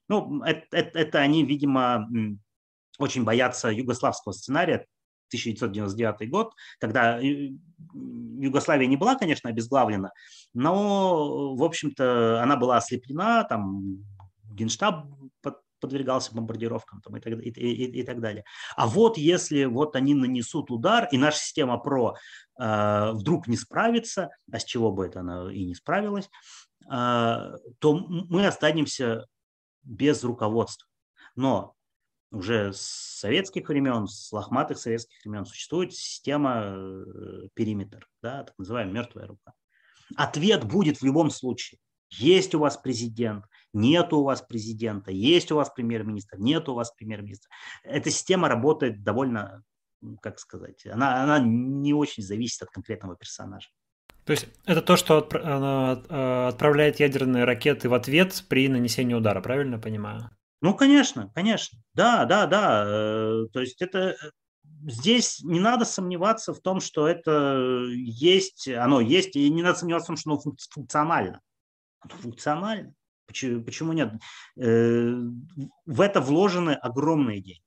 Ну, 0.09 0.43
это, 0.43 0.65
это, 0.71 0.99
это 0.99 1.19
они, 1.19 1.45
видимо, 1.45 2.09
очень 2.99 3.25
боятся 3.25 3.69
югославского 3.69 4.33
сценария, 4.33 4.87
1999 5.37 6.31
год, 6.31 6.53
когда 6.79 7.19
Югославия 7.21 8.87
не 8.87 8.97
была, 8.97 9.17
конечно, 9.17 9.51
обезглавлена, 9.51 10.13
но, 10.53 11.55
в 11.55 11.63
общем-то, 11.63 12.43
она 12.43 12.57
была 12.57 12.77
ослеплена, 12.77 13.45
там 13.45 14.05
Генштаб 14.53 15.07
подвергался 15.85 16.35
бомбардировкам 16.35 17.03
там, 17.03 17.17
и, 17.17 17.21
так, 17.21 17.35
и, 17.35 17.51
и, 17.51 18.01
и 18.01 18.03
так 18.05 18.21
далее. 18.21 18.45
А 18.75 18.87
вот 18.87 19.19
если 19.19 19.67
вот 19.67 19.97
они 19.97 20.15
нанесут 20.15 20.71
удар, 20.71 21.07
и 21.13 21.19
наша 21.19 21.39
система 21.39 21.77
ПРО 21.77 22.15
э, 22.59 23.11
вдруг 23.13 23.49
не 23.49 23.59
справится, 23.59 24.31
а 24.51 24.59
с 24.59 24.65
чего 24.65 24.93
бы 24.93 25.05
это 25.05 25.21
она 25.21 25.53
и 25.53 25.63
не 25.63 25.75
справилась, 25.75 26.31
э, 26.87 26.89
то 26.89 27.93
мы 27.93 28.47
останемся 28.47 29.27
без 29.83 30.25
руководства. 30.25 30.89
Но 31.37 31.74
уже 32.35 32.73
с 32.73 32.81
советских 32.81 33.69
времен, 33.69 34.07
с 34.07 34.33
лохматых 34.33 34.79
советских 34.79 35.25
времен 35.25 35.47
существует 35.47 35.93
система 35.95 36.75
э, 36.77 37.49
периметр, 37.55 38.09
да, 38.23 38.45
так 38.45 38.55
называемая 38.59 38.95
мертвая 38.95 39.27
рука. 39.27 39.53
Ответ 40.17 40.65
будет 40.65 40.99
в 40.99 41.05
любом 41.05 41.31
случае. 41.31 41.79
Есть 42.11 42.55
у 42.55 42.59
вас 42.59 42.77
президент, 42.77 43.47
нет 43.73 44.13
у 44.13 44.23
вас 44.23 44.43
президента, 44.43 45.11
есть 45.11 45.51
у 45.51 45.57
вас 45.57 45.71
премьер-министр, 45.71 46.39
нет 46.39 46.69
у 46.69 46.75
вас 46.75 46.93
премьер-министра. 46.93 47.51
Эта 47.83 48.11
система 48.11 48.49
работает 48.49 49.03
довольно, 49.03 49.63
как 50.21 50.39
сказать, 50.39 50.87
она, 50.87 51.23
она 51.23 51.39
не 51.41 51.93
очень 51.93 52.23
зависит 52.23 52.63
от 52.63 52.71
конкретного 52.71 53.17
персонажа. 53.17 53.71
То 54.25 54.33
есть 54.33 54.47
это 54.65 54.81
то, 54.81 54.97
что 54.97 55.19
э, 55.19 56.49
отправляет 56.49 57.01
ядерные 57.01 57.45
ракеты 57.45 57.89
в 57.89 57.95
ответ 57.95 58.45
при 58.49 58.69
нанесении 58.69 59.15
удара, 59.15 59.41
правильно 59.41 59.79
понимаю? 59.79 60.31
Ну, 60.61 60.75
конечно, 60.75 61.31
конечно. 61.35 61.79
Да, 61.95 62.25
да, 62.25 62.47
да. 62.47 62.85
Э, 62.87 63.47
то 63.53 63.61
есть 63.61 63.83
это 63.83 63.99
э, 63.99 64.15
здесь 64.87 65.43
не 65.43 65.61
надо 65.61 65.85
сомневаться 65.85 66.55
в 66.55 66.61
том, 66.61 66.81
что 66.81 67.07
это 67.07 67.87
есть, 67.91 68.69
оно 68.69 69.01
есть, 69.01 69.37
и 69.37 69.51
не 69.51 69.63
надо 69.63 69.79
сомневаться 69.79 70.07
в 70.07 70.15
том, 70.15 70.17
что 70.17 70.31
оно 70.31 70.41
функционально. 70.71 71.41
Оно 72.01 72.15
функционально. 72.17 72.95
Почему, 73.27 73.63
почему 73.63 73.93
нет? 73.93 74.13
Э, 74.57 75.15
в 75.87 76.01
это 76.01 76.21
вложены 76.21 76.73
огромные 76.73 77.41
деньги. 77.41 77.61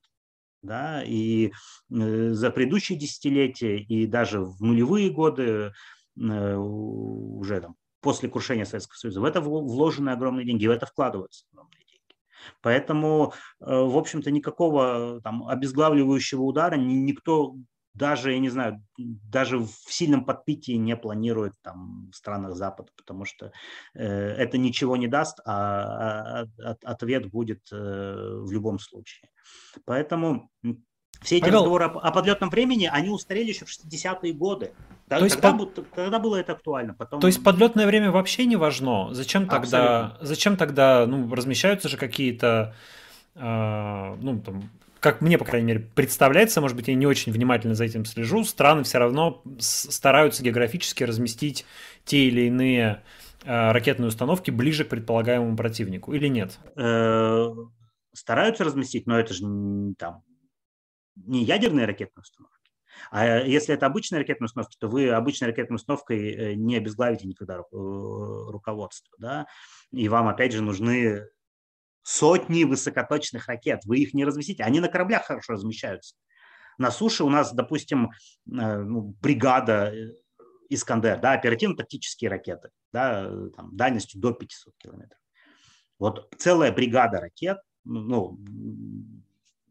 Да, 0.64 1.04
и 1.06 1.54
за 1.88 2.50
предыдущие 2.50 2.98
десятилетия, 2.98 3.78
и 3.78 4.08
даже 4.08 4.42
в 4.42 4.60
нулевые 4.60 5.12
годы, 5.12 5.72
уже 6.16 7.62
там, 7.62 7.76
после 8.02 8.28
крушения 8.28 8.66
Советского 8.66 8.98
Союза, 8.98 9.22
в 9.22 9.26
это 9.26 9.40
вложены 9.40 10.10
огромные 10.10 10.46
деньги, 10.46 10.66
в 10.66 10.72
это 10.72 10.86
вкладываются 10.86 11.46
огромные 11.52 11.77
Поэтому, 12.62 13.34
э, 13.60 13.66
в 13.66 13.98
общем-то, 13.98 14.32
никакого 14.32 15.22
там, 15.24 15.48
обезглавливающего 15.48 16.42
удара 16.42 16.76
никто 16.76 17.56
даже, 17.98 18.32
я 18.32 18.40
не 18.40 18.50
знаю, 18.50 18.84
даже 18.98 19.58
в 19.58 19.72
сильном 19.90 20.24
подпитии 20.24 20.74
не 20.74 20.96
планирует 20.96 21.54
там 21.64 22.10
в 22.12 22.16
странах 22.16 22.56
Запада, 22.56 22.92
потому 22.96 23.26
что 23.26 23.52
э, 23.96 24.06
это 24.06 24.58
ничего 24.58 24.98
не 24.98 25.08
даст, 25.08 25.40
а, 25.46 26.44
а, 26.44 26.48
а 26.64 26.76
ответ 26.84 27.30
будет 27.32 27.62
э, 27.72 27.76
в 27.76 28.52
любом 28.52 28.78
случае. 28.78 29.30
Поэтому 29.86 30.52
все 31.22 31.38
эти 31.38 31.44
Павел... 31.44 31.60
разговоры 31.60 31.86
о, 31.86 32.00
о 32.00 32.12
подлетном 32.12 32.50
времени, 32.50 32.90
они 32.92 33.10
устарели 33.10 33.50
еще 33.50 33.66
в 33.66 33.70
60-е 33.70 34.34
годы. 34.34 34.72
Да, 35.08 35.20
То 35.20 35.26
есть 35.26 35.36
когда, 35.38 35.58
под... 35.58 35.88
когда 35.94 36.20
было 36.20 36.36
это 36.36 36.54
актуально? 36.54 36.94
Потом... 36.94 37.20
То 37.20 37.28
есть 37.28 37.44
подлетное 37.44 37.88
время 37.88 38.12
вообще 38.12 38.46
не 38.46 38.56
важно? 38.56 39.14
Зачем 39.14 39.48
тогда, 39.48 40.18
зачем 40.22 40.58
тогда 40.58 41.06
ну, 41.08 41.34
размещаются 41.34 41.88
же 41.90 41.98
какие-то, 41.98 42.76
э, 43.36 44.16
ну, 44.22 44.42
там, 44.42 44.70
как 45.00 45.22
мне, 45.22 45.38
по 45.38 45.46
крайней 45.46 45.68
мере, 45.68 45.80
представляется, 45.96 46.60
может 46.60 46.76
быть, 46.76 46.88
я 46.88 46.96
не 46.96 47.06
очень 47.06 47.32
внимательно 47.32 47.76
за 47.76 47.86
этим 47.86 48.04
слежу, 48.06 48.44
страны 48.44 48.84
все 48.84 48.98
равно 48.98 49.42
стараются 49.60 50.44
географически 50.44 51.04
разместить 51.04 51.66
те 52.04 52.26
или 52.26 52.42
иные 52.42 53.04
э, 53.46 53.72
ракетные 53.72 54.10
установки 54.10 54.52
ближе 54.52 54.84
к 54.84 54.90
предполагаемому 54.90 55.56
противнику, 55.56 56.14
или 56.14 56.28
нет? 56.28 56.60
Э, 56.76 57.54
стараются 58.14 58.66
разместить, 58.66 59.08
но 59.08 59.18
это 59.20 59.34
же 59.34 59.44
там 59.98 60.24
не 61.26 61.44
ядерные 61.44 61.86
ракетные 61.86 62.22
установки. 62.22 62.58
А 63.12 63.40
если 63.40 63.74
это 63.74 63.86
обычная 63.86 64.20
ракетная 64.20 64.48
установка, 64.48 64.74
то 64.80 64.88
вы 64.88 65.10
обычной 65.10 65.50
ракетной 65.50 65.76
установкой 65.76 66.32
э, 66.32 66.54
не 66.56 66.76
обезглавите 66.78 67.28
никогда 67.28 67.60
э, 67.60 67.62
руководство. 67.72 69.16
Да? 69.20 69.48
И 69.92 70.10
вам, 70.10 70.28
опять 70.28 70.54
же, 70.54 70.62
нужны 70.62 71.28
сотни 72.04 72.64
высокоточных 72.64 73.48
ракет. 73.48 73.82
Вы 73.86 74.00
их 74.00 74.14
не 74.14 74.26
разместите. 74.26 74.64
Они 74.64 74.80
на 74.80 74.88
кораблях 74.88 75.26
хорошо 75.26 75.54
размещаются. 75.54 76.16
На 76.78 76.92
суше 76.92 77.24
у 77.24 77.30
нас, 77.30 77.54
допустим, 77.54 78.10
э, 78.10 78.10
ну, 78.46 79.16
бригада 79.22 79.94
Искандер, 80.70 81.20
да, 81.20 81.34
оперативно-тактические 81.34 82.30
ракеты, 82.30 82.70
да, 82.92 83.24
там, 83.56 83.76
дальностью 83.76 84.20
до 84.20 84.34
500 84.34 84.74
километров. 84.78 85.20
Вот 85.98 86.34
целая 86.38 86.72
бригада 86.72 87.20
ракет, 87.20 87.58
ну, 87.84 88.38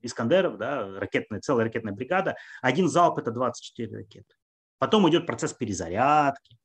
Искандеров, 0.06 0.58
да, 0.58 0.88
ракетная, 0.98 1.40
целая 1.40 1.66
ракетная 1.66 1.92
бригада, 1.92 2.36
один 2.62 2.88
залп– 2.88 3.18
это 3.18 3.30
24 3.30 3.96
ракеты. 3.96 4.34
Потом 4.78 5.08
идет 5.08 5.26
процесс 5.26 5.52
перезарядки, 5.52 6.56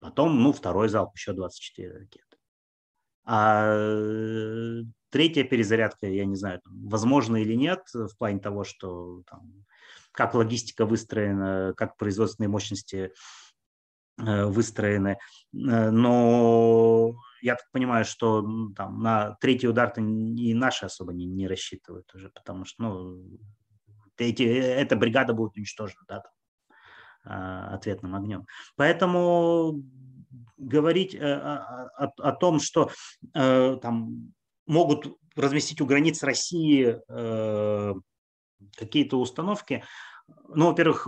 Потом, 0.00 0.42
ну, 0.42 0.52
второй 0.52 0.88
залп, 0.88 1.16
еще 1.16 1.32
24 1.32 1.92
ракеты. 1.92 2.24
А 3.24 3.64
э, 3.74 4.82
третья 5.10 5.44
перезарядка, 5.44 6.06
я 6.06 6.24
не 6.24 6.36
знаю, 6.36 6.60
возможно 6.64 7.36
или 7.36 7.54
нет, 7.54 7.80
в 7.92 8.16
плане 8.16 8.38
того, 8.38 8.64
что 8.64 9.22
там, 9.28 9.64
как 10.12 10.34
логистика 10.34 10.86
выстроена, 10.86 11.74
как 11.76 11.96
производственные 11.96 12.48
мощности 12.48 13.12
э, 14.18 14.44
выстроены. 14.44 15.18
Э, 15.52 15.90
но 15.90 17.14
я 17.42 17.54
так 17.54 17.70
понимаю, 17.72 18.04
что 18.04 18.42
там, 18.76 19.02
на 19.02 19.36
третий 19.40 19.68
удар-то 19.68 20.00
и 20.00 20.54
наши 20.54 20.86
особо 20.86 21.12
не, 21.12 21.26
не 21.26 21.46
рассчитывают 21.46 22.12
уже, 22.14 22.30
потому 22.30 22.64
что 22.64 22.82
ну, 22.82 23.38
эти, 24.16 24.42
эта 24.42 24.96
бригада 24.96 25.34
будет 25.34 25.56
уничтожена 25.56 26.02
да, 26.08 26.20
там, 26.20 26.32
а, 27.24 27.74
ответным 27.74 28.14
огнем. 28.14 28.46
Поэтому 28.76 29.82
говорить 30.56 31.14
э, 31.14 31.20
о, 31.20 31.88
о, 31.96 32.12
о 32.18 32.32
том, 32.32 32.60
что 32.60 32.90
э, 33.34 33.76
там 33.80 34.32
могут 34.66 35.16
разместить 35.36 35.80
у 35.80 35.86
границ 35.86 36.22
России 36.22 37.00
э, 37.08 37.94
какие-то 38.76 39.20
установки, 39.20 39.84
ну, 40.48 40.66
во-первых, 40.66 41.06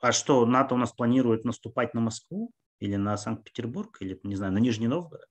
а 0.00 0.12
что, 0.12 0.46
НАТО 0.46 0.74
у 0.74 0.78
нас 0.78 0.92
планирует 0.92 1.44
наступать 1.44 1.92
на 1.94 2.00
Москву 2.00 2.52
или 2.80 2.96
на 2.96 3.16
Санкт-Петербург, 3.16 3.96
или, 4.00 4.18
не 4.22 4.36
знаю, 4.36 4.52
на 4.52 4.58
Нижний 4.58 4.88
Новгород? 4.88 5.28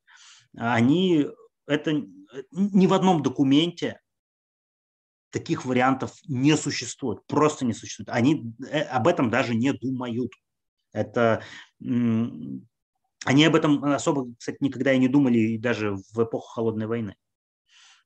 Они, 0.56 1.28
это 1.68 1.92
ни 2.52 2.88
в 2.88 2.94
одном 2.94 3.22
документе 3.22 4.00
таких 5.32 5.66
вариантов 5.66 6.14
не 6.28 6.56
существует, 6.58 7.26
просто 7.28 7.66
не 7.66 7.74
существует. 7.74 8.10
Они 8.10 8.54
э, 8.68 8.82
об 8.82 9.08
этом 9.08 9.30
даже 9.30 9.54
не 9.56 9.74
думают. 9.74 10.32
Это 10.92 11.44
они 13.26 13.46
об 13.46 13.56
этом 13.56 13.84
особо, 13.84 14.34
кстати, 14.38 14.58
никогда 14.62 14.94
и 14.94 14.98
не 14.98 15.08
думали 15.08 15.58
даже 15.58 15.96
в 16.14 16.24
эпоху 16.24 16.48
холодной 16.48 16.88
войны. 16.88 17.16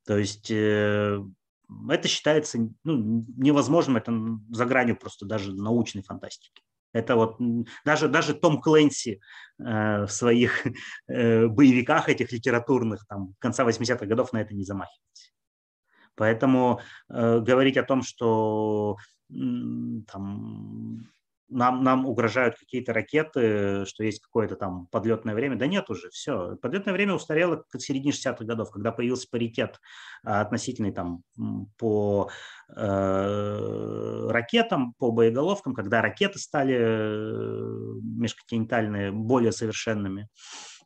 То 0.06 0.18
есть 0.18 0.52
э, 0.52 1.20
это 1.90 2.08
считается 2.08 2.58
ну, 2.84 3.26
невозможным, 3.38 3.98
это 3.98 4.12
за 4.50 4.66
гранью 4.66 4.98
просто 4.98 5.26
даже 5.26 5.54
научной 5.54 6.02
фантастики. 6.02 6.62
Это 6.94 7.16
вот 7.16 7.38
даже, 7.84 8.08
даже 8.08 8.34
Том 8.34 8.62
Клэнси 8.62 9.20
э, 9.60 10.06
в 10.06 10.10
своих 10.10 10.66
э, 11.08 11.48
боевиках 11.48 12.08
этих 12.08 12.32
литературных 12.32 13.06
там, 13.08 13.34
конца 13.40 13.64
80-х 13.66 14.06
годов 14.06 14.32
на 14.32 14.42
это 14.42 14.54
не 14.54 14.64
замахивался. 14.64 15.32
Поэтому 16.16 16.80
э, 17.10 17.40
говорить 17.40 17.78
о 17.78 17.84
том, 17.84 18.04
что 18.04 18.98
там, 19.30 21.10
нам, 21.50 21.84
нам 21.84 22.06
угрожают 22.06 22.58
какие-то 22.58 22.94
ракеты, 22.94 23.86
что 23.86 24.04
есть 24.04 24.22
какое-то 24.22 24.56
там 24.56 24.88
подлетное 24.88 25.36
время. 25.36 25.58
Да 25.58 25.68
нет 25.68 25.90
уже, 25.90 26.10
все. 26.10 26.56
Подлетное 26.62 26.94
время 26.94 27.14
устарело 27.14 27.64
к 27.70 27.80
середине 27.80 28.12
60-х 28.12 28.46
годов, 28.46 28.72
когда 28.72 28.92
появился 28.92 29.28
паритет 29.30 29.80
а, 30.24 30.42
относительный 30.42 30.92
там 30.92 31.24
по 31.78 32.30
э, 32.76 34.28
ракетам, 34.30 34.94
по 34.94 35.12
боеголовкам, 35.12 35.74
когда 35.74 36.02
ракеты 36.02 36.40
стали 36.40 36.78
э, 36.78 38.00
межконтинентальные 38.04 39.12
более 39.12 39.52
совершенными. 39.52 40.30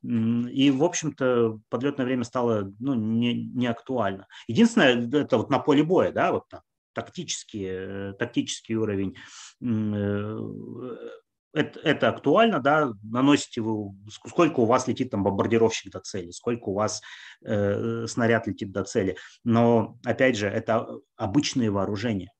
И, 0.03 0.71
в 0.71 0.83
общем-то, 0.83 1.59
подлетное 1.69 2.05
время 2.05 2.23
стало 2.23 2.71
ну, 2.79 2.93
не, 2.93 3.47
не 3.47 3.67
актуально. 3.67 4.27
Единственное, 4.47 5.09
это 5.21 5.37
вот 5.37 5.49
на 5.49 5.59
поле 5.59 5.83
боя, 5.83 6.11
да, 6.11 6.31
вот 6.31 6.43
там, 6.49 6.61
тактический, 6.97 7.65
э, 7.69 8.13
тактический 8.13 8.75
уровень. 8.75 9.15
Э, 9.61 10.39
это, 11.53 11.79
это 11.79 12.09
актуально, 12.09 12.59
да, 12.59 12.91
наносите 13.03 13.61
вы, 13.61 13.95
сколько 14.09 14.61
у 14.61 14.65
вас 14.65 14.87
летит 14.87 15.11
там 15.11 15.23
бомбардировщик 15.23 15.91
до 15.91 15.99
цели, 15.99 16.31
сколько 16.31 16.69
у 16.69 16.73
вас 16.73 17.01
э, 17.45 18.05
снаряд 18.07 18.47
летит 18.47 18.71
до 18.71 18.83
цели. 18.83 19.15
Но, 19.43 19.97
опять 20.03 20.37
же, 20.37 20.47
это 20.47 20.87
обычные 21.15 21.69
вооружения. 21.69 22.31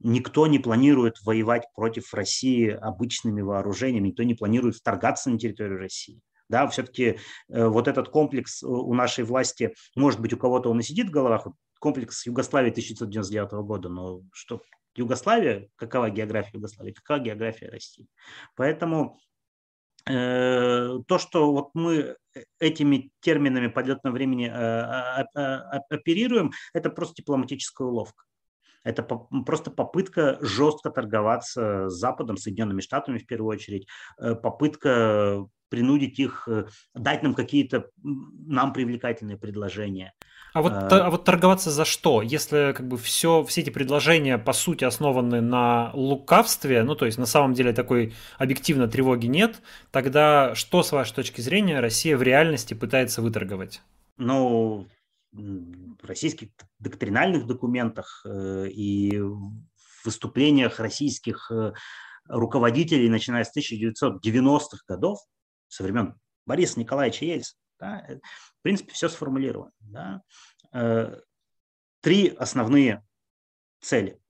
Никто 0.00 0.48
не 0.48 0.58
планирует 0.58 1.22
воевать 1.24 1.64
против 1.76 2.12
России 2.12 2.68
обычными 2.68 3.40
вооружениями, 3.40 4.08
никто 4.08 4.24
не 4.24 4.34
планирует 4.34 4.74
вторгаться 4.74 5.30
на 5.30 5.38
территорию 5.38 5.78
России. 5.78 6.20
Да, 6.48 6.66
все-таки 6.66 7.18
э, 7.48 7.66
вот 7.66 7.88
этот 7.88 8.08
комплекс 8.08 8.62
у 8.62 8.92
нашей 8.94 9.24
власти, 9.24 9.74
может 9.96 10.20
быть, 10.20 10.32
у 10.32 10.36
кого-то 10.36 10.70
он 10.70 10.80
и 10.80 10.82
сидит 10.82 11.08
в 11.08 11.12
головах, 11.12 11.46
комплекс 11.82 12.24
Югославии 12.26 12.70
1999 12.70 13.52
года, 13.66 13.88
но 13.88 14.22
что 14.32 14.62
Югославия, 14.94 15.68
какова 15.74 16.10
география 16.10 16.52
Югославии, 16.54 16.92
какова 16.92 17.18
география 17.18 17.68
России. 17.68 18.06
Поэтому 18.54 19.18
э, 20.08 20.98
то, 21.08 21.18
что 21.18 21.52
вот 21.52 21.70
мы 21.74 22.16
этими 22.60 23.10
терминами 23.20 23.66
подлетного 23.66 24.14
времени 24.14 24.46
э, 24.46 25.74
оперируем, 25.90 26.52
это 26.72 26.88
просто 26.88 27.16
дипломатическая 27.16 27.88
уловка. 27.88 28.22
Это 28.84 29.02
просто 29.02 29.72
попытка 29.72 30.38
жестко 30.40 30.90
торговаться 30.90 31.88
с 31.88 31.94
Западом, 31.94 32.36
Соединенными 32.36 32.80
Штатами 32.80 33.18
в 33.18 33.26
первую 33.26 33.50
очередь, 33.50 33.88
э, 34.20 34.36
попытка 34.36 35.46
принудить 35.68 36.20
их, 36.20 36.46
дать 36.94 37.22
нам 37.22 37.34
какие-то 37.34 37.88
нам 38.04 38.72
привлекательные 38.72 39.38
предложения. 39.38 40.12
А 40.52 40.62
вот, 40.62 40.72
а... 40.72 41.06
а 41.06 41.10
вот 41.10 41.24
торговаться 41.24 41.70
за 41.70 41.84
что? 41.84 42.22
Если 42.22 42.72
как 42.76 42.86
бы 42.86 42.98
все, 42.98 43.42
все 43.44 43.62
эти 43.62 43.70
предложения 43.70 44.38
по 44.38 44.52
сути 44.52 44.84
основаны 44.84 45.40
на 45.40 45.90
лукавстве, 45.94 46.82
ну 46.82 46.94
то 46.94 47.06
есть 47.06 47.18
на 47.18 47.26
самом 47.26 47.54
деле 47.54 47.72
такой 47.72 48.12
объективно 48.38 48.88
тревоги 48.88 49.26
нет, 49.26 49.62
тогда 49.90 50.54
что 50.54 50.82
с 50.82 50.92
вашей 50.92 51.14
точки 51.14 51.40
зрения 51.40 51.80
Россия 51.80 52.16
в 52.16 52.22
реальности 52.22 52.74
пытается 52.74 53.22
выторговать? 53.22 53.82
Ну, 54.18 54.86
в 55.32 56.06
российских 56.06 56.50
доктринальных 56.78 57.46
документах 57.46 58.22
э, 58.26 58.68
и 58.68 59.18
выступлениях 60.04 60.78
российских 60.78 61.50
э, 61.50 61.72
руководителей, 62.28 63.08
начиная 63.08 63.44
с 63.44 63.56
1990-х 63.56 64.78
годов, 64.86 65.18
со 65.68 65.82
времен 65.82 66.14
Бориса 66.44 66.78
Николаевича 66.78 67.24
Ельцина, 67.24 67.58
да, 67.82 68.04
э, 68.08 68.20
в 68.20 68.62
принципе, 68.62 68.92
все 68.92 69.08
сформулировано. 69.08 69.72
Да. 69.80 70.22
Три 72.00 72.28
основные 72.28 73.04
цели. 73.80 74.20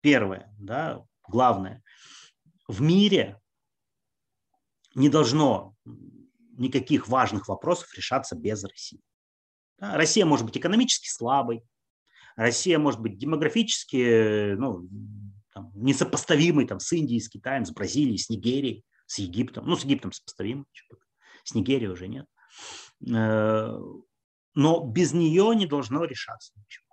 Первое, 0.00 0.54
да, 0.58 1.04
главное. 1.28 1.82
В 2.68 2.80
мире 2.80 3.40
не 4.94 5.08
должно 5.08 5.74
никаких 6.56 7.08
важных 7.08 7.48
вопросов 7.48 7.92
решаться 7.96 8.36
без 8.36 8.62
России. 8.64 9.00
Да, 9.78 9.96
Россия 9.96 10.24
может 10.24 10.46
быть 10.46 10.56
экономически 10.56 11.08
слабой, 11.08 11.62
Россия 12.36 12.78
может 12.78 13.00
быть 13.00 13.18
демографически 13.18 14.54
ну, 14.54 14.88
там, 15.52 15.72
несопоставимой 15.74 16.66
там, 16.66 16.80
с 16.80 16.92
Индией, 16.92 17.20
с 17.20 17.28
Китаем, 17.28 17.64
с 17.64 17.72
Бразилией, 17.72 18.18
с 18.18 18.30
Нигерией, 18.30 18.84
с 19.06 19.18
Египтом. 19.18 19.66
Ну, 19.66 19.76
с 19.76 19.84
Египтом 19.84 20.12
сопоставимой, 20.12 20.66
с 21.44 21.54
Нигерией 21.54 21.90
уже 21.90 22.08
нет. 22.08 22.26
Э, 23.08 23.78
но 24.54 24.84
без 24.84 25.12
нее 25.12 25.54
не 25.54 25.66
должно 25.66 26.04
решаться 26.04 26.52
ничего. 26.56 26.86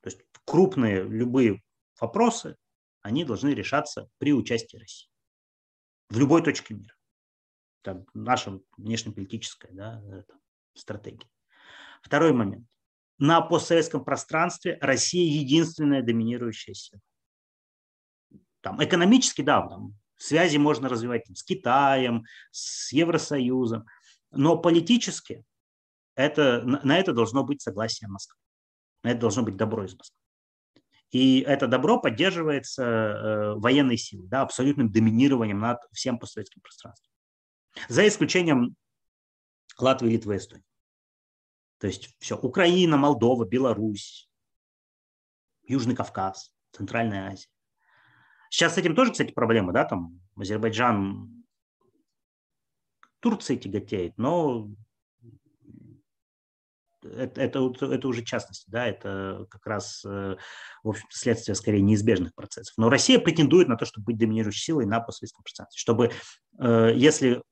То 0.00 0.10
есть 0.10 0.20
крупные 0.44 1.02
любые 1.04 1.62
вопросы, 2.00 2.56
они 3.02 3.24
должны 3.24 3.50
решаться 3.50 4.08
при 4.18 4.32
участии 4.32 4.76
России. 4.76 5.08
В 6.08 6.18
любой 6.18 6.42
точке 6.42 6.74
мира. 6.74 6.94
Это 7.82 8.04
наша 8.14 8.60
внешнеполитическая 8.76 9.72
да, 9.72 10.02
стратегия. 10.74 11.28
Второй 12.02 12.32
момент. 12.32 12.66
На 13.18 13.40
постсоветском 13.40 14.04
пространстве 14.04 14.76
Россия 14.80 15.24
единственная 15.24 16.02
доминирующая 16.02 16.74
сила. 16.74 17.00
Там, 18.60 18.82
экономически, 18.84 19.42
да, 19.42 19.66
там, 19.66 19.96
связи 20.16 20.56
можно 20.56 20.88
развивать 20.88 21.24
там, 21.24 21.36
с 21.36 21.42
Китаем, 21.42 22.24
с 22.50 22.92
Евросоюзом, 22.92 23.86
но 24.36 24.56
политически 24.58 25.44
это, 26.14 26.62
на 26.62 26.98
это 26.98 27.12
должно 27.12 27.44
быть 27.44 27.62
согласие 27.62 28.08
Москвы. 28.08 28.38
На 29.02 29.10
это 29.10 29.20
должно 29.20 29.42
быть 29.42 29.56
добро 29.56 29.84
из 29.84 29.94
Москвы. 29.94 30.18
И 31.10 31.40
это 31.40 31.68
добро 31.68 32.00
поддерживается 32.00 32.82
э, 32.82 33.54
военной 33.54 33.96
силой, 33.96 34.26
да, 34.28 34.42
абсолютным 34.42 34.90
доминированием 34.90 35.58
над 35.58 35.78
всем 35.92 36.18
постсоветским 36.18 36.60
пространством. 36.62 37.12
За 37.88 38.06
исключением 38.06 38.74
Латвии, 39.78 40.10
Литвы 40.10 40.36
Эстонии. 40.36 40.64
То 41.78 41.86
есть 41.86 42.16
все, 42.18 42.36
Украина, 42.36 42.96
Молдова, 42.96 43.44
Беларусь, 43.44 44.28
Южный 45.62 45.94
Кавказ, 45.94 46.50
Центральная 46.72 47.30
Азия. 47.30 47.48
Сейчас 48.50 48.74
с 48.74 48.78
этим 48.78 48.94
тоже, 48.94 49.12
кстати, 49.12 49.32
проблемы, 49.32 49.72
да, 49.72 49.84
там 49.84 50.20
Азербайджан, 50.36 51.35
Турция 53.26 53.56
тяготеет, 53.56 54.16
но 54.18 54.70
это, 57.02 57.40
это, 57.40 57.72
это 57.80 58.06
уже 58.06 58.24
частности, 58.24 58.70
да, 58.70 58.86
это 58.86 59.48
как 59.50 59.66
раз, 59.66 60.04
в 60.04 60.38
общем 60.84 61.06
следствие 61.10 61.56
скорее 61.56 61.82
неизбежных 61.82 62.36
процессов. 62.36 62.74
Но 62.78 62.88
Россия 62.88 63.18
претендует 63.18 63.66
на 63.66 63.76
то, 63.76 63.84
чтобы 63.84 64.04
быть 64.04 64.18
доминирующей 64.18 64.62
силой 64.62 64.86
на 64.86 65.00
постсоветском 65.00 65.42
пространстве, 65.42 65.76
чтобы, 65.76 66.12
если 66.56 67.42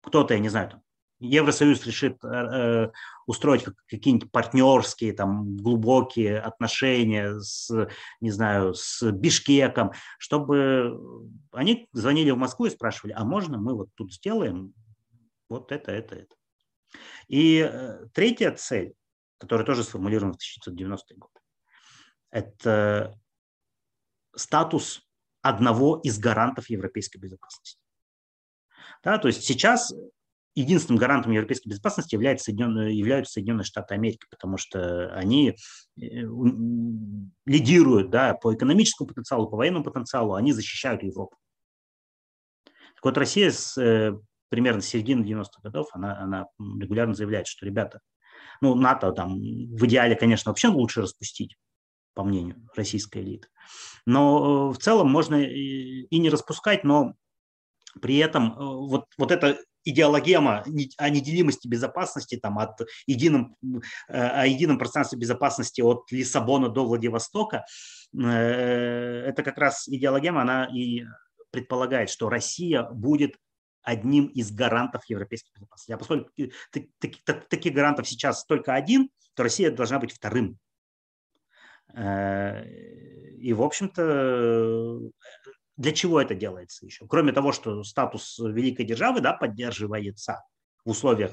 кто-то, 0.00 0.32
я 0.32 0.40
не 0.40 0.48
знаю, 0.48 0.70
там, 0.70 0.82
Евросоюз 1.18 1.84
решит 1.84 2.16
э, 2.24 2.90
устроить 3.26 3.66
какие-нибудь 3.88 4.32
партнерские, 4.32 5.12
там, 5.12 5.54
глубокие 5.58 6.40
отношения 6.40 7.38
с, 7.38 7.70
не 8.22 8.30
знаю, 8.30 8.72
с 8.72 9.02
Бишкеком, 9.12 9.92
чтобы 10.18 10.98
они 11.52 11.90
звонили 11.92 12.30
в 12.30 12.38
Москву 12.38 12.64
и 12.64 12.70
спрашивали, 12.70 13.12
а 13.12 13.26
можно 13.26 13.58
мы 13.58 13.74
вот 13.74 13.90
тут 13.96 14.14
сделаем 14.14 14.72
вот 15.50 15.72
это, 15.72 15.92
это, 15.92 16.14
это. 16.16 16.34
И 17.28 17.58
э, 17.58 18.06
третья 18.14 18.52
цель, 18.52 18.94
которая 19.38 19.66
тоже 19.66 19.84
сформулирована 19.84 20.32
в 20.32 20.36
1990 20.36 21.14
год, 21.16 21.30
это 22.30 23.18
статус 24.34 25.02
одного 25.42 26.00
из 26.02 26.18
гарантов 26.18 26.70
европейской 26.70 27.18
безопасности. 27.18 27.78
Да, 29.02 29.18
то 29.18 29.28
есть 29.28 29.44
сейчас 29.44 29.92
единственным 30.54 30.98
гарантом 30.98 31.32
европейской 31.32 31.68
безопасности 31.68 32.14
является 32.14 32.46
Соединенные, 32.46 32.96
являются 32.96 33.34
Соединенные 33.34 33.64
Штаты 33.64 33.94
Америки, 33.94 34.26
потому 34.30 34.56
что 34.56 35.12
они 35.14 35.50
э, 35.50 35.54
лидируют 37.46 38.10
да, 38.10 38.34
по 38.34 38.54
экономическому 38.54 39.08
потенциалу, 39.08 39.48
по 39.48 39.56
военному 39.56 39.84
потенциалу, 39.84 40.34
они 40.34 40.52
защищают 40.52 41.02
Европу. 41.02 41.36
Так 42.64 43.04
вот, 43.04 43.16
Россия 43.16 43.50
с 43.50 43.78
э, 43.78 44.12
примерно 44.50 44.82
середины 44.82 45.24
90-х 45.24 45.62
годов, 45.62 45.88
она, 45.92 46.18
она 46.20 46.46
регулярно 46.58 47.14
заявляет, 47.14 47.46
что, 47.46 47.64
ребята, 47.64 48.00
ну, 48.60 48.74
НАТО 48.74 49.12
там 49.12 49.38
в 49.38 49.86
идеале, 49.86 50.14
конечно, 50.16 50.50
вообще 50.50 50.68
лучше 50.68 51.00
распустить, 51.00 51.56
по 52.14 52.24
мнению 52.24 52.68
российской 52.76 53.22
элиты. 53.22 53.48
Но 54.04 54.70
э, 54.70 54.74
в 54.74 54.78
целом 54.78 55.10
можно 55.10 55.36
и 55.36 56.18
не 56.18 56.28
распускать, 56.28 56.84
но 56.84 57.14
при 58.02 58.18
этом 58.18 58.54
вот, 58.56 59.06
вот 59.16 59.30
эта 59.32 59.58
идеологема 59.84 60.64
о 60.98 61.10
неделимости 61.10 61.66
безопасности, 61.66 62.36
там, 62.36 62.58
от 62.58 62.80
едином, 63.06 63.56
э, 64.08 64.12
о 64.12 64.46
едином 64.46 64.78
пространстве 64.78 65.18
безопасности 65.18 65.80
от 65.80 66.10
Лиссабона 66.10 66.68
до 66.68 66.84
Владивостока, 66.84 67.64
э, 68.12 69.24
это 69.26 69.42
как 69.42 69.58
раз 69.58 69.88
идеологема, 69.88 70.42
она 70.42 70.66
и 70.66 71.04
предполагает, 71.50 72.10
что 72.10 72.28
Россия 72.28 72.84
будет 72.84 73.36
одним 73.82 74.26
из 74.26 74.50
гарантов 74.50 75.04
европейской 75.06 75.52
безопасности. 75.54 75.92
А 75.92 75.98
поскольку 75.98 76.30
таких 77.48 77.74
гарантов 77.74 78.08
сейчас 78.08 78.44
только 78.44 78.74
один, 78.74 79.10
то 79.34 79.42
Россия 79.42 79.70
должна 79.70 79.98
быть 79.98 80.12
вторым. 80.12 80.58
Э, 81.94 82.64
и, 82.66 83.52
в 83.52 83.62
общем-то, 83.62 85.00
для 85.76 85.92
чего 85.92 86.20
это 86.20 86.34
делается 86.34 86.84
еще? 86.84 87.06
Кроме 87.06 87.32
того, 87.32 87.52
что 87.52 87.82
статус 87.84 88.38
великой 88.38 88.84
державы 88.84 89.20
да, 89.20 89.32
поддерживается 89.32 90.44
в 90.84 90.90
условиях, 90.90 91.32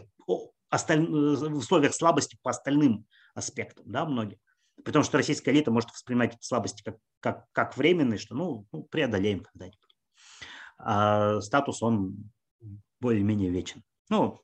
осталь... 0.70 1.06
в 1.06 1.58
условиях 1.58 1.94
слабости 1.94 2.38
по 2.42 2.52
остальным 2.52 3.06
аспектам, 3.36 3.84
да, 3.88 4.06
многие. 4.06 4.40
При 4.84 4.92
том, 4.92 5.04
что 5.04 5.18
российская 5.18 5.52
элита 5.52 5.72
может 5.72 5.90
воспринимать 5.90 6.36
эти 6.36 6.46
слабости 6.46 6.84
как, 6.84 6.98
как, 7.20 7.46
как 7.52 7.78
временные, 7.78 8.20
что 8.20 8.36
ну, 8.36 8.66
ну 8.72 8.84
преодолеем 8.84 9.42
когда-нибудь. 9.42 9.80
А 10.78 11.42
статус, 11.42 11.82
он 11.82 12.30
более-менее 13.00 13.50
вечен. 13.50 13.84
Ну, 14.10 14.40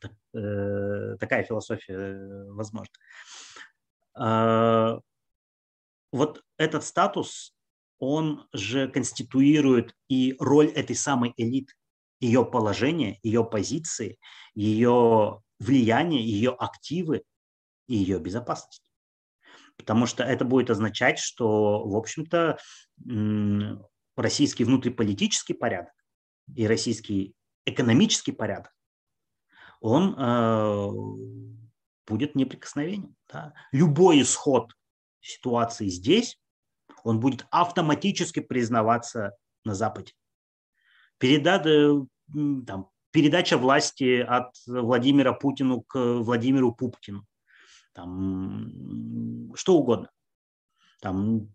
так, 0.00 0.12
э, 0.34 1.16
такая 1.18 1.44
философия 1.44 1.94
э, 1.94 2.50
возможна. 2.52 2.94
А, 4.14 5.00
вот 6.12 6.42
этот 6.56 6.84
статус 6.84 7.54
он 7.98 8.48
же 8.52 8.88
конституирует 8.88 9.94
и 10.08 10.34
роль 10.38 10.68
этой 10.68 10.96
самой 10.96 11.32
элиты, 11.36 11.74
ее 12.18 12.44
положение, 12.44 13.18
ее 13.22 13.44
позиции, 13.44 14.18
ее 14.54 15.42
влияние, 15.58 16.22
ее 16.22 16.50
активы 16.50 17.22
и 17.86 17.96
ее 17.96 18.18
безопасность. 18.18 18.82
Потому 19.76 20.06
что 20.06 20.22
это 20.22 20.44
будет 20.44 20.70
означать, 20.70 21.18
что, 21.18 21.86
в 21.86 21.96
общем-то, 21.96 22.58
российский 24.16 24.64
внутриполитический 24.64 25.54
порядок 25.54 25.94
и 26.56 26.66
российский 26.66 27.34
экономический 27.64 28.32
порядок, 28.32 28.74
он 29.80 30.14
э, 30.18 30.88
будет 32.06 32.34
неприкосновенен. 32.34 33.14
Да? 33.28 33.54
Любой 33.72 34.22
исход 34.22 34.72
ситуации 35.20 35.88
здесь 35.88 36.38
он 37.04 37.20
будет 37.20 37.46
автоматически 37.50 38.40
признаваться 38.40 39.34
на 39.64 39.74
Западе. 39.74 40.12
Переда, 41.18 41.62
э, 41.64 42.02
там, 42.66 42.90
передача 43.10 43.58
власти 43.58 44.20
от 44.20 44.54
Владимира 44.66 45.32
Путину 45.32 45.82
к 45.82 45.98
Владимиру 45.98 46.74
Пупкину. 46.74 47.26
Там, 47.92 49.52
что 49.54 49.76
угодно. 49.76 50.10
Там, 51.00 51.52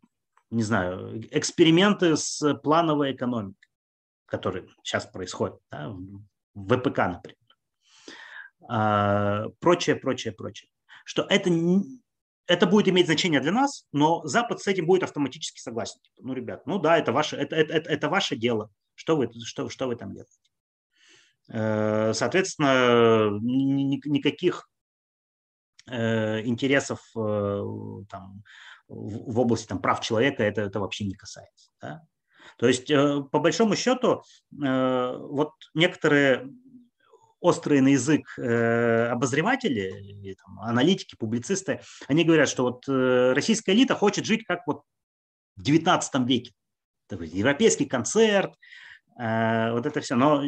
не 0.51 0.63
знаю, 0.63 1.23
эксперименты 1.31 2.17
с 2.17 2.55
плановой 2.55 3.13
экономикой, 3.13 3.64
которые 4.37 4.67
сейчас 4.83 5.05
происходят 5.05 5.59
да, 5.71 5.89
в 6.53 6.67
ВПК, 6.67 6.97
например. 6.97 7.37
А, 8.67 9.49
прочее, 9.59 9.95
прочее, 9.95 10.33
прочее. 10.33 10.69
Что 11.03 11.23
это 11.29 11.49
это 12.47 12.67
будет 12.67 12.87
иметь 12.87 13.07
значение 13.07 13.41
для 13.41 13.51
нас, 13.51 13.87
но 13.91 14.23
Запад 14.25 14.61
с 14.61 14.67
этим 14.67 14.85
будет 14.85 15.03
автоматически 15.03 15.59
согласен. 15.59 15.99
Типа, 16.01 16.27
ну, 16.27 16.33
ребят, 16.33 16.65
ну 16.67 16.79
да, 16.79 16.97
это 16.97 17.11
ваше, 17.11 17.35
это, 17.37 17.55
это, 17.55 17.73
это, 17.73 17.89
это 17.89 18.09
ваше 18.09 18.35
дело. 18.35 18.69
Что 18.93 19.17
вы, 19.17 19.31
что, 19.43 19.69
что 19.69 19.87
вы 19.87 19.95
там 19.95 20.13
делаете? 20.13 20.37
Э, 21.49 22.13
соответственно, 22.13 23.39
никаких 23.41 24.69
э, 25.89 26.45
интересов 26.45 26.99
э, 27.15 27.63
там, 28.09 28.43
в 28.87 29.39
области 29.39 29.67
там, 29.67 29.81
прав 29.81 30.01
человека 30.01 30.43
это, 30.43 30.61
это 30.61 30.79
вообще 30.79 31.05
не 31.05 31.15
касается. 31.15 31.71
Да? 31.81 32.01
То 32.57 32.67
есть, 32.67 32.87
по 32.87 33.39
большому 33.39 33.75
счету, 33.75 34.23
вот 34.51 35.51
некоторые 35.73 36.49
острые 37.45 37.81
на 37.81 37.89
язык 37.89 38.27
э, 38.37 39.07
обозреватели, 39.07 40.35
там, 40.43 40.59
аналитики, 40.61 41.15
публицисты, 41.15 41.81
они 42.07 42.23
говорят, 42.23 42.49
что 42.49 42.63
вот 42.63 42.87
э, 42.87 43.33
российская 43.33 43.73
элита 43.73 43.93
хочет 43.93 44.25
жить 44.25 44.45
как 44.45 44.65
вот 44.65 44.81
в 45.55 45.61
19 45.61 46.27
веке. 46.27 46.53
Такой 47.07 47.27
европейский 47.27 47.85
концерт, 47.85 48.55
э, 49.19 49.71
вот 49.71 49.85
это 49.85 50.01
все. 50.01 50.15
Но 50.15 50.43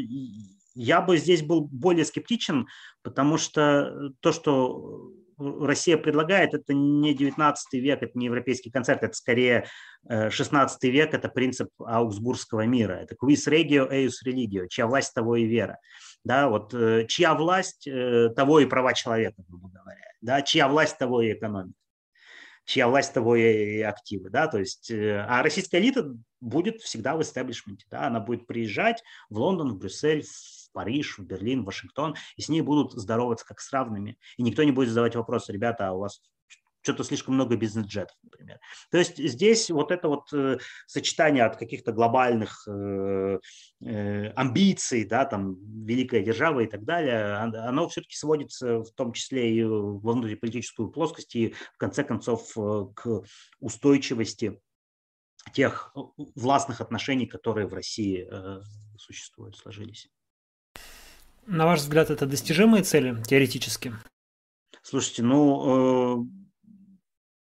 я 0.73 1.01
бы 1.01 1.17
здесь 1.17 1.43
был 1.43 1.61
более 1.61 2.03
скептичен, 2.03 2.67
потому 3.03 3.37
что 3.37 4.11
то, 4.19 4.31
что 4.31 5.11
Россия 5.37 5.97
предлагает, 5.97 6.53
это 6.53 6.73
не 6.73 7.13
19 7.13 7.73
век, 7.73 8.01
это 8.01 8.17
не 8.17 8.25
европейский 8.25 8.71
концерт, 8.71 9.03
это 9.03 9.13
скорее 9.13 9.67
16 10.09 10.83
век, 10.85 11.13
это 11.13 11.29
принцип 11.29 11.69
Аугсбургского 11.79 12.65
мира. 12.65 12.93
Это 12.93 13.15
quis 13.15 13.47
regio, 13.47 13.89
eius 13.91 14.23
religio, 14.25 14.67
чья 14.67 14.87
власть, 14.87 15.13
того 15.13 15.35
и 15.35 15.45
вера 15.45 15.77
да, 16.27 16.49
вот 16.49 16.73
э, 16.73 17.05
чья 17.07 17.33
власть, 17.33 17.87
э, 17.87 18.29
того 18.35 18.59
и 18.59 18.65
права 18.65 18.93
человека, 18.93 19.41
грубо 19.47 19.69
говоря, 19.69 20.05
да, 20.21 20.41
чья 20.41 20.67
власть, 20.67 20.97
того 20.97 21.21
и 21.21 21.31
экономика, 21.33 21.77
чья 22.65 22.87
власть, 22.87 23.13
того 23.13 23.35
и 23.35 23.79
активы, 23.81 24.29
да, 24.29 24.47
то 24.47 24.59
есть, 24.59 24.91
э, 24.91 25.25
а 25.27 25.41
российская 25.41 25.79
элита 25.79 26.13
будет 26.41 26.81
всегда 26.81 27.15
в 27.15 27.21
истеблишменте, 27.21 27.85
да, 27.89 28.07
она 28.07 28.19
будет 28.19 28.45
приезжать 28.45 29.03
в 29.29 29.37
Лондон, 29.39 29.73
в 29.73 29.77
Брюссель, 29.77 30.23
в 30.23 30.27
Париж, 30.71 31.17
в 31.17 31.25
Берлин, 31.25 31.63
в 31.63 31.65
Вашингтон, 31.65 32.15
и 32.35 32.41
с 32.41 32.49
ней 32.49 32.61
будут 32.61 32.93
здороваться 32.93 33.45
как 33.45 33.59
с 33.59 33.71
равными, 33.71 34.17
и 34.37 34.43
никто 34.43 34.63
не 34.63 34.71
будет 34.71 34.89
задавать 34.89 35.15
вопросы, 35.15 35.51
ребята, 35.51 35.89
а 35.89 35.93
у 35.93 35.99
вас 35.99 36.21
что-то 36.87 37.03
слишком 37.03 37.33
много 37.33 37.57
бизнес-джетов, 37.57 38.15
например. 38.23 38.59
То 38.91 38.97
есть 38.97 39.17
здесь 39.17 39.69
вот 39.69 39.91
это 39.91 40.07
вот 40.07 40.31
э, 40.31 40.57
сочетание 40.85 41.43
от 41.43 41.57
каких-то 41.57 41.91
глобальных 41.91 42.65
э, 42.65 43.39
э, 43.83 44.29
амбиций, 44.29 45.03
да, 45.03 45.25
там, 45.25 45.57
великая 45.85 46.23
держава 46.23 46.61
и 46.61 46.67
так 46.67 46.85
далее, 46.85 47.35
оно 47.35 47.89
все-таки 47.89 48.15
сводится 48.15 48.83
в 48.83 48.91
том 48.93 49.11
числе 49.11 49.53
и 49.53 49.63
в 49.65 49.99
внутриполитическую 49.99 50.89
плоскость 50.89 51.35
и 51.35 51.53
в 51.73 51.77
конце 51.77 52.05
концов 52.05 52.57
э, 52.57 52.85
к 52.95 53.23
устойчивости 53.59 54.61
тех 55.53 55.93
властных 56.35 56.79
отношений, 56.79 57.25
которые 57.25 57.67
в 57.67 57.73
России 57.73 58.27
э, 58.29 58.61
существуют, 58.97 59.57
сложились. 59.57 60.09
На 61.49 61.65
ваш 61.65 61.79
взгляд, 61.79 62.09
это 62.09 62.25
достижимые 62.25 62.83
цели 62.83 63.23
теоретически? 63.23 63.93
Слушайте, 64.81 65.23
ну, 65.23 66.19
э, 66.19 66.25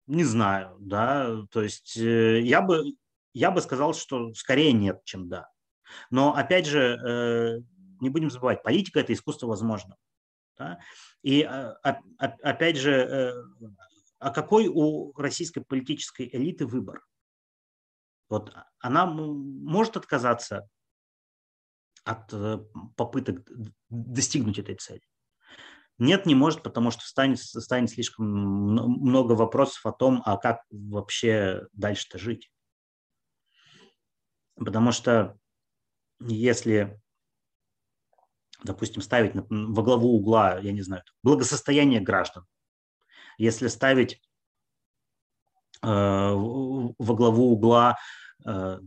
не 0.06 0.24
знаю, 0.24 0.78
да, 0.80 1.44
то 1.50 1.64
есть 1.64 1.98
э, 1.98 2.42
я 2.42 2.62
бы, 2.62 2.94
я 3.34 3.50
бы 3.50 3.62
сказал, 3.62 3.96
что 3.96 4.32
скорее 4.36 4.74
нет, 4.74 5.04
чем 5.06 5.28
да. 5.28 5.50
Но 6.12 6.36
опять 6.36 6.68
же, 6.68 7.00
э, 7.04 7.62
не 8.00 8.10
будем 8.10 8.30
забывать, 8.30 8.62
политика– 8.62 9.00
это 9.02 9.12
искусство 9.12 9.48
возможного. 9.48 10.00
Да? 10.56 10.80
И 11.24 11.42
опять 11.42 12.78
же, 12.78 13.34
а 14.20 14.30
какой 14.30 14.68
у 14.68 15.14
российской 15.14 15.62
политической 15.62 16.30
элиты 16.32 16.68
выбор? 16.68 17.04
Вот 18.30 18.54
она 18.80 19.08
может 19.08 19.98
отказаться 19.98 20.70
от 22.06 22.32
э, 22.32 22.60
попыток 22.96 23.46
достигнуть 23.90 24.60
этой 24.60 24.76
цели. 24.76 25.02
Нет, 25.98 26.26
не 26.26 26.36
может, 26.36 26.62
потому 26.62 26.92
что 26.92 27.02
станет, 27.04 27.40
станет 27.40 27.90
слишком 27.90 28.28
много 28.28 29.34
вопросов 29.34 29.86
о 29.86 29.92
том, 29.92 30.22
а 30.26 30.38
как 30.38 30.62
вообще 30.70 31.68
дальше-то 31.74 32.20
жить. 32.20 32.52
Потому 34.56 34.92
что 34.92 35.38
если, 36.20 37.02
допустим, 38.64 39.02
ставить 39.02 39.34
во 39.50 39.84
главу 39.84 40.16
угла, 40.16 40.60
я 40.60 40.72
не 40.72 40.82
знаю, 40.82 41.04
благосостояние 41.24 42.02
граждан, 42.02 42.46
если 43.38 43.68
ставить 43.68 44.22
э, 45.82 45.88
во 45.88 47.16
главу 47.16 47.52
угла 47.52 47.98
э, 48.46 48.80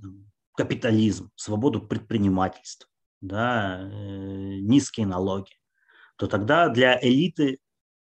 капитализм, 0.55 1.31
свободу 1.37 1.87
предпринимательства, 1.87 2.89
да, 3.21 3.81
э, 3.81 3.89
низкие 4.61 5.07
налоги, 5.07 5.53
то 6.17 6.27
тогда 6.27 6.69
для 6.69 6.99
элиты 7.01 7.59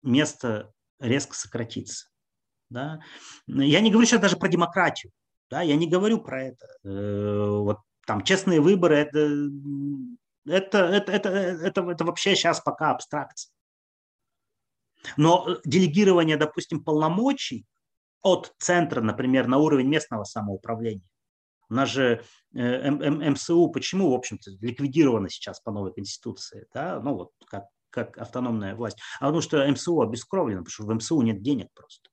место 0.02 0.72
резко 1.00 1.36
сократится. 1.36 2.08
Да? 2.70 3.02
Я 3.48 3.82
не 3.82 3.92
говорю 3.92 4.08
сейчас 4.08 4.22
даже 4.22 4.38
про 4.38 4.48
демократию, 4.48 5.12
да, 5.50 5.62
я 5.62 5.76
не 5.76 5.90
говорю 5.90 6.20
про 6.22 6.44
это. 6.44 6.68
Э, 6.84 7.48
вот 7.50 7.80
там 8.06 8.24
честные 8.24 8.60
выборы 8.60 8.96
это, 8.96 9.20
это, 10.46 10.78
это, 10.80 11.12
это, 11.12 11.30
это, 11.30 11.82
это 11.90 12.06
вообще 12.06 12.36
сейчас 12.36 12.60
пока 12.62 12.92
абстракция. 12.92 13.52
Но 15.18 15.60
делегирование, 15.66 16.38
допустим, 16.38 16.84
полномочий 16.84 17.66
от 18.22 18.54
центра, 18.58 19.02
например, 19.02 19.48
на 19.48 19.58
уровень 19.58 19.88
местного 19.88 20.24
самоуправления, 20.24 21.08
у 21.74 21.76
нас 21.76 21.90
же 21.90 22.24
э, 22.54 22.90
МСУ 22.92 23.68
почему, 23.70 24.12
в 24.12 24.14
общем-то, 24.14 24.52
ликвидировано 24.62 25.28
сейчас 25.28 25.60
по 25.60 25.72
новой 25.72 25.92
конституции, 25.92 26.68
да, 26.72 27.00
ну 27.00 27.16
вот 27.16 27.32
как, 27.48 27.66
как 27.90 28.18
автономная 28.20 28.76
власть, 28.76 29.00
а 29.20 29.26
потому 29.26 29.42
что 29.42 29.68
МСУ 29.68 30.00
обескровлено, 30.02 30.60
потому 30.60 30.72
что 30.72 30.86
в 30.86 30.94
МСУ 30.94 31.22
нет 31.24 31.42
денег 31.42 31.70
просто. 31.74 32.12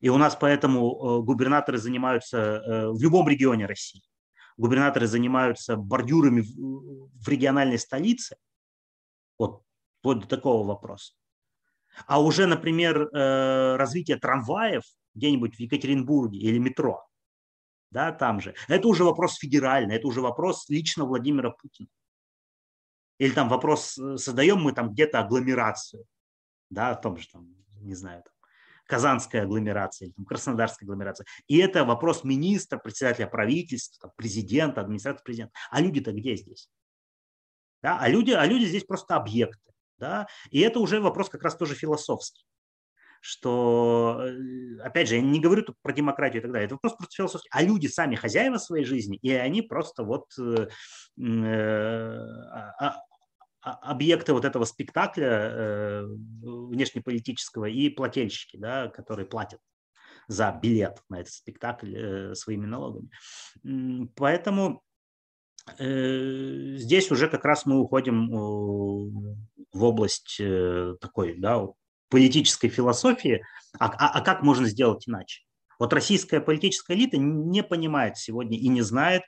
И 0.00 0.08
у 0.08 0.16
нас 0.16 0.34
поэтому 0.34 0.80
э, 0.80 1.22
губернаторы 1.22 1.78
занимаются 1.78 2.38
э, 2.38 2.88
в 2.88 3.00
любом 3.00 3.28
регионе 3.28 3.66
России. 3.66 4.02
Губернаторы 4.56 5.06
занимаются 5.06 5.76
бордюрами 5.76 6.42
в 6.42 7.28
региональной 7.28 7.78
столице. 7.78 8.36
Вот, 9.38 9.62
вот 10.02 10.20
до 10.20 10.26
такого 10.26 10.66
вопроса. 10.66 11.14
А 12.06 12.20
уже, 12.20 12.46
например, 12.46 13.08
развитие 13.12 14.16
трамваев 14.16 14.82
где-нибудь 15.14 15.56
в 15.56 15.60
Екатеринбурге 15.60 16.38
или 16.38 16.58
метро, 16.58 17.09
да, 17.90 18.12
там 18.12 18.40
же. 18.40 18.54
Это 18.68 18.88
уже 18.88 19.04
вопрос 19.04 19.36
федеральный, 19.36 19.96
это 19.96 20.06
уже 20.06 20.20
вопрос 20.20 20.68
лично 20.68 21.04
Владимира 21.04 21.50
Путина. 21.50 21.88
Или 23.18 23.32
там 23.32 23.48
вопрос, 23.48 23.98
э, 23.98 24.16
создаем 24.16 24.60
мы 24.62 24.72
там 24.72 24.92
где-то 24.92 25.20
агломерацию, 25.20 26.06
да, 26.70 26.94
в 26.94 27.00
том 27.00 27.16
же, 27.16 27.28
там, 27.28 27.54
не 27.80 27.94
знаю, 27.94 28.22
там, 28.22 28.32
Казанская 28.86 29.42
агломерация 29.42 30.06
или 30.06 30.12
там, 30.12 30.24
Краснодарская 30.24 30.86
агломерация. 30.86 31.26
И 31.46 31.58
это 31.58 31.84
вопрос 31.84 32.24
министра, 32.24 32.78
председателя 32.78 33.26
правительства, 33.26 34.08
там, 34.08 34.12
президента, 34.16 34.80
администрации 34.80 35.22
президента. 35.22 35.52
А 35.70 35.80
люди-то 35.80 36.12
где 36.12 36.36
здесь? 36.36 36.70
Да? 37.82 37.98
А, 38.00 38.08
люди, 38.08 38.30
а 38.30 38.44
люди 38.46 38.64
здесь 38.64 38.84
просто 38.84 39.16
объекты. 39.16 39.72
Да? 39.98 40.26
И 40.50 40.60
это 40.60 40.80
уже 40.80 41.00
вопрос 41.00 41.28
как 41.28 41.42
раз 41.42 41.56
тоже 41.56 41.74
философский 41.74 42.44
что, 43.20 44.22
э, 44.22 44.80
опять 44.82 45.08
же, 45.08 45.16
я 45.16 45.20
не 45.20 45.40
говорю 45.40 45.62
тут 45.62 45.76
про 45.82 45.92
демократию 45.92 46.40
и 46.40 46.42
так 46.42 46.52
далее, 46.52 46.66
это 46.66 46.74
вопрос 46.74 46.94
просто 46.96 47.14
философский, 47.14 47.50
а 47.52 47.62
люди 47.62 47.86
сами 47.86 48.16
хозяева 48.16 48.56
своей 48.56 48.84
жизни, 48.84 49.18
и 49.20 49.30
они 49.30 49.62
просто 49.62 50.02
вот 50.04 50.26
э, 50.38 50.68
э, 51.18 52.16
а, 52.50 52.74
а, 52.78 52.96
а, 53.62 53.72
объекты 53.90 54.32
вот 54.32 54.46
этого 54.46 54.64
спектакля 54.64 56.02
внешнеполитического 56.42 57.66
и 57.66 57.90
плательщики, 57.90 58.56
да, 58.56 58.88
которые 58.88 59.26
платят 59.26 59.60
за 60.26 60.58
билет 60.62 61.02
на 61.10 61.20
этот 61.20 61.32
спектакль 61.32 62.34
своими 62.34 62.64
налогами. 62.64 63.10
Поэтому 64.16 64.82
здесь 65.76 67.10
уже 67.10 67.28
как 67.28 67.44
раз 67.44 67.66
мы 67.66 67.80
уходим 67.80 68.30
в 68.30 69.84
область 69.84 70.40
такой, 71.00 71.36
да, 71.36 71.66
политической 72.10 72.68
философии, 72.68 73.42
а, 73.78 73.86
а, 73.86 74.18
а 74.18 74.20
как 74.20 74.42
можно 74.42 74.66
сделать 74.66 75.08
иначе? 75.08 75.42
Вот 75.78 75.92
российская 75.94 76.40
политическая 76.40 76.94
элита 76.94 77.16
не 77.16 77.62
понимает 77.62 78.18
сегодня 78.18 78.58
и 78.58 78.68
не 78.68 78.82
знает, 78.82 79.22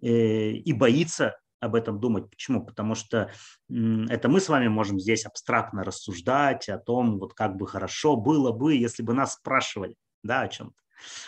э, 0.00 0.08
и 0.08 0.72
боится 0.72 1.36
об 1.60 1.74
этом 1.74 2.00
думать. 2.00 2.30
Почему? 2.30 2.64
Потому 2.64 2.94
что 2.94 3.30
это 3.68 4.28
мы 4.28 4.40
с 4.40 4.48
вами 4.48 4.68
можем 4.68 4.98
здесь 5.00 5.26
абстрактно 5.26 5.84
рассуждать 5.84 6.68
о 6.68 6.78
том, 6.78 7.18
вот 7.18 7.34
как 7.34 7.56
бы 7.56 7.66
хорошо 7.66 8.16
было 8.16 8.52
бы, 8.52 8.74
если 8.74 9.02
бы 9.02 9.12
нас 9.12 9.34
спрашивали 9.34 9.96
да, 10.22 10.42
о 10.42 10.48
чем-то 10.48 10.74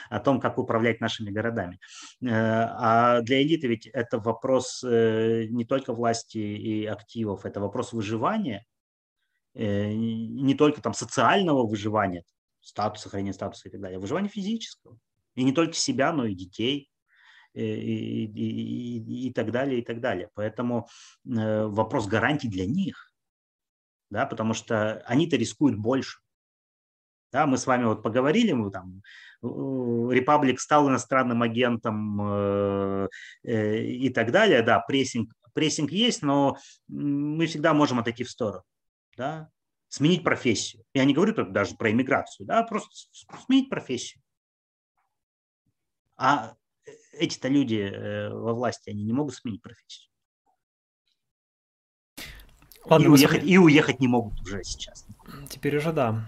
о 0.09 0.19
том, 0.21 0.41
как 0.41 0.59
управлять 0.59 1.01
нашими 1.01 1.31
городами. 1.31 1.79
Э, 2.23 2.29
а 2.31 3.21
для 3.23 3.43
элиты 3.43 3.69
ведь 3.69 3.87
это 3.87 4.19
вопрос 4.19 4.83
э, 4.85 5.45
не 5.49 5.65
только 5.65 5.93
власти 5.93 6.39
и 6.39 6.87
активов, 6.87 7.45
это 7.45 7.61
вопрос 7.61 7.93
выживания, 7.93 8.67
не 9.55 10.55
только 10.55 10.81
там 10.81 10.95
социального 10.95 11.67
выживания, 11.67 12.25
статуса, 12.61 13.05
сохранения 13.05 13.33
статуса 13.33 13.69
и 13.69 13.73
так 13.73 13.81
далее, 13.81 13.97
а 13.97 14.01
выживания 14.01 14.29
физического. 14.29 14.99
И 15.35 15.43
не 15.43 15.53
только 15.53 15.75
себя, 15.75 16.13
но 16.13 16.27
и 16.27 16.35
детей 16.35 16.91
э, 17.55 17.63
и, 17.63 18.25
и, 18.27 18.99
и, 18.99 19.29
и 19.29 19.33
так 19.33 19.51
далее, 19.51 19.81
и 19.81 19.85
так 19.85 20.01
далее. 20.01 20.29
Поэтому 20.35 20.89
э, 21.27 21.65
вопрос 21.67 22.07
гарантий 22.07 22.49
для 22.49 22.67
них, 22.67 23.13
да, 24.11 24.27
потому 24.27 24.55
что 24.55 25.03
они-то 25.07 25.37
рискуют 25.37 25.77
больше. 25.77 26.21
Да, 27.33 27.47
мы 27.47 27.59
с 27.59 27.67
вами 27.67 27.85
вот 27.85 28.03
поговорили, 28.03 28.53
мы 28.53 28.73
там, 28.73 29.03
Репаблик 29.41 30.61
стал 30.61 30.89
иностранным 30.89 31.43
агентом 31.43 32.21
э, 32.21 33.09
э, 33.45 33.83
и 33.85 34.11
так 34.11 34.33
далее, 34.33 34.63
да, 34.63 34.81
прессинг, 34.81 35.33
прессинг 35.55 35.93
есть, 35.93 36.23
но 36.23 36.57
мы 36.89 37.47
всегда 37.47 37.73
можем 37.73 38.01
отойти 38.01 38.25
в 38.25 38.31
сторону 38.31 38.65
да, 39.21 39.51
сменить 39.89 40.25
профессию. 40.25 40.83
Я 40.95 41.05
не 41.05 41.13
говорю 41.13 41.35
тут 41.35 41.53
даже 41.53 41.77
про 41.77 41.91
иммиграцию, 41.91 42.47
да, 42.47 42.63
просто 42.63 42.91
сменить 43.45 43.69
профессию. 43.69 44.23
А 46.17 46.55
эти-то 47.13 47.49
люди 47.49 47.77
э, 47.77 48.31
во 48.31 48.55
власти, 48.55 48.89
они 48.89 49.05
не 49.05 49.13
могут 49.13 49.35
сменить 49.35 49.61
профессию. 49.61 50.11
Ладно, 52.87 53.05
и, 53.05 53.09
уехать, 53.09 53.45
и 53.45 53.59
уехать 53.59 54.01
не 54.01 54.09
могут 54.09 54.41
уже 54.41 54.65
сейчас. 54.65 55.07
Теперь 55.51 55.77
уже 55.77 55.93
да. 55.93 56.25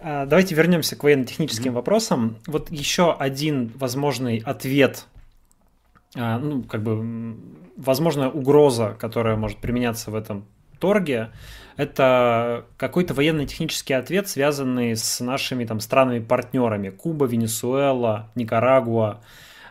А, 0.00 0.26
давайте 0.26 0.56
вернемся 0.56 0.96
к 0.96 1.04
военно-техническим 1.04 1.70
mm-hmm. 1.70 1.74
вопросам. 1.74 2.38
Вот 2.48 2.72
еще 2.72 3.14
один 3.14 3.68
возможный 3.76 4.38
ответ, 4.38 5.06
а, 6.16 6.40
ну, 6.40 6.64
как 6.64 6.82
бы, 6.82 7.38
возможная 7.76 8.28
угроза, 8.28 8.96
которая 8.98 9.36
может 9.36 9.58
применяться 9.58 10.10
в 10.10 10.16
этом 10.16 10.48
торге, 10.78 11.30
это 11.76 12.66
какой-то 12.76 13.14
военно-технический 13.14 13.94
ответ, 13.94 14.28
связанный 14.28 14.96
с 14.96 15.20
нашими 15.20 15.64
там 15.64 15.80
странами-партнерами. 15.80 16.90
Куба, 16.90 17.26
Венесуэла, 17.26 18.30
Никарагуа, 18.34 19.20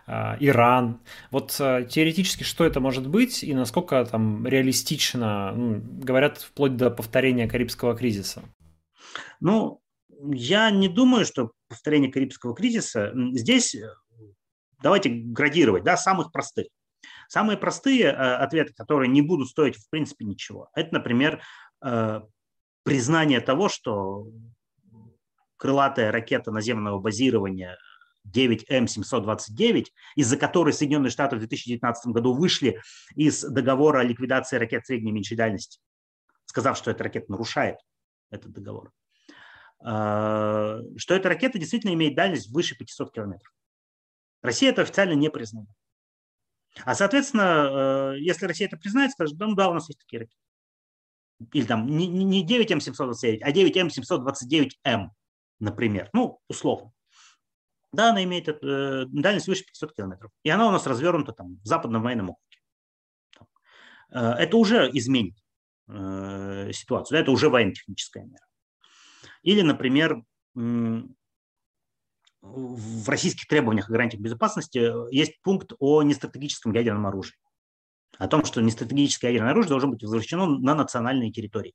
а, 0.06 0.36
Иран. 0.40 1.00
Вот 1.32 1.56
а, 1.60 1.84
теоретически 1.84 2.44
что 2.44 2.66
это 2.66 2.80
может 2.82 3.08
быть 3.08 3.44
и 3.44 3.54
насколько 3.54 4.04
там 4.06 4.46
реалистично, 4.46 5.54
ну, 5.54 5.82
говорят, 5.82 6.40
вплоть 6.40 6.76
до 6.76 6.90
повторения 6.92 7.48
Карибского 7.48 7.96
кризиса? 7.96 8.44
Ну, 9.40 9.82
я 10.10 10.70
не 10.72 10.90
думаю, 10.90 11.26
что 11.26 11.52
повторение 11.70 12.12
Карибского 12.12 12.54
кризиса. 12.54 13.14
Здесь 13.34 13.76
давайте 14.82 15.10
градировать, 15.10 15.84
да, 15.84 15.96
самых 15.96 16.32
простых. 16.32 16.68
Самые 17.34 17.58
простые 17.58 18.04
э, 18.04 18.12
ответы, 18.12 18.74
которые 18.74 19.10
не 19.10 19.24
будут 19.24 19.50
стоить 19.50 19.76
в 19.76 19.90
принципе 19.90 20.24
ничего, 20.24 20.70
это, 20.76 20.94
например, 20.94 21.42
э, 21.84 22.22
признание 22.84 23.42
того, 23.42 23.70
что 23.70 24.28
крылатая 25.58 26.12
ракета 26.12 26.52
наземного 26.52 27.00
базирования 27.00 27.80
9М729, 28.32 29.88
из-за 30.16 30.38
которой 30.38 30.74
Соединенные 30.74 31.10
Штаты 31.10 31.38
в 31.38 31.40
2019 31.40 32.12
году 32.12 32.36
вышли 32.36 32.80
из 33.16 33.42
договора 33.42 34.02
о 34.02 34.04
ликвидации 34.04 34.58
ракет 34.58 34.86
средней 34.86 35.10
и 35.10 35.14
меньшей 35.14 35.36
дальности, 35.36 35.80
сказав, 36.46 36.78
что 36.78 36.92
эта 36.92 37.04
ракета 37.04 37.32
нарушает 37.32 37.78
этот 38.30 38.52
договор, 38.52 38.92
э, 39.84 40.82
что 40.98 41.16
эта 41.16 41.30
ракета 41.30 41.58
действительно 41.58 41.96
имеет 41.96 42.14
дальность 42.14 42.52
выше 42.52 42.78
500 42.78 43.12
километров. 43.12 43.52
Россия 44.44 44.70
это 44.70 44.84
официально 44.84 45.14
не 45.14 45.32
признает. 45.32 45.70
А, 46.86 46.96
соответственно, 46.96 48.14
э, 48.16 48.20
если 48.20 48.46
Россия 48.46 48.68
это 48.68 48.78
признает, 48.78 49.12
скажет, 49.12 49.38
да, 49.38 49.48
ну 49.48 49.56
да, 49.56 49.70
у 49.70 49.74
нас 49.74 49.88
есть 49.90 50.00
такие 50.00 50.22
ракеты. 50.22 50.38
или 51.52 51.66
там 51.66 51.86
не, 51.88 52.08
не 52.08 52.46
9М729, 52.46 53.40
а 53.42 53.52
9М729М, 53.52 55.10
например, 55.60 56.10
ну, 56.14 56.40
условно. 56.48 56.92
Да, 57.92 58.10
она 58.10 58.24
имеет 58.24 58.48
э, 58.50 59.06
дальность 59.08 59.48
выше 59.48 59.66
500 59.66 59.94
километров. 59.96 60.32
И 60.42 60.50
она 60.50 60.68
у 60.68 60.72
нас 60.72 60.88
развернута 60.88 61.32
там 61.32 61.60
в 61.64 61.66
западном 61.66 62.02
военном 62.02 62.32
округе. 62.32 62.58
Э, 64.12 64.32
это 64.40 64.58
уже 64.58 64.90
изменит 64.94 65.36
ситуацию. 65.86 67.20
Это 67.20 67.30
уже 67.30 67.50
военно-техническая 67.50 68.24
мера. 68.24 68.48
Или, 69.44 69.62
например, 69.62 70.24
в 72.44 73.10
российских 73.10 73.48
требованиях 73.48 73.90
и 73.90 73.92
гарантиях 73.92 74.22
безопасности 74.22 74.92
есть 75.12 75.42
пункт 75.42 75.74
о 75.80 76.04
нестратегическом 76.04 76.74
ядерном 76.74 77.08
оружии. 77.08 77.36
О 78.20 78.28
том, 78.28 78.46
что 78.46 78.62
нестратегическое 78.62 79.30
ядерное 79.32 79.52
оружие 79.52 79.70
должно 79.70 79.90
быть 79.90 80.04
возвращено 80.04 80.46
на 80.46 80.76
национальные 80.76 81.32
территории. 81.32 81.74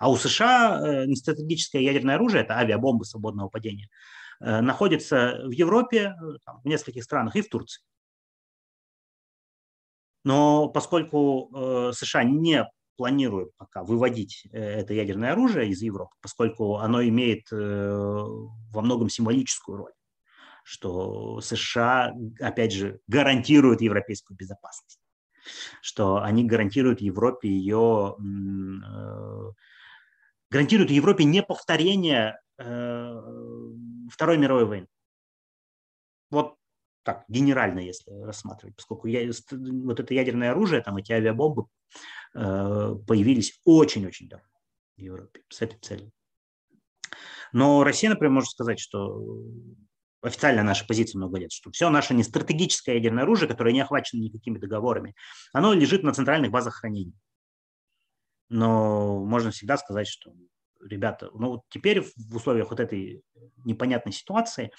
А 0.00 0.10
у 0.10 0.16
США 0.16 0.80
э, 0.80 1.06
нестратегическое 1.06 1.82
ядерное 1.82 2.16
оружие, 2.16 2.42
это 2.42 2.54
авиабомбы 2.54 3.04
свободного 3.04 3.48
падения, 3.48 3.88
Э, 4.40 4.60
находится 4.62 5.40
в 5.44 5.50
Европе, 5.50 6.14
э, 6.18 6.50
в 6.62 6.66
нескольких 6.66 7.04
странах 7.04 7.36
и 7.36 7.42
в 7.42 7.48
Турции. 7.48 7.82
Но 10.24 10.68
поскольку 10.68 11.50
э, 11.54 11.92
США 11.92 12.24
не 12.24 12.66
планируют 13.00 13.56
пока 13.56 13.82
выводить 13.82 14.46
это 14.52 14.92
ядерное 14.92 15.32
оружие 15.32 15.70
из 15.70 15.80
Европы, 15.80 16.14
поскольку 16.20 16.76
оно 16.76 17.02
имеет 17.02 17.50
во 17.50 18.82
многом 18.82 19.08
символическую 19.08 19.78
роль, 19.78 19.92
что 20.64 21.40
США, 21.40 22.12
опять 22.38 22.74
же, 22.74 23.00
гарантируют 23.06 23.80
европейскую 23.80 24.36
безопасность, 24.36 25.00
что 25.80 26.18
они 26.22 26.44
гарантируют 26.44 27.00
Европе 27.00 27.48
ее, 27.48 28.16
гарантируют 30.50 30.90
Европе 30.90 31.24
неповторение 31.24 32.38
Второй 32.58 34.36
мировой 34.36 34.66
войны. 34.66 34.88
Вот 36.30 36.56
так, 37.02 37.24
генерально, 37.28 37.80
если 37.80 38.12
рассматривать, 38.12 38.76
поскольку 38.76 39.06
я, 39.06 39.26
вот 39.52 40.00
это 40.00 40.12
ядерное 40.12 40.50
оружие, 40.50 40.82
там 40.82 40.98
эти 40.98 41.12
авиабомбы 41.12 41.62
э, 41.62 41.66
появились 42.32 43.60
очень-очень 43.64 44.28
давно 44.28 44.46
в 44.96 45.00
Европе 45.00 45.42
с 45.48 45.62
этой 45.62 45.78
целью. 45.80 46.12
Но 47.52 47.82
Россия, 47.82 48.10
например, 48.10 48.32
может 48.32 48.50
сказать, 48.50 48.78
что 48.78 49.44
официально 50.22 50.62
наша 50.62 50.86
позиция 50.86 51.18
много 51.18 51.38
лет, 51.38 51.52
что 51.52 51.70
все 51.70 51.88
наше 51.90 52.14
не 52.14 52.22
стратегическое 52.22 52.96
ядерное 52.96 53.24
оружие, 53.24 53.48
которое 53.48 53.72
не 53.72 53.80
охвачено 53.80 54.20
никакими 54.20 54.58
договорами, 54.58 55.14
оно 55.52 55.72
лежит 55.72 56.02
на 56.02 56.12
центральных 56.12 56.50
базах 56.50 56.74
хранения. 56.74 57.18
Но 58.48 59.24
можно 59.24 59.50
всегда 59.50 59.76
сказать, 59.76 60.08
что 60.08 60.32
ребята, 60.80 61.30
ну 61.34 61.50
вот 61.50 61.60
теперь 61.68 62.00
в 62.02 62.36
условиях 62.36 62.70
вот 62.70 62.80
этой 62.80 63.22
непонятной 63.64 64.12
ситуации 64.12 64.72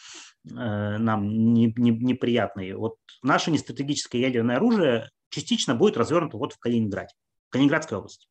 э, 0.49 0.49
нам 0.49 1.27
не, 1.53 1.73
не, 1.77 1.91
неприятной, 1.91 2.73
вот 2.73 2.97
наше 3.21 3.51
нестратегическое 3.51 4.19
ядерное 4.19 4.57
оружие 4.57 5.09
частично 5.29 5.75
будет 5.75 5.97
развернуто 5.97 6.37
вот 6.37 6.53
в 6.53 6.59
Калининграде, 6.59 7.13
Калининградской 7.51 7.97
области. 7.97 8.27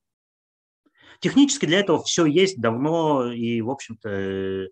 Технически 1.21 1.67
для 1.67 1.81
этого 1.81 2.03
все 2.03 2.25
есть 2.25 2.61
давно, 2.61 3.31
и, 3.31 3.61
в 3.61 3.71
общем-то, 3.71 4.09
э, 4.09 4.69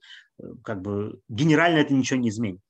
как 0.65 0.81
бы 0.81 1.21
генерально 1.29 1.79
это 1.79 1.95
ничего 1.95 2.19
не 2.19 2.31
изменит. 2.31 2.61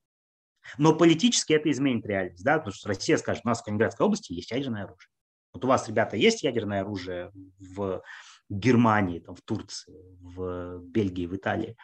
Но 0.77 0.95
политически 0.95 1.53
это 1.53 1.71
изменит 1.71 2.05
реальность, 2.05 2.45
да, 2.45 2.59
потому 2.59 2.75
что 2.75 2.89
Россия 2.89 3.17
скажет, 3.17 3.43
у 3.45 3.49
нас 3.49 3.61
в 3.61 3.65
Калининградской 3.65 4.05
области 4.05 4.33
есть 4.33 4.51
ядерное 4.51 4.85
оружие. 4.85 5.11
Вот 5.53 5.65
у 5.65 5.69
вас, 5.69 5.89
ребята, 5.89 6.17
есть 6.17 6.43
ядерное 6.43 6.83
оружие 6.83 7.33
в 7.59 8.03
Германии, 8.49 9.21
там, 9.21 9.35
в 9.35 9.43
Турции, 9.43 9.95
в 10.21 10.81
Бельгии, 10.81 11.27
в 11.27 11.37
Италии. 11.37 11.77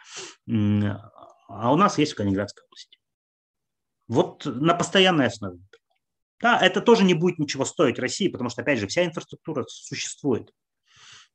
А 1.47 1.73
у 1.73 1.75
нас 1.77 1.97
есть 1.97 2.13
в 2.13 2.15
Калининградской 2.15 2.63
области. 2.65 2.99
Вот 4.07 4.45
на 4.45 4.75
постоянной 4.75 5.27
основе. 5.27 5.59
Да, 6.41 6.59
это 6.59 6.81
тоже 6.81 7.03
не 7.03 7.13
будет 7.13 7.39
ничего 7.39 7.65
стоить 7.65 7.99
России, 7.99 8.27
потому 8.27 8.49
что, 8.49 8.61
опять 8.61 8.79
же, 8.79 8.87
вся 8.87 9.05
инфраструктура 9.05 9.65
существует. 9.67 10.51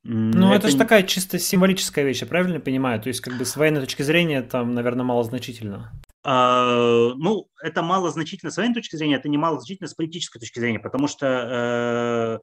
Ну, 0.02 0.48
это, 0.48 0.66
это 0.66 0.68
же 0.70 0.78
такая 0.78 1.02
чисто 1.02 1.38
символическая 1.38 2.04
вещь, 2.04 2.22
я 2.22 2.26
правильно 2.26 2.58
понимаю? 2.58 3.00
То 3.02 3.08
есть, 3.08 3.20
как 3.20 3.36
бы 3.36 3.44
с 3.44 3.56
военной 3.56 3.80
точки 3.80 4.02
зрения, 4.02 4.42
там, 4.42 4.74
наверное, 4.74 5.04
мало 5.04 5.22
значительно. 5.24 5.92
А, 6.22 7.12
ну, 7.16 7.48
это 7.62 7.82
мало 7.82 8.10
значительно 8.10 8.50
с 8.50 8.56
военной 8.56 8.74
точки 8.74 8.96
зрения, 8.96 9.16
это 9.16 9.28
не 9.28 9.36
мало 9.36 9.58
значительно 9.58 9.88
с 9.88 9.94
политической 9.94 10.38
точки 10.38 10.58
зрения, 10.58 10.78
потому 10.78 11.06
что 11.06 12.40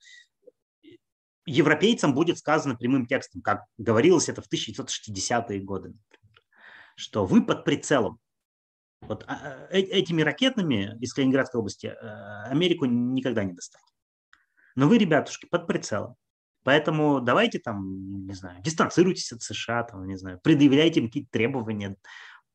э, 0.84 0.92
европейцам 1.48 2.14
будет 2.14 2.38
сказано 2.38 2.76
прямым 2.76 3.08
текстом, 3.08 3.42
как 3.42 3.64
говорилось 3.78 4.30
это 4.30 4.44
в 4.44 4.52
1960-е 4.52 5.60
годы, 5.62 5.94
что 6.96 7.26
вы 7.26 7.44
под 7.44 7.64
прицелом. 7.66 8.20
Вот 9.02 9.24
а, 9.28 9.34
а, 9.34 9.68
э, 9.70 9.80
этими 9.80 10.22
ракетами 10.22 10.98
из 11.00 11.14
Калининградской 11.14 11.60
области 11.60 11.88
э, 11.88 12.44
Америку 12.50 12.86
никогда 12.86 13.44
не 13.44 13.54
достать. 13.54 13.82
Но 14.76 14.88
вы, 14.88 14.98
ребятушки, 14.98 15.46
под 15.46 15.68
прицелом. 15.68 16.16
Поэтому 16.64 17.22
давайте 17.22 17.60
там, 17.60 18.28
не 18.28 18.34
знаю, 18.34 18.62
дистанцируйтесь 18.62 19.32
от 19.32 19.42
США, 19.42 19.84
там, 19.84 20.06
не 20.06 20.18
знаю, 20.18 20.40
предъявляйте 20.44 21.00
им 21.00 21.08
какие-то 21.08 21.30
требования 21.32 21.96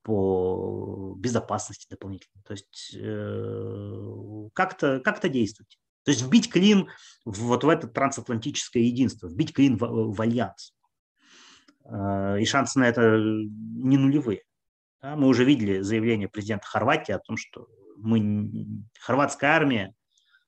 по 0.02 1.14
безопасности 1.16 1.86
дополнительно. 1.88 2.42
То 2.44 2.52
есть 2.52 2.94
э, 2.94 4.48
как-то 4.52 5.00
как 5.00 5.26
действуйте. 5.30 5.78
То 6.04 6.10
есть 6.10 6.22
вбить 6.22 6.50
клин 6.50 6.88
вот 7.24 7.64
в 7.64 7.68
это 7.68 7.86
трансатлантическое 7.86 8.82
единство, 8.82 9.28
вбить 9.28 9.54
клин 9.54 9.78
в, 9.78 10.12
в 10.12 10.20
альянс. 10.20 10.74
Э, 11.84 12.38
и 12.40 12.44
шансы 12.44 12.78
на 12.78 12.88
это 12.88 13.18
не 13.18 13.96
нулевые. 13.96 14.42
Да, 15.02 15.16
мы 15.16 15.26
уже 15.26 15.44
видели 15.44 15.80
заявление 15.80 16.28
президента 16.28 16.66
Хорватии 16.66 17.12
о 17.12 17.18
том, 17.18 17.36
что 17.36 17.66
мы, 17.96 18.54
хорватская 19.00 19.50
армия 19.50 19.94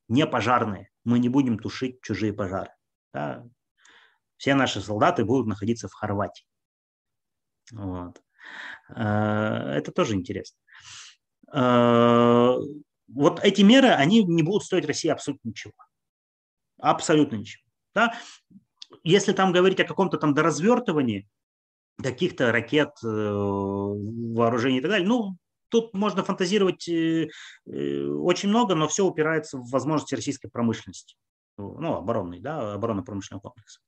не 0.06 0.26
пожарная, 0.26 0.90
мы 1.02 1.18
не 1.18 1.28
будем 1.28 1.58
тушить 1.58 2.00
чужие 2.02 2.32
пожары. 2.32 2.70
Да. 3.12 3.44
Все 4.36 4.54
наши 4.54 4.80
солдаты 4.80 5.24
будут 5.24 5.46
находиться 5.46 5.88
в 5.88 5.92
Хорватии. 5.92 6.46
Вот. 7.72 8.22
Э, 8.94 9.72
это 9.76 9.90
тоже 9.90 10.14
интересно. 10.14 10.58
Э, 11.52 12.56
вот 13.08 13.40
эти 13.42 13.62
меры, 13.62 13.88
они 13.88 14.22
не 14.24 14.42
будут 14.42 14.64
стоить 14.64 14.86
России 14.86 15.08
абсолютно 15.08 15.48
ничего. 15.48 15.74
Абсолютно 16.78 17.36
ничего. 17.36 17.64
Да? 17.94 18.14
Если 19.02 19.32
там 19.32 19.52
говорить 19.52 19.80
о 19.80 19.84
каком-то 19.84 20.18
там 20.18 20.34
доразвертывании 20.34 21.28
каких-то 22.02 22.52
ракет, 22.52 22.90
э, 23.04 23.06
вооружений 23.06 24.78
и 24.78 24.80
так 24.80 24.90
далее, 24.90 25.08
ну, 25.08 25.36
тут 25.68 25.94
можно 25.94 26.22
фантазировать 26.22 26.88
очень 27.66 28.48
много, 28.48 28.74
но 28.74 28.86
все 28.86 29.04
упирается 29.04 29.58
в 29.58 29.70
возможности 29.70 30.14
российской 30.14 30.48
промышленности 30.48 31.16
ну, 31.56 31.94
оборонный, 31.94 32.40
да, 32.40 32.74
оборонно-промышленного 32.74 33.42
комплекса. 33.42 33.80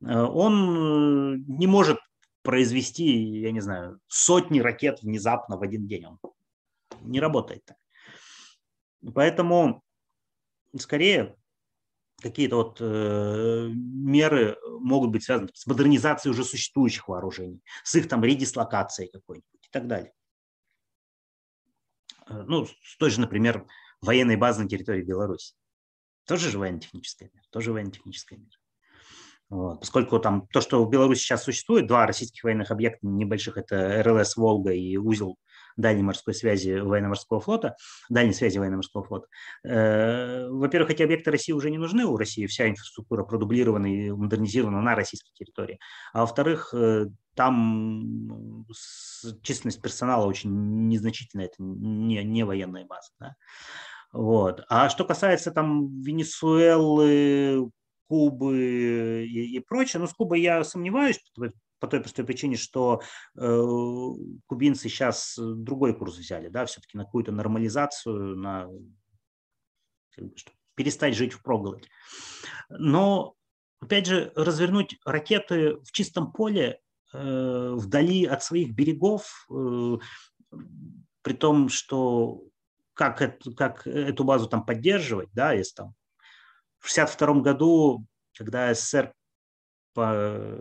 Он 0.00 1.44
не 1.46 1.66
может 1.66 1.98
произвести, 2.42 3.40
я 3.40 3.52
не 3.52 3.60
знаю, 3.60 4.00
сотни 4.06 4.60
ракет 4.60 5.02
внезапно 5.02 5.56
в 5.56 5.62
один 5.62 5.86
день. 5.86 6.06
Он 6.06 6.18
не 7.00 7.20
работает 7.20 7.64
так. 7.64 7.76
Поэтому 9.14 9.82
скорее 10.76 11.36
какие-то 12.24 12.56
вот 12.56 12.78
э, 12.80 13.68
меры 13.70 14.56
могут 14.80 15.10
быть 15.10 15.24
связаны 15.24 15.50
с 15.52 15.66
модернизацией 15.66 16.32
уже 16.32 16.42
существующих 16.42 17.06
вооружений, 17.06 17.60
с 17.84 17.94
их 17.96 18.08
там 18.08 18.24
редислокацией 18.24 19.10
какой-нибудь 19.12 19.62
и 19.62 19.68
так 19.70 19.86
далее. 19.86 20.12
Э, 22.26 22.42
ну, 22.46 22.64
с 22.66 22.96
той 22.98 23.10
же, 23.10 23.20
например, 23.20 23.66
военной 24.00 24.36
базы 24.36 24.62
на 24.62 24.68
территории 24.68 25.02
Беларуси. 25.02 25.54
Тоже 26.26 26.50
же 26.50 26.58
военно-техническая 26.58 27.30
мера, 27.30 27.44
тоже 27.50 27.72
военно-техническая 27.72 28.38
мера. 28.38 28.58
Вот. 29.50 29.80
Поскольку 29.80 30.18
там 30.18 30.48
то, 30.48 30.62
что 30.62 30.82
в 30.82 30.88
Беларуси 30.88 31.20
сейчас 31.20 31.44
существует, 31.44 31.86
два 31.86 32.06
российских 32.06 32.42
военных 32.42 32.70
объекта 32.70 33.06
небольших, 33.06 33.58
это 33.58 34.02
РЛС 34.02 34.36
«Волга» 34.36 34.72
и 34.72 34.96
узел 34.96 35.36
дальней 35.76 36.02
морской 36.02 36.34
связи 36.34 36.78
военно-морского 36.78 37.40
флота, 37.40 37.76
дальней 38.08 38.32
связи 38.32 38.58
военно-морского 38.58 39.04
флота. 39.04 39.26
Э, 39.64 40.48
во-первых, 40.48 40.90
эти 40.90 41.02
объекты 41.02 41.30
России 41.30 41.52
уже 41.52 41.70
не 41.70 41.78
нужны, 41.78 42.04
у 42.04 42.16
России 42.16 42.46
вся 42.46 42.68
инфраструктура 42.68 43.24
продублирована 43.24 43.86
и 43.86 44.10
модернизирована 44.10 44.80
на 44.80 44.94
российской 44.94 45.32
территории. 45.34 45.78
А 46.12 46.20
во-вторых, 46.20 46.72
э, 46.74 47.06
там 47.34 48.66
численность 49.42 49.82
персонала 49.82 50.26
очень 50.26 50.88
незначительная, 50.88 51.46
это 51.46 51.56
не, 51.58 52.22
не 52.22 52.44
военная 52.44 52.84
база. 52.84 53.10
Да? 53.18 53.34
Вот. 54.12 54.64
А 54.68 54.88
что 54.88 55.04
касается 55.04 55.50
там 55.50 56.00
Венесуэлы, 56.02 57.70
Кубы 58.06 59.24
и, 59.26 59.56
и 59.56 59.60
прочее. 59.60 60.00
Но 60.00 60.06
с 60.06 60.12
Кубой 60.12 60.40
я 60.40 60.62
сомневаюсь 60.62 61.18
по 61.84 61.90
той 61.90 62.00
простой 62.00 62.24
причине, 62.24 62.56
что 62.56 63.02
э, 63.36 63.62
кубинцы 64.46 64.88
сейчас 64.88 65.38
другой 65.38 65.94
курс 65.94 66.16
взяли, 66.16 66.48
да, 66.48 66.64
все-таки 66.64 66.96
на 66.96 67.04
какую-то 67.04 67.30
нормализацию, 67.30 68.36
на 68.36 68.70
перестать 70.74 71.14
жить 71.14 71.34
в 71.34 71.42
проголодь. 71.42 71.86
Но 72.70 73.34
опять 73.80 74.06
же, 74.06 74.32
развернуть 74.34 74.96
ракеты 75.04 75.76
в 75.82 75.92
чистом 75.92 76.32
поле, 76.32 76.80
э, 77.12 77.74
вдали 77.74 78.24
от 78.24 78.42
своих 78.42 78.74
берегов, 78.74 79.46
э, 79.50 79.98
при 81.20 81.34
том, 81.34 81.68
что 81.68 82.44
как, 82.94 83.20
это, 83.20 83.52
как 83.52 83.86
эту 83.86 84.24
базу 84.24 84.48
там 84.48 84.64
поддерживать, 84.64 85.28
да, 85.34 85.52
если 85.52 85.74
там 85.74 85.94
в 86.78 86.90
1962 86.90 87.42
году, 87.42 88.06
когда 88.32 88.72
СССР 88.72 89.12
по 89.94 90.58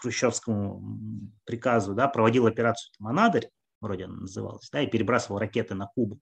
хрущевскому 0.00 1.30
приказу 1.44 1.94
да, 1.94 2.08
проводил 2.08 2.46
операцию 2.46 2.92
«Монадырь», 2.98 3.48
вроде 3.80 4.04
она 4.04 4.16
называлась, 4.16 4.68
да, 4.70 4.80
и 4.82 4.86
перебрасывал 4.86 5.38
ракеты 5.38 5.74
на 5.74 5.86
Кубу, 5.86 6.20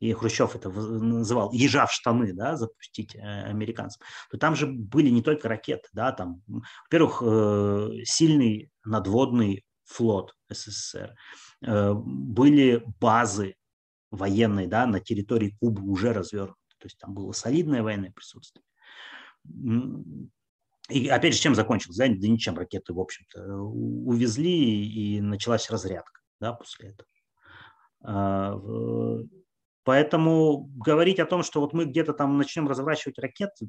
и 0.00 0.12
Хрущев 0.12 0.54
это 0.54 0.70
называл 0.70 1.52
ежа 1.52 1.86
в 1.86 1.92
штаны, 1.92 2.32
да, 2.32 2.56
запустить 2.56 3.14
э, 3.14 3.20
американцам, 3.20 4.02
то 4.30 4.38
там 4.38 4.54
же 4.54 4.66
были 4.66 5.08
не 5.08 5.22
только 5.22 5.48
ракеты, 5.48 5.88
да, 5.92 6.12
там, 6.12 6.42
во-первых, 6.46 7.22
э, 7.24 7.90
сильный 8.04 8.70
надводный 8.84 9.64
флот 9.84 10.34
СССР, 10.50 11.14
э, 11.62 11.92
были 11.94 12.84
базы 13.00 13.54
военные, 14.10 14.66
да, 14.66 14.86
на 14.86 15.00
территории 15.00 15.56
Кубы 15.60 15.82
уже 15.82 16.12
развернуты, 16.12 16.58
то 16.78 16.86
есть 16.86 16.98
там 16.98 17.14
было 17.14 17.32
солидное 17.32 17.82
военное 17.82 18.12
присутствие. 18.12 18.64
И 20.90 21.08
опять 21.08 21.34
же, 21.34 21.40
чем 21.40 21.54
закончилось? 21.54 21.96
Да, 21.96 22.06
да 22.06 22.28
ничем, 22.28 22.56
ракеты, 22.56 22.92
в 22.92 23.00
общем-то, 23.00 23.40
увезли, 23.56 24.86
и 24.86 25.20
началась 25.20 25.70
разрядка 25.70 26.20
да, 26.40 26.52
после 26.52 26.90
этого. 26.90 27.08
А, 28.02 28.54
Поэтому 29.84 30.70
говорить 30.76 31.20
о 31.20 31.26
том, 31.26 31.42
что 31.42 31.60
вот 31.60 31.74
мы 31.74 31.84
где-то 31.84 32.14
там 32.14 32.38
начнем 32.38 32.66
разворачивать 32.66 33.18
ракеты, 33.18 33.68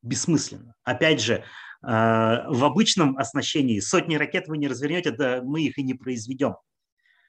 бессмысленно. 0.00 0.74
Опять 0.84 1.20
же, 1.20 1.34
э, 1.34 1.42
в 1.82 2.64
обычном 2.64 3.18
оснащении 3.18 3.80
сотни 3.80 4.14
ракет 4.14 4.46
вы 4.46 4.58
не 4.58 4.68
развернете, 4.68 5.10
да 5.10 5.42
мы 5.42 5.62
их 5.62 5.76
и 5.76 5.82
не 5.82 5.94
произведем, 5.94 6.54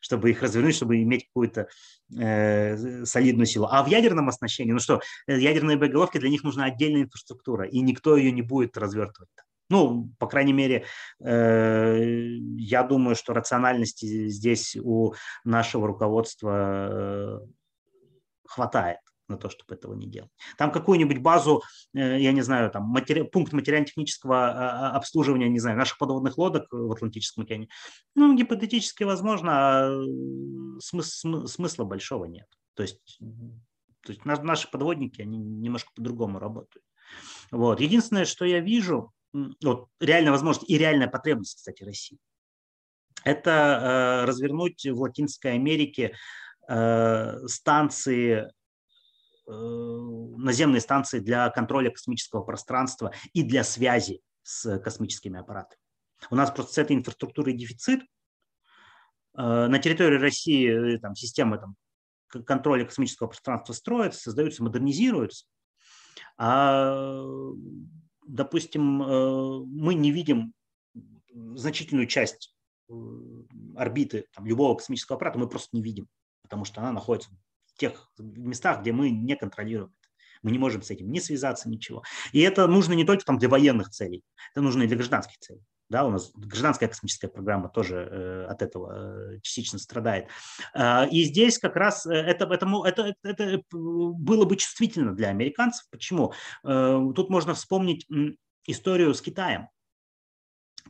чтобы 0.06 0.30
их 0.30 0.43
развернуть, 0.43 0.76
чтобы 0.76 1.01
иметь 1.01 1.26
какую-то 1.26 1.68
э, 2.16 3.06
солидную 3.06 3.47
силу. 3.47 3.68
А 3.72 3.84
в 3.84 3.88
ядерном 3.88 4.30
оснащении, 4.30 4.72
ну 4.72 4.78
что, 4.78 5.01
ядерные 5.26 5.78
боеголовки, 5.78 6.20
для 6.20 6.30
них 6.30 6.43
нужна 6.43 6.66
отдельная 6.66 7.03
инфраструктура, 7.03 7.68
и 7.68 7.82
никто 7.82 8.16
ее 8.16 8.32
не 8.32 8.43
будет 8.43 8.78
развертывать. 8.78 9.30
Ну, 9.68 10.12
по 10.20 10.28
крайней 10.28 10.53
мере, 10.53 10.86
э, 11.24 12.36
я 12.58 12.84
думаю, 12.84 13.16
что 13.16 13.34
рациональности 13.34 14.28
здесь 14.28 14.78
у 14.80 15.14
нашего 15.43 15.88
руководства 15.88 16.89
э, 16.91 17.39
хватает 18.47 18.99
на 19.28 19.38
то, 19.38 19.49
чтобы 19.49 19.76
этого 19.76 19.93
не 19.93 20.07
делать. 20.07 20.32
Там 20.57 20.71
какую-нибудь 20.71 21.19
базу, 21.19 21.63
э, 21.93 22.19
я 22.19 22.32
не 22.32 22.41
знаю, 22.41 22.71
там 22.71 22.84
матери... 22.84 23.23
пункт 23.23 23.53
материально-технического 23.53 24.47
а, 24.47 24.89
а, 24.89 24.97
обслуживания, 24.97 25.49
не 25.49 25.59
знаю, 25.59 25.78
наших 25.78 25.97
подводных 25.97 26.38
лодок 26.38 26.67
в 26.71 26.91
Атлантическом 26.91 27.43
океане, 27.43 27.67
ну, 28.15 28.36
гипотетически 28.36 29.03
возможно, 29.03 29.51
а 29.53 30.03
смыс... 30.80 31.23
смысла 31.47 31.84
большого 31.86 32.26
нет. 32.26 32.47
То 32.76 32.84
есть, 32.84 33.19
то 34.01 34.11
есть 34.11 34.26
наши 34.26 34.69
подводники, 34.69 35.21
они 35.21 35.38
немножко 35.38 35.91
по-другому 35.95 36.39
работают. 36.39 36.84
Вот. 37.51 37.80
Единственное, 37.80 38.26
что 38.26 38.45
я 38.45 38.59
вижу, 38.59 39.11
вот 39.34 39.88
реальная 39.99 40.32
возможность 40.32 40.69
и 40.69 40.78
реальная 40.78 41.07
потребность, 41.07 41.57
кстати, 41.57 41.84
России, 41.84 42.17
это 43.23 43.51
э, 43.51 44.26
развернуть 44.26 44.86
в 44.86 45.01
Латинской 45.01 45.53
Америке 45.53 46.13
Э, 46.67 47.38
станции, 47.45 48.49
наземные 49.47 50.81
станции 50.81 51.19
для 51.19 51.49
контроля 51.49 51.91
космического 51.91 52.41
пространства 52.41 53.11
и 53.33 53.43
для 53.43 53.63
связи 53.63 54.21
с 54.43 54.79
космическими 54.79 55.39
аппаратами. 55.39 55.79
У 56.29 56.35
нас 56.35 56.51
просто 56.51 56.73
с 56.73 56.77
этой 56.77 56.95
инфраструктурой 56.95 57.53
дефицит. 57.53 58.01
Э, 59.37 59.67
на 59.67 59.79
территории 59.79 60.17
России 60.17 60.97
там, 60.97 61.15
системы 61.15 61.59
там, 61.59 61.75
контроля 62.43 62.85
космического 62.85 63.27
пространства 63.27 63.73
строятся, 63.73 64.21
создаются, 64.21 64.63
модернизируются. 64.63 65.45
А, 66.37 67.23
допустим, 68.25 68.81
мы 68.83 69.93
не 69.93 70.11
видим 70.11 70.53
значительную 71.33 72.07
часть 72.07 72.53
орбиты 73.75 74.25
там, 74.33 74.45
любого 74.45 74.75
космического 74.75 75.17
аппарата, 75.17 75.39
мы 75.39 75.47
просто 75.47 75.69
не 75.73 75.81
видим 75.81 76.07
потому 76.45 76.63
что 76.63 76.81
она 76.81 76.91
находится 76.91 77.31
тех 77.78 78.11
местах, 78.17 78.82
где 78.82 78.91
мы 78.91 79.09
не 79.09 79.36
контролируем 79.36 79.93
Мы 80.41 80.51
не 80.51 80.59
можем 80.59 80.82
с 80.82 80.91
этим 80.91 81.11
не 81.11 81.19
связаться, 81.19 81.69
ничего. 81.69 82.03
И 82.32 82.39
это 82.41 82.67
нужно 82.67 82.93
не 82.93 83.05
только 83.05 83.26
там 83.26 83.38
для 83.38 83.49
военных 83.49 83.89
целей, 83.89 84.23
это 84.51 84.61
нужно 84.61 84.84
и 84.84 84.88
для 84.88 84.97
гражданских 84.97 85.38
целей. 85.39 85.61
Да, 85.88 86.03
у 86.03 86.09
нас 86.09 86.32
гражданская 86.34 86.89
космическая 86.89 87.28
программа 87.28 87.69
тоже 87.69 87.97
э, 87.97 88.45
от 88.45 88.63
этого 88.63 89.36
э, 89.36 89.39
частично 89.41 89.78
страдает. 89.78 90.30
Э, 90.73 91.07
и 91.09 91.23
здесь 91.26 91.59
как 91.59 91.76
раз 91.76 92.07
это, 92.07 92.45
это, 92.45 92.65
это, 92.86 93.15
это 93.21 93.61
было 93.69 94.45
бы 94.45 94.55
чувствительно 94.55 95.13
для 95.13 95.30
американцев. 95.30 95.86
Почему? 95.91 96.34
Э, 96.63 96.99
тут 97.15 97.30
можно 97.30 97.53
вспомнить 97.53 98.07
историю 98.65 99.13
с 99.13 99.21
Китаем. 99.21 99.69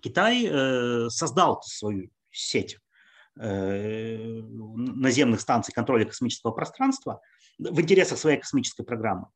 Китай 0.01 0.45
э, 0.45 1.09
создал 1.09 1.61
свою 1.61 2.09
сеть 2.31 2.77
Э, 2.77 2.84
наземных 3.35 5.41
станций 5.41 5.73
контроля 5.73 6.05
космического 6.05 6.51
пространства 6.51 7.19
в 7.59 7.81
интересах 7.81 8.17
своей 8.17 8.39
космической 8.39 8.83
программы. 8.83 9.27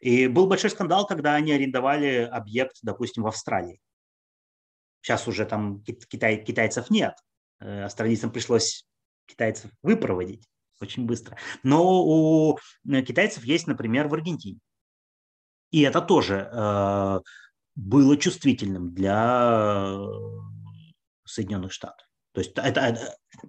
И 0.00 0.28
был 0.28 0.46
большой 0.46 0.70
скандал, 0.70 1.06
когда 1.06 1.34
они 1.34 1.52
арендовали 1.52 2.28
объект, 2.30 2.78
допустим, 2.82 3.22
в 3.22 3.26
Австралии. 3.26 3.80
Сейчас 5.00 5.28
уже 5.28 5.44
там 5.44 5.82
китай, 5.82 6.42
китайцев 6.42 6.90
нет. 6.90 7.14
Э, 7.60 7.84
австралийцам 7.84 8.30
пришлось 8.30 8.86
китайцев 9.26 9.70
выпроводить 9.82 10.48
очень 10.80 11.06
быстро. 11.06 11.36
Но 11.62 12.04
у 12.04 12.58
китайцев 12.84 13.44
есть, 13.44 13.66
например, 13.66 14.08
в 14.08 14.14
Аргентине. 14.14 14.60
И 15.70 15.82
это 15.82 16.00
тоже 16.00 16.48
э, 16.52 17.20
было 17.74 18.16
чувствительным 18.16 18.94
для 18.94 19.96
Соединенных 21.24 21.72
Штатов. 21.72 22.03
То 22.34 22.40
есть 22.40 22.52
это, 22.56 22.98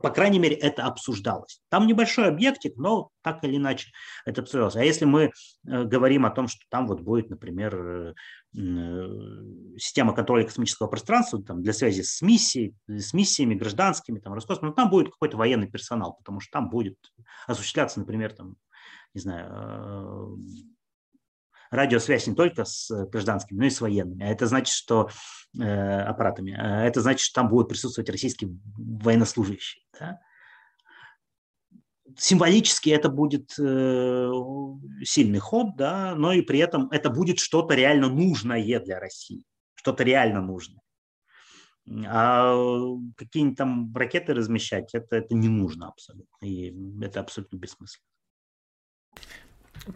по 0.04 0.12
крайней 0.12 0.38
мере, 0.38 0.56
это 0.56 0.84
обсуждалось. 0.84 1.60
Там 1.70 1.88
небольшой 1.88 2.28
объектик, 2.28 2.78
но 2.78 3.10
так 3.24 3.44
или 3.44 3.58
иначе 3.58 3.90
это 4.26 4.42
обсуждалось. 4.42 4.76
А 4.76 4.84
если 4.84 5.06
мы 5.06 5.24
э, 5.24 5.84
говорим 5.86 6.24
о 6.24 6.30
том, 6.30 6.48
что 6.48 6.62
там 6.70 6.86
вот 6.86 7.02
будет, 7.02 7.32
например, 7.32 7.76
э, 7.76 8.14
э, 8.56 9.78
система 9.78 10.14
контроля 10.14 10.44
космического 10.46 10.86
пространства 10.86 11.44
там, 11.44 11.64
для 11.64 11.74
связи 11.74 12.04
с 12.04 12.22
миссией, 12.22 12.76
с 12.88 13.12
миссиями 13.14 13.56
гражданскими, 13.56 14.20
там, 14.20 14.34
Роскосмосом, 14.34 14.70
ну, 14.70 14.76
там 14.76 14.92
будет 14.92 15.10
какой-то 15.10 15.36
военный 15.36 15.68
персонал, 15.68 16.14
потому 16.14 16.40
что 16.40 16.52
там 16.52 16.70
будет 16.70 16.96
осуществляться, 17.48 18.00
например, 18.00 18.34
там, 18.34 18.56
не 19.16 19.22
знаю, 19.22 20.38
радиосвязь 21.76 22.28
не 22.28 22.36
только 22.36 22.66
с 22.66 22.90
гражданскими, 23.10 23.60
но 23.60 23.66
и 23.66 23.70
с 23.70 23.82
военными. 23.82 24.24
А 24.24 24.30
это 24.30 24.48
значит, 24.48 24.74
что 24.74 25.10
э, 25.60 26.02
аппаратами. 26.02 26.54
А 26.54 26.84
это 26.84 27.02
значит, 27.02 27.22
что 27.22 27.42
там 27.42 27.50
будут 27.50 27.70
присутствовать 27.70 28.10
российские 28.10 28.58
военнослужащие. 28.78 29.84
Да? 30.00 30.20
Символически 32.18 32.90
это 32.90 33.10
будет 33.10 33.54
э, 33.60 34.32
сильный 35.04 35.40
ход, 35.40 35.76
да, 35.76 36.16
но 36.16 36.32
и 36.34 36.42
при 36.42 36.60
этом 36.60 36.90
это 36.92 37.10
будет 37.10 37.40
что-то 37.40 37.76
реально 37.76 38.10
нужное 38.10 38.80
для 38.80 39.00
России, 39.00 39.44
что-то 39.76 40.04
реально 40.04 40.42
нужное. 40.42 40.82
А 42.08 42.56
какие-нибудь 43.18 43.58
там 43.58 43.96
ракеты 43.96 44.34
размещать, 44.34 44.94
это, 44.94 45.18
это 45.18 45.36
не 45.36 45.50
нужно 45.50 45.90
абсолютно. 45.90 46.46
И 46.46 46.74
это 47.02 47.20
абсолютно 47.20 47.58
бессмысленно. 47.58 48.06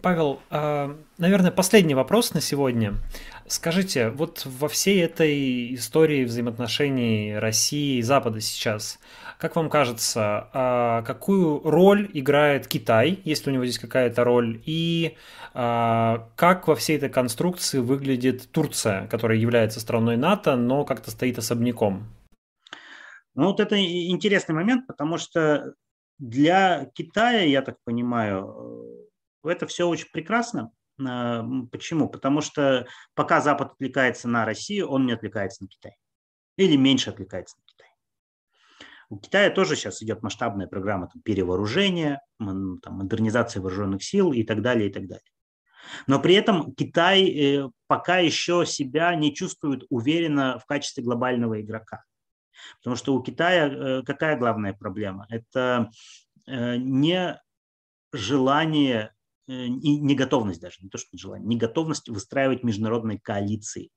Павел, 0.02 0.40
а, 0.50 0.96
наверное, 1.18 1.50
последний 1.50 1.94
вопрос 1.94 2.32
на 2.34 2.40
сегодня. 2.40 2.94
Скажите, 3.46 4.10
вот 4.10 4.46
во 4.46 4.68
всей 4.68 5.02
этой 5.02 5.74
истории 5.74 6.24
взаимоотношений 6.24 7.36
России 7.36 7.98
и 7.98 8.02
Запада 8.02 8.40
сейчас, 8.40 9.00
как 9.38 9.56
вам 9.56 9.68
кажется, 9.68 10.48
а, 10.52 11.02
какую 11.02 11.60
роль 11.64 12.08
играет 12.12 12.68
Китай, 12.68 13.18
если 13.24 13.50
у 13.50 13.52
него 13.52 13.64
здесь 13.64 13.80
какая-то 13.80 14.22
роль, 14.22 14.62
и 14.64 15.16
а, 15.52 16.28
как 16.36 16.68
во 16.68 16.76
всей 16.76 16.96
этой 16.96 17.08
конструкции 17.08 17.78
выглядит 17.78 18.52
Турция, 18.52 19.08
которая 19.08 19.38
является 19.38 19.80
страной 19.80 20.16
НАТО, 20.16 20.54
но 20.54 20.84
как-то 20.84 21.10
стоит 21.10 21.38
особняком? 21.38 22.06
Ну 23.34 23.46
вот 23.46 23.58
это 23.58 23.76
интересный 23.76 24.54
момент, 24.54 24.86
потому 24.86 25.18
что 25.18 25.74
для 26.18 26.90
Китая, 26.94 27.40
я 27.40 27.62
так 27.62 27.76
понимаю, 27.84 29.09
это 29.44 29.66
все 29.66 29.88
очень 29.88 30.08
прекрасно. 30.12 30.70
А, 31.06 31.44
почему? 31.70 32.08
Потому 32.08 32.40
что 32.40 32.86
пока 33.14 33.40
Запад 33.40 33.72
отвлекается 33.72 34.28
на 34.28 34.44
Россию, 34.44 34.88
он 34.88 35.06
не 35.06 35.12
отвлекается 35.12 35.62
на 35.62 35.68
Китай. 35.68 35.96
Или 36.56 36.76
меньше 36.76 37.10
отвлекается 37.10 37.56
на 37.58 37.64
Китай. 37.64 37.88
У 39.08 39.18
Китая 39.18 39.50
тоже 39.50 39.74
сейчас 39.74 40.02
идет 40.02 40.22
масштабная 40.22 40.68
программа 40.68 41.08
там, 41.08 41.20
перевооружения, 41.22 42.22
там, 42.38 42.80
модернизации 42.84 43.58
вооруженных 43.58 44.04
сил 44.04 44.32
и 44.32 44.44
так 44.44 44.62
далее, 44.62 44.88
и 44.88 44.92
так 44.92 45.08
далее. 45.08 45.24
Но 46.06 46.20
при 46.20 46.34
этом 46.34 46.74
Китай 46.74 47.28
э, 47.28 47.68
пока 47.86 48.18
еще 48.18 48.64
себя 48.66 49.14
не 49.14 49.34
чувствует 49.34 49.84
уверенно 49.88 50.58
в 50.58 50.66
качестве 50.66 51.02
глобального 51.02 51.60
игрока. 51.60 52.04
Потому 52.78 52.96
что 52.96 53.14
у 53.14 53.22
Китая 53.22 53.68
э, 53.68 54.02
какая 54.04 54.36
главная 54.36 54.74
проблема? 54.74 55.26
Это 55.30 55.90
э, 56.46 56.76
не 56.76 57.40
желание 58.12 59.12
и 59.50 59.98
неготовность 59.98 60.60
даже, 60.60 60.76
не 60.80 60.88
то 60.88 60.98
что 60.98 61.16
желание, 61.16 61.48
неготовность 61.48 62.08
выстраивать 62.08 62.62
международные 62.62 63.18
коалиции. 63.18 63.90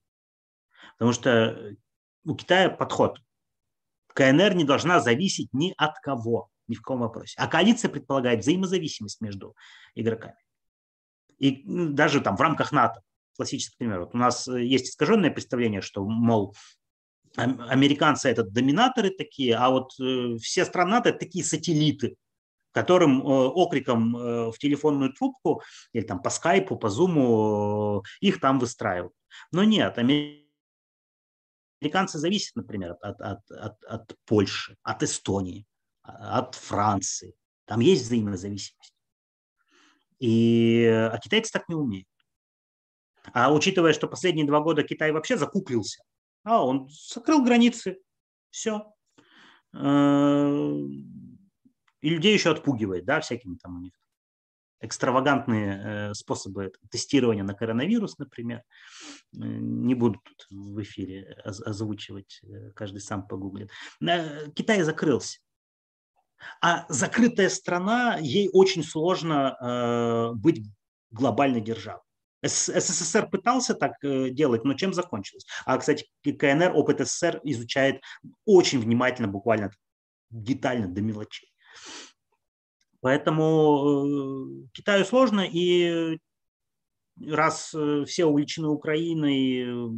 Потому 0.97 1.13
что 1.13 1.75
у 2.25 2.35
Китая 2.35 2.69
подход. 2.69 3.19
КНР 4.13 4.53
не 4.53 4.63
должна 4.63 4.99
зависеть 4.99 5.49
ни 5.53 5.73
от 5.75 5.97
кого, 5.99 6.49
ни 6.67 6.75
в 6.75 6.81
каком 6.81 6.99
вопросе. 6.99 7.35
А 7.37 7.47
коалиция 7.47 7.89
предполагает 7.89 8.41
взаимозависимость 8.41 9.21
между 9.21 9.55
игроками. 9.95 10.37
И 11.39 11.63
даже 11.65 12.21
там 12.21 12.37
в 12.37 12.41
рамках 12.41 12.71
НАТО, 12.71 13.01
классический 13.35 13.75
пример. 13.77 14.01
Вот 14.01 14.13
у 14.13 14.17
нас 14.17 14.47
э, 14.47 14.63
есть 14.63 14.89
искаженное 14.89 15.31
представление, 15.31 15.81
что, 15.81 16.05
мол, 16.05 16.55
американцы 17.35 18.29
это 18.29 18.43
доминаторы 18.43 19.09
такие, 19.09 19.55
а 19.55 19.71
вот 19.71 19.91
э, 19.99 20.37
все 20.37 20.65
страны 20.65 20.91
НАТО 20.91 21.09
это 21.09 21.19
такие 21.19 21.43
сателлиты, 21.43 22.15
которым 22.73 23.21
э, 23.21 23.25
окриком 23.25 24.13
в 24.13 24.53
телефонную 24.59 25.13
трубку 25.13 25.61
или 25.93 26.03
там 26.03 26.21
по 26.21 26.29
скайпу, 26.29 26.75
по 26.75 26.89
зуму 26.89 28.03
их 28.19 28.39
там 28.39 28.59
выстраивают. 28.59 29.13
Но 29.51 29.63
нет, 29.63 29.97
американцы 29.97 30.43
зависят, 32.17 32.55
например, 32.55 32.97
от, 33.01 33.21
от, 33.21 33.51
от, 33.51 33.83
от 33.83 34.15
Польши, 34.25 34.75
от 34.83 35.03
Эстонии, 35.03 35.65
от 36.03 36.55
Франции. 36.55 37.35
Там 37.65 37.79
есть 37.79 38.03
взаимозависимость. 38.03 38.93
И, 40.19 40.85
а 40.85 41.17
китайцы 41.17 41.51
так 41.51 41.67
не 41.69 41.75
умеют. 41.75 42.07
А 43.33 43.53
учитывая, 43.53 43.93
что 43.93 44.07
последние 44.07 44.45
два 44.45 44.61
года 44.61 44.83
Китай 44.83 45.11
вообще 45.11 45.37
закуклился, 45.37 46.03
а 46.43 46.65
он 46.65 46.89
закрыл 46.89 47.43
границы, 47.43 47.99
все. 48.49 48.93
Э, 52.03 52.07
и 52.07 52.09
людей 52.09 52.33
еще 52.33 52.51
отпугивает, 52.51 53.05
да, 53.05 53.21
всякими 53.21 53.55
там 53.55 53.77
у 53.77 53.81
них 53.81 53.93
экстравагантные 54.81 55.81
э, 55.81 56.13
способы 56.13 56.73
тестирования 56.91 57.43
на 57.43 57.53
коронавирус, 57.53 58.17
например. 58.17 58.59
Э, 58.59 58.63
не 59.33 59.95
буду 59.95 60.19
тут 60.23 60.47
в 60.49 60.81
эфире 60.81 61.37
озвучивать, 61.43 62.41
каждый 62.75 62.99
сам 62.99 63.25
погуглит. 63.25 63.71
Китай 64.55 64.81
закрылся. 64.83 65.39
А 66.61 66.85
закрытая 66.89 67.47
страна, 67.47 68.17
ей 68.19 68.49
очень 68.51 68.83
сложно 68.83 69.55
э, 69.61 70.35
быть 70.35 70.61
глобальной 71.11 71.61
державой. 71.61 72.01
СССР 72.41 73.29
пытался 73.29 73.73
так 73.73 73.93
э, 74.03 74.29
делать, 74.29 74.65
но 74.65 74.73
чем 74.73 74.91
закончилось? 74.93 75.45
А, 75.65 75.77
кстати, 75.77 76.05
КНР 76.23 76.73
опыт 76.75 76.99
СССР 76.99 77.39
изучает 77.45 78.01
очень 78.43 78.79
внимательно, 78.79 79.29
буквально 79.29 79.71
детально 80.29 80.89
до 80.89 81.01
мелочей. 81.01 81.52
Поэтому 83.03 84.05
э, 84.65 84.67
Китаю 84.71 85.03
сложно, 85.03 85.41
и 85.41 86.19
раз 87.19 87.73
э, 87.75 88.05
все 88.05 88.25
увлечены 88.25 88.69
Украиной, 88.69 89.65
э, 89.65 89.89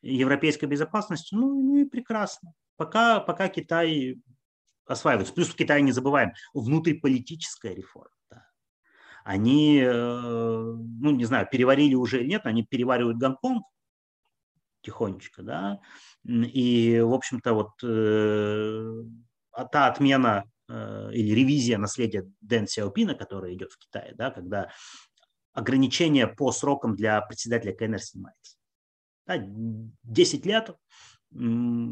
европейской 0.00 0.64
безопасностью, 0.64 1.38
ну, 1.38 1.62
ну 1.62 1.76
и 1.76 1.84
прекрасно. 1.84 2.54
Пока, 2.76 3.20
пока 3.20 3.48
Китай 3.48 4.22
осваиваются. 4.86 5.34
Плюс 5.34 5.48
в 5.48 5.54
Китае 5.54 5.82
не 5.82 5.92
забываем, 5.92 6.32
внутриполитическая 6.54 7.74
реформа. 7.74 8.10
Да. 8.30 8.46
Они, 9.24 9.80
ну 9.82 11.10
не 11.10 11.24
знаю, 11.24 11.48
переварили 11.50 11.94
уже 11.94 12.20
или 12.20 12.28
нет, 12.28 12.46
они 12.46 12.64
переваривают 12.64 13.18
Гонконг 13.18 13.64
тихонечко, 14.82 15.42
да, 15.42 15.80
и, 16.24 17.00
в 17.00 17.14
общем-то, 17.14 17.54
вот 17.54 17.70
э, 17.82 19.04
та 19.72 19.86
отмена 19.86 20.44
или 20.68 21.34
ревизия 21.34 21.78
наследия 21.78 22.30
Дэн 22.40 22.66
Сяопина, 22.66 23.14
которая 23.14 23.54
идет 23.54 23.72
в 23.72 23.78
Китае, 23.78 24.14
да, 24.14 24.30
когда 24.30 24.70
ограничение 25.52 26.26
по 26.26 26.52
срокам 26.52 26.96
для 26.96 27.20
председателя 27.20 27.72
КНР 27.72 28.00
снимается. 28.00 28.56
Да, 29.26 29.42
10 30.02 30.46
лет, 30.46 30.76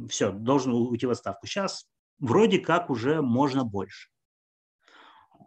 все, 0.08 0.32
должен 0.32 0.72
уйти 0.72 1.06
в 1.06 1.10
отставку. 1.10 1.46
Сейчас 1.46 1.86
вроде 2.18 2.58
как 2.58 2.90
уже 2.90 3.22
можно 3.22 3.64
больше. 3.64 4.08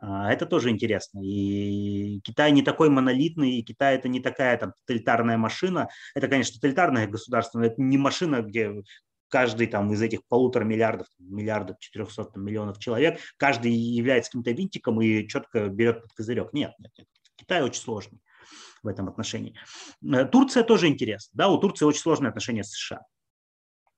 А, 0.02 0.32
это 0.32 0.46
тоже 0.46 0.70
интересно. 0.70 1.20
И 1.24 2.20
Китай 2.22 2.52
не 2.52 2.62
такой 2.62 2.90
монолитный, 2.90 3.58
и 3.58 3.64
Китай 3.64 3.96
это 3.96 4.10
не 4.10 4.20
такая 4.20 4.58
там 4.58 4.74
тоталитарная 4.74 5.38
машина. 5.38 5.90
Это, 6.14 6.28
конечно, 6.28 6.56
тоталитарное 6.56 7.08
государство, 7.08 7.60
но 7.60 7.66
это 7.66 7.82
не 7.82 7.98
машина, 7.98 8.42
где 8.42 8.72
каждый 9.36 9.68
там 9.68 9.92
из 9.92 10.02
этих 10.02 10.26
полутора 10.30 10.64
миллиардов, 10.64 11.08
миллиардов 11.20 11.78
400 11.80 12.40
миллионов 12.40 12.80
человек, 12.80 13.20
каждый 13.36 13.74
является 13.74 14.32
каким-то 14.32 14.52
винтиком 14.52 15.02
и 15.02 15.28
четко 15.28 15.68
берет 15.68 16.04
под 16.04 16.14
козырек. 16.14 16.54
Нет, 16.54 16.72
нет, 16.80 16.94
нет. 16.98 17.08
Китай 17.36 17.62
очень 17.62 17.82
сложный 17.82 18.22
в 18.82 18.88
этом 18.88 19.10
отношении. 19.10 19.54
Э, 20.10 20.24
Турция 20.24 20.64
тоже 20.64 20.88
интересна. 20.88 21.32
Да, 21.34 21.50
у 21.50 21.58
Турции 21.58 21.84
очень 21.84 22.00
сложные 22.00 22.30
отношения 22.30 22.64
с 22.64 22.70
США. 22.70 23.02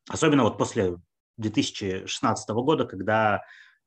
Особенно 0.09 0.41
вот 0.41 0.57
после 0.57 0.95
2016 1.37 2.49
года, 2.49 2.85
когда 2.85 3.43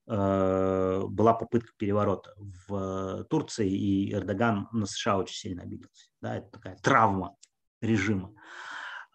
э, 0.06 1.02
была 1.04 1.34
попытка 1.34 1.72
переворота 1.76 2.32
в 2.36 3.24
Турции, 3.24 3.68
и 3.68 4.14
Эрдоган 4.14 4.68
на 4.70 4.86
США 4.86 5.18
очень 5.18 5.34
сильно 5.34 5.64
обиделся. 5.64 6.10
Да, 6.20 6.36
это 6.36 6.48
такая 6.48 6.76
травма 6.76 7.34
режима. 7.80 8.32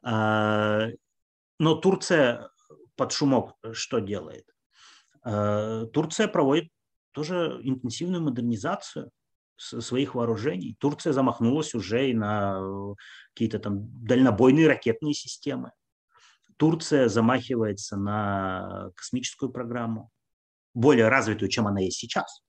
Э, 0.06 0.90
но 1.60 1.76
Турция 1.76 2.50
под 2.96 3.12
шумок 3.12 3.56
что 3.74 4.00
делает? 4.00 4.46
Э, 5.26 5.86
Турция 5.92 6.28
проводит 6.28 6.70
тоже 7.12 7.60
интенсивную 7.64 8.24
модернизацию 8.24 9.12
своих 9.58 10.16
вооружений. 10.16 10.76
Турция 10.80 11.14
замахнулась 11.14 11.74
уже 11.74 12.10
и 12.10 12.14
на 12.14 12.60
какие-то 13.34 13.60
там 13.60 13.88
дальнобойные 14.06 14.68
ракетные 14.68 15.14
системы. 15.14 15.72
Турция 16.58 17.10
замахивается 17.10 17.98
на 17.98 18.92
космическую 18.96 19.52
программу, 19.52 20.12
более 20.74 21.08
развитую, 21.10 21.50
чем 21.50 21.68
она 21.68 21.80
есть 21.82 21.98
сейчас. 21.98 22.45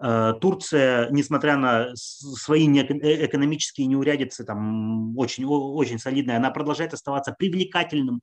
Э, 0.00 0.34
Турция, 0.40 1.10
несмотря 1.10 1.56
на 1.56 1.94
свои 1.96 2.68
э, 2.68 3.26
экономические 3.26 3.86
неурядицы, 3.88 4.44
там 4.44 5.16
очень, 5.18 5.44
очень 5.44 5.98
солидная, 5.98 6.36
она 6.36 6.50
продолжает 6.50 6.94
оставаться 6.94 7.32
привлекательным, 7.32 8.20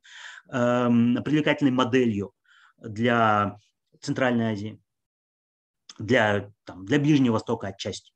эм, 0.50 1.22
привлекательной 1.24 1.72
моделью 1.72 2.32
для 2.78 3.58
Центральной 4.02 4.54
Азии, 4.54 4.80
для, 6.00 6.52
там, 6.64 6.86
для 6.86 7.00
Ближнего 7.00 7.34
Востока 7.34 7.68
отчасти. 7.68 8.12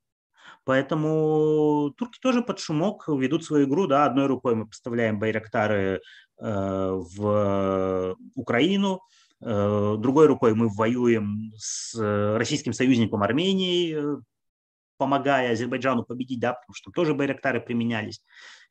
Поэтому 0.64 1.94
турки 1.98 2.20
тоже 2.22 2.42
под 2.42 2.60
шумок 2.60 3.08
ведут 3.08 3.44
свою 3.44 3.68
игру. 3.68 3.88
Да, 3.88 4.06
одной 4.06 4.28
рукой 4.28 4.56
мы 4.56 4.68
поставляем 4.68 5.20
байрактары 5.20 6.02
э, 6.40 6.92
в 6.92 8.16
Украину, 8.36 9.02
другой 9.42 10.28
рукой 10.28 10.54
мы 10.54 10.68
воюем 10.70 11.52
с 11.58 11.96
российским 12.38 12.74
союзником 12.74 13.24
Арменией, 13.24 13.96
э, 13.96 14.18
помогая 14.98 15.54
Азербайджану 15.54 16.04
победить, 16.04 16.40
да, 16.40 16.54
потому 16.54 16.74
что 16.74 16.92
тоже 16.92 17.14
байрактары 17.14 17.62
применялись. 17.62 18.22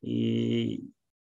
И, 0.01 0.83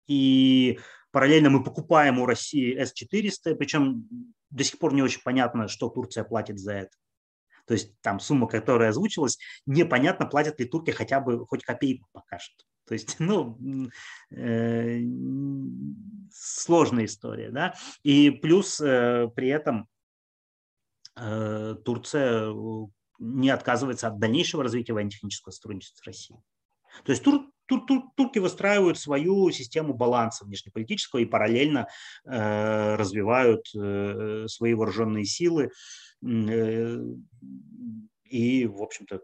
и 0.06 0.78
параллельно 1.10 1.50
мы 1.50 1.64
покупаем 1.64 2.20
у 2.20 2.26
России 2.26 2.76
С-400, 2.76 3.56
причем 3.56 4.08
до 4.50 4.64
сих 4.64 4.78
пор 4.78 4.94
не 4.94 5.02
очень 5.02 5.22
понятно, 5.22 5.66
что 5.66 5.88
Турция 5.88 6.24
платит 6.24 6.58
за 6.58 6.72
это. 6.74 6.96
То 7.66 7.74
есть 7.74 8.00
там 8.00 8.20
сумма, 8.20 8.46
которая 8.46 8.90
озвучилась, 8.90 9.38
непонятно, 9.66 10.26
платят 10.26 10.58
ли 10.60 10.66
турки 10.66 10.90
хотя 10.90 11.20
бы 11.20 11.46
хоть 11.46 11.64
копейку 11.64 12.06
пока 12.12 12.38
что. 12.38 12.64
То 12.86 12.94
есть, 12.94 13.16
ну, 13.18 13.58
э, 14.30 15.00
сложная 16.32 17.04
история, 17.04 17.50
да. 17.50 17.74
И 18.02 18.30
плюс 18.30 18.80
э, 18.80 19.28
при 19.34 19.48
этом 19.48 19.88
э, 21.16 21.76
Турция 21.84 22.52
не 23.18 23.50
отказывается 23.50 24.08
от 24.08 24.18
дальнейшего 24.18 24.62
развития 24.62 24.94
военно-технического 24.94 25.52
сотрудничества 25.52 26.02
с 26.02 26.06
Россией. 26.06 26.40
То 27.04 27.12
есть 27.12 27.22
тур, 27.22 27.46
тур, 27.66 27.86
тур, 27.86 28.02
турки 28.16 28.38
выстраивают 28.38 28.98
свою 28.98 29.50
систему 29.50 29.94
баланса 29.94 30.44
внешнеполитического 30.44 31.20
и 31.20 31.24
параллельно 31.24 31.86
э, 32.24 32.96
развивают 32.96 33.66
э, 33.74 34.46
свои 34.48 34.74
вооруженные 34.74 35.24
силы. 35.24 35.70
Э, 36.22 36.98
и, 38.24 38.66
в 38.66 38.82
общем-то, 38.82 39.20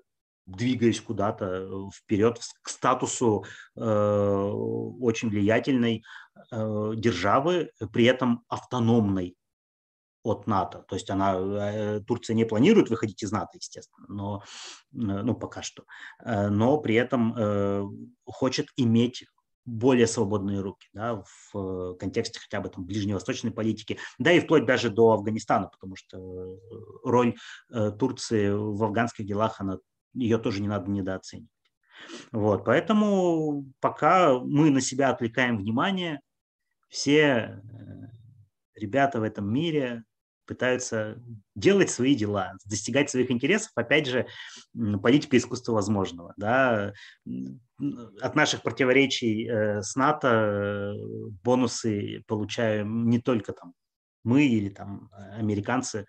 двигаясь 0.48 1.00
куда-то 1.00 1.44
э, 1.44 1.90
вперед 1.94 2.40
к 2.62 2.68
статусу 2.68 3.44
э, 3.76 3.80
очень 3.80 5.28
влиятельной 5.28 6.02
э, 6.50 6.92
державы, 6.96 7.70
при 7.92 8.04
этом 8.04 8.44
автономной 8.48 9.36
от 10.22 10.46
НАТО. 10.46 10.84
То 10.88 10.96
есть 10.96 11.10
она, 11.10 11.34
э, 11.36 12.00
Турция 12.00 12.34
не 12.34 12.44
планирует 12.44 12.88
выходить 12.88 13.22
из 13.22 13.30
НАТО, 13.30 13.50
естественно, 13.54 14.06
но, 14.08 14.42
ну, 14.90 15.34
пока 15.34 15.62
что. 15.62 15.84
Но 16.24 16.78
при 16.78 16.94
этом 16.94 18.10
хочет 18.24 18.68
иметь 18.76 19.24
более 19.64 20.06
свободные 20.06 20.60
руки 20.60 20.88
да, 20.94 21.22
в 21.52 21.94
контексте 21.96 22.40
хотя 22.40 22.62
бы 22.62 22.70
там 22.70 22.86
ближневосточной 22.86 23.50
политики, 23.50 23.98
да 24.18 24.32
и 24.32 24.40
вплоть 24.40 24.64
даже 24.64 24.88
до 24.88 25.12
Афганистана, 25.12 25.68
потому 25.68 25.94
что 25.94 26.58
роль 27.04 27.36
Турции 27.98 28.50
в 28.50 28.82
афганских 28.82 29.26
делах, 29.26 29.60
она, 29.60 29.78
ее 30.18 30.38
тоже 30.38 30.60
не 30.60 30.68
надо 30.68 30.90
недооценивать. 30.90 31.50
Вот, 32.32 32.64
поэтому 32.64 33.66
пока 33.80 34.38
мы 34.38 34.70
на 34.70 34.80
себя 34.80 35.10
отвлекаем 35.10 35.58
внимание, 35.58 36.20
все 36.88 37.20
э, 37.22 37.60
ребята 38.74 39.20
в 39.20 39.22
этом 39.22 39.52
мире 39.52 40.04
пытаются 40.46 41.22
делать 41.54 41.90
свои 41.90 42.14
дела, 42.14 42.54
достигать 42.64 43.10
своих 43.10 43.30
интересов, 43.30 43.70
опять 43.74 44.06
же, 44.06 44.26
политика 45.02 45.36
искусства 45.36 45.74
возможного. 45.74 46.32
Да? 46.38 46.94
От 48.20 48.34
наших 48.34 48.62
противоречий 48.62 49.46
э, 49.46 49.82
с 49.82 49.94
НАТО 49.94 50.28
э, 50.28 50.92
бонусы 51.44 52.22
получаем 52.26 53.10
не 53.10 53.20
только 53.20 53.52
там 53.52 53.74
мы 54.24 54.46
или 54.46 54.68
там 54.68 55.10
американцы, 55.36 56.06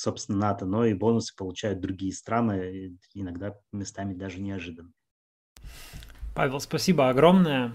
собственно, 0.00 0.38
НАТО, 0.38 0.66
но 0.66 0.84
и 0.84 0.94
бонусы 0.94 1.34
получают 1.36 1.80
другие 1.80 2.12
страны, 2.12 2.96
иногда 3.14 3.54
местами 3.72 4.14
даже 4.14 4.40
неожиданно. 4.40 4.92
Павел, 6.34 6.60
спасибо 6.60 7.08
огромное 7.08 7.72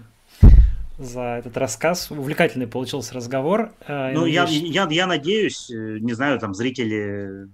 за 0.98 1.36
этот 1.38 1.56
рассказ. 1.56 2.10
Увлекательный 2.10 2.66
получился 2.66 3.14
разговор. 3.14 3.72
Э, 3.86 4.12
ну, 4.12 4.26
я, 4.26 4.42
надеюсь... 4.44 4.74
я, 4.74 4.88
я 4.90 5.06
надеюсь, 5.06 5.70
э, 5.70 5.98
не 6.00 6.14
знаю, 6.14 6.38
там 6.38 6.54
зрители 6.54 7.48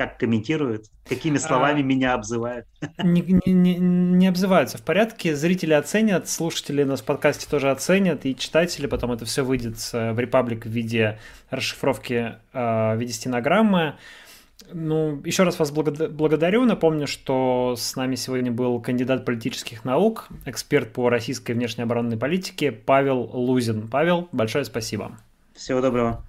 как 0.00 0.16
комментируют, 0.16 0.86
какими 1.06 1.36
а, 1.36 1.40
словами 1.40 1.80
а, 1.80 1.84
меня 1.84 2.14
обзывают. 2.14 2.64
Не, 3.04 3.20
не, 3.20 3.74
не, 3.76 4.26
обзываются 4.28 4.78
в 4.78 4.82
порядке. 4.82 5.36
Зрители 5.36 5.74
оценят, 5.74 6.26
слушатели 6.26 6.84
нас 6.84 7.02
в 7.02 7.04
подкасте 7.04 7.46
тоже 7.46 7.70
оценят, 7.70 8.24
и 8.24 8.34
читатели 8.34 8.86
потом 8.86 9.12
это 9.12 9.26
все 9.26 9.44
выйдет 9.44 9.76
в 9.76 10.18
Republic 10.18 10.62
в 10.62 10.70
виде 10.70 11.18
расшифровки, 11.50 12.36
в 12.54 12.96
виде 12.96 13.12
стенограммы. 13.12 13.96
Ну, 14.72 15.20
еще 15.22 15.42
раз 15.42 15.58
вас 15.58 15.70
благодарю. 15.70 16.64
Напомню, 16.64 17.06
что 17.06 17.74
с 17.76 17.94
нами 17.94 18.14
сегодня 18.14 18.50
был 18.50 18.80
кандидат 18.80 19.26
политических 19.26 19.84
наук, 19.84 20.28
эксперт 20.46 20.94
по 20.94 21.10
российской 21.10 21.52
внешней 21.52 21.84
оборонной 21.84 22.16
политике 22.16 22.72
Павел 22.72 23.20
Лузин. 23.20 23.88
Павел, 23.88 24.30
большое 24.32 24.64
спасибо. 24.64 25.18
Всего 25.54 25.82
доброго. 25.82 26.24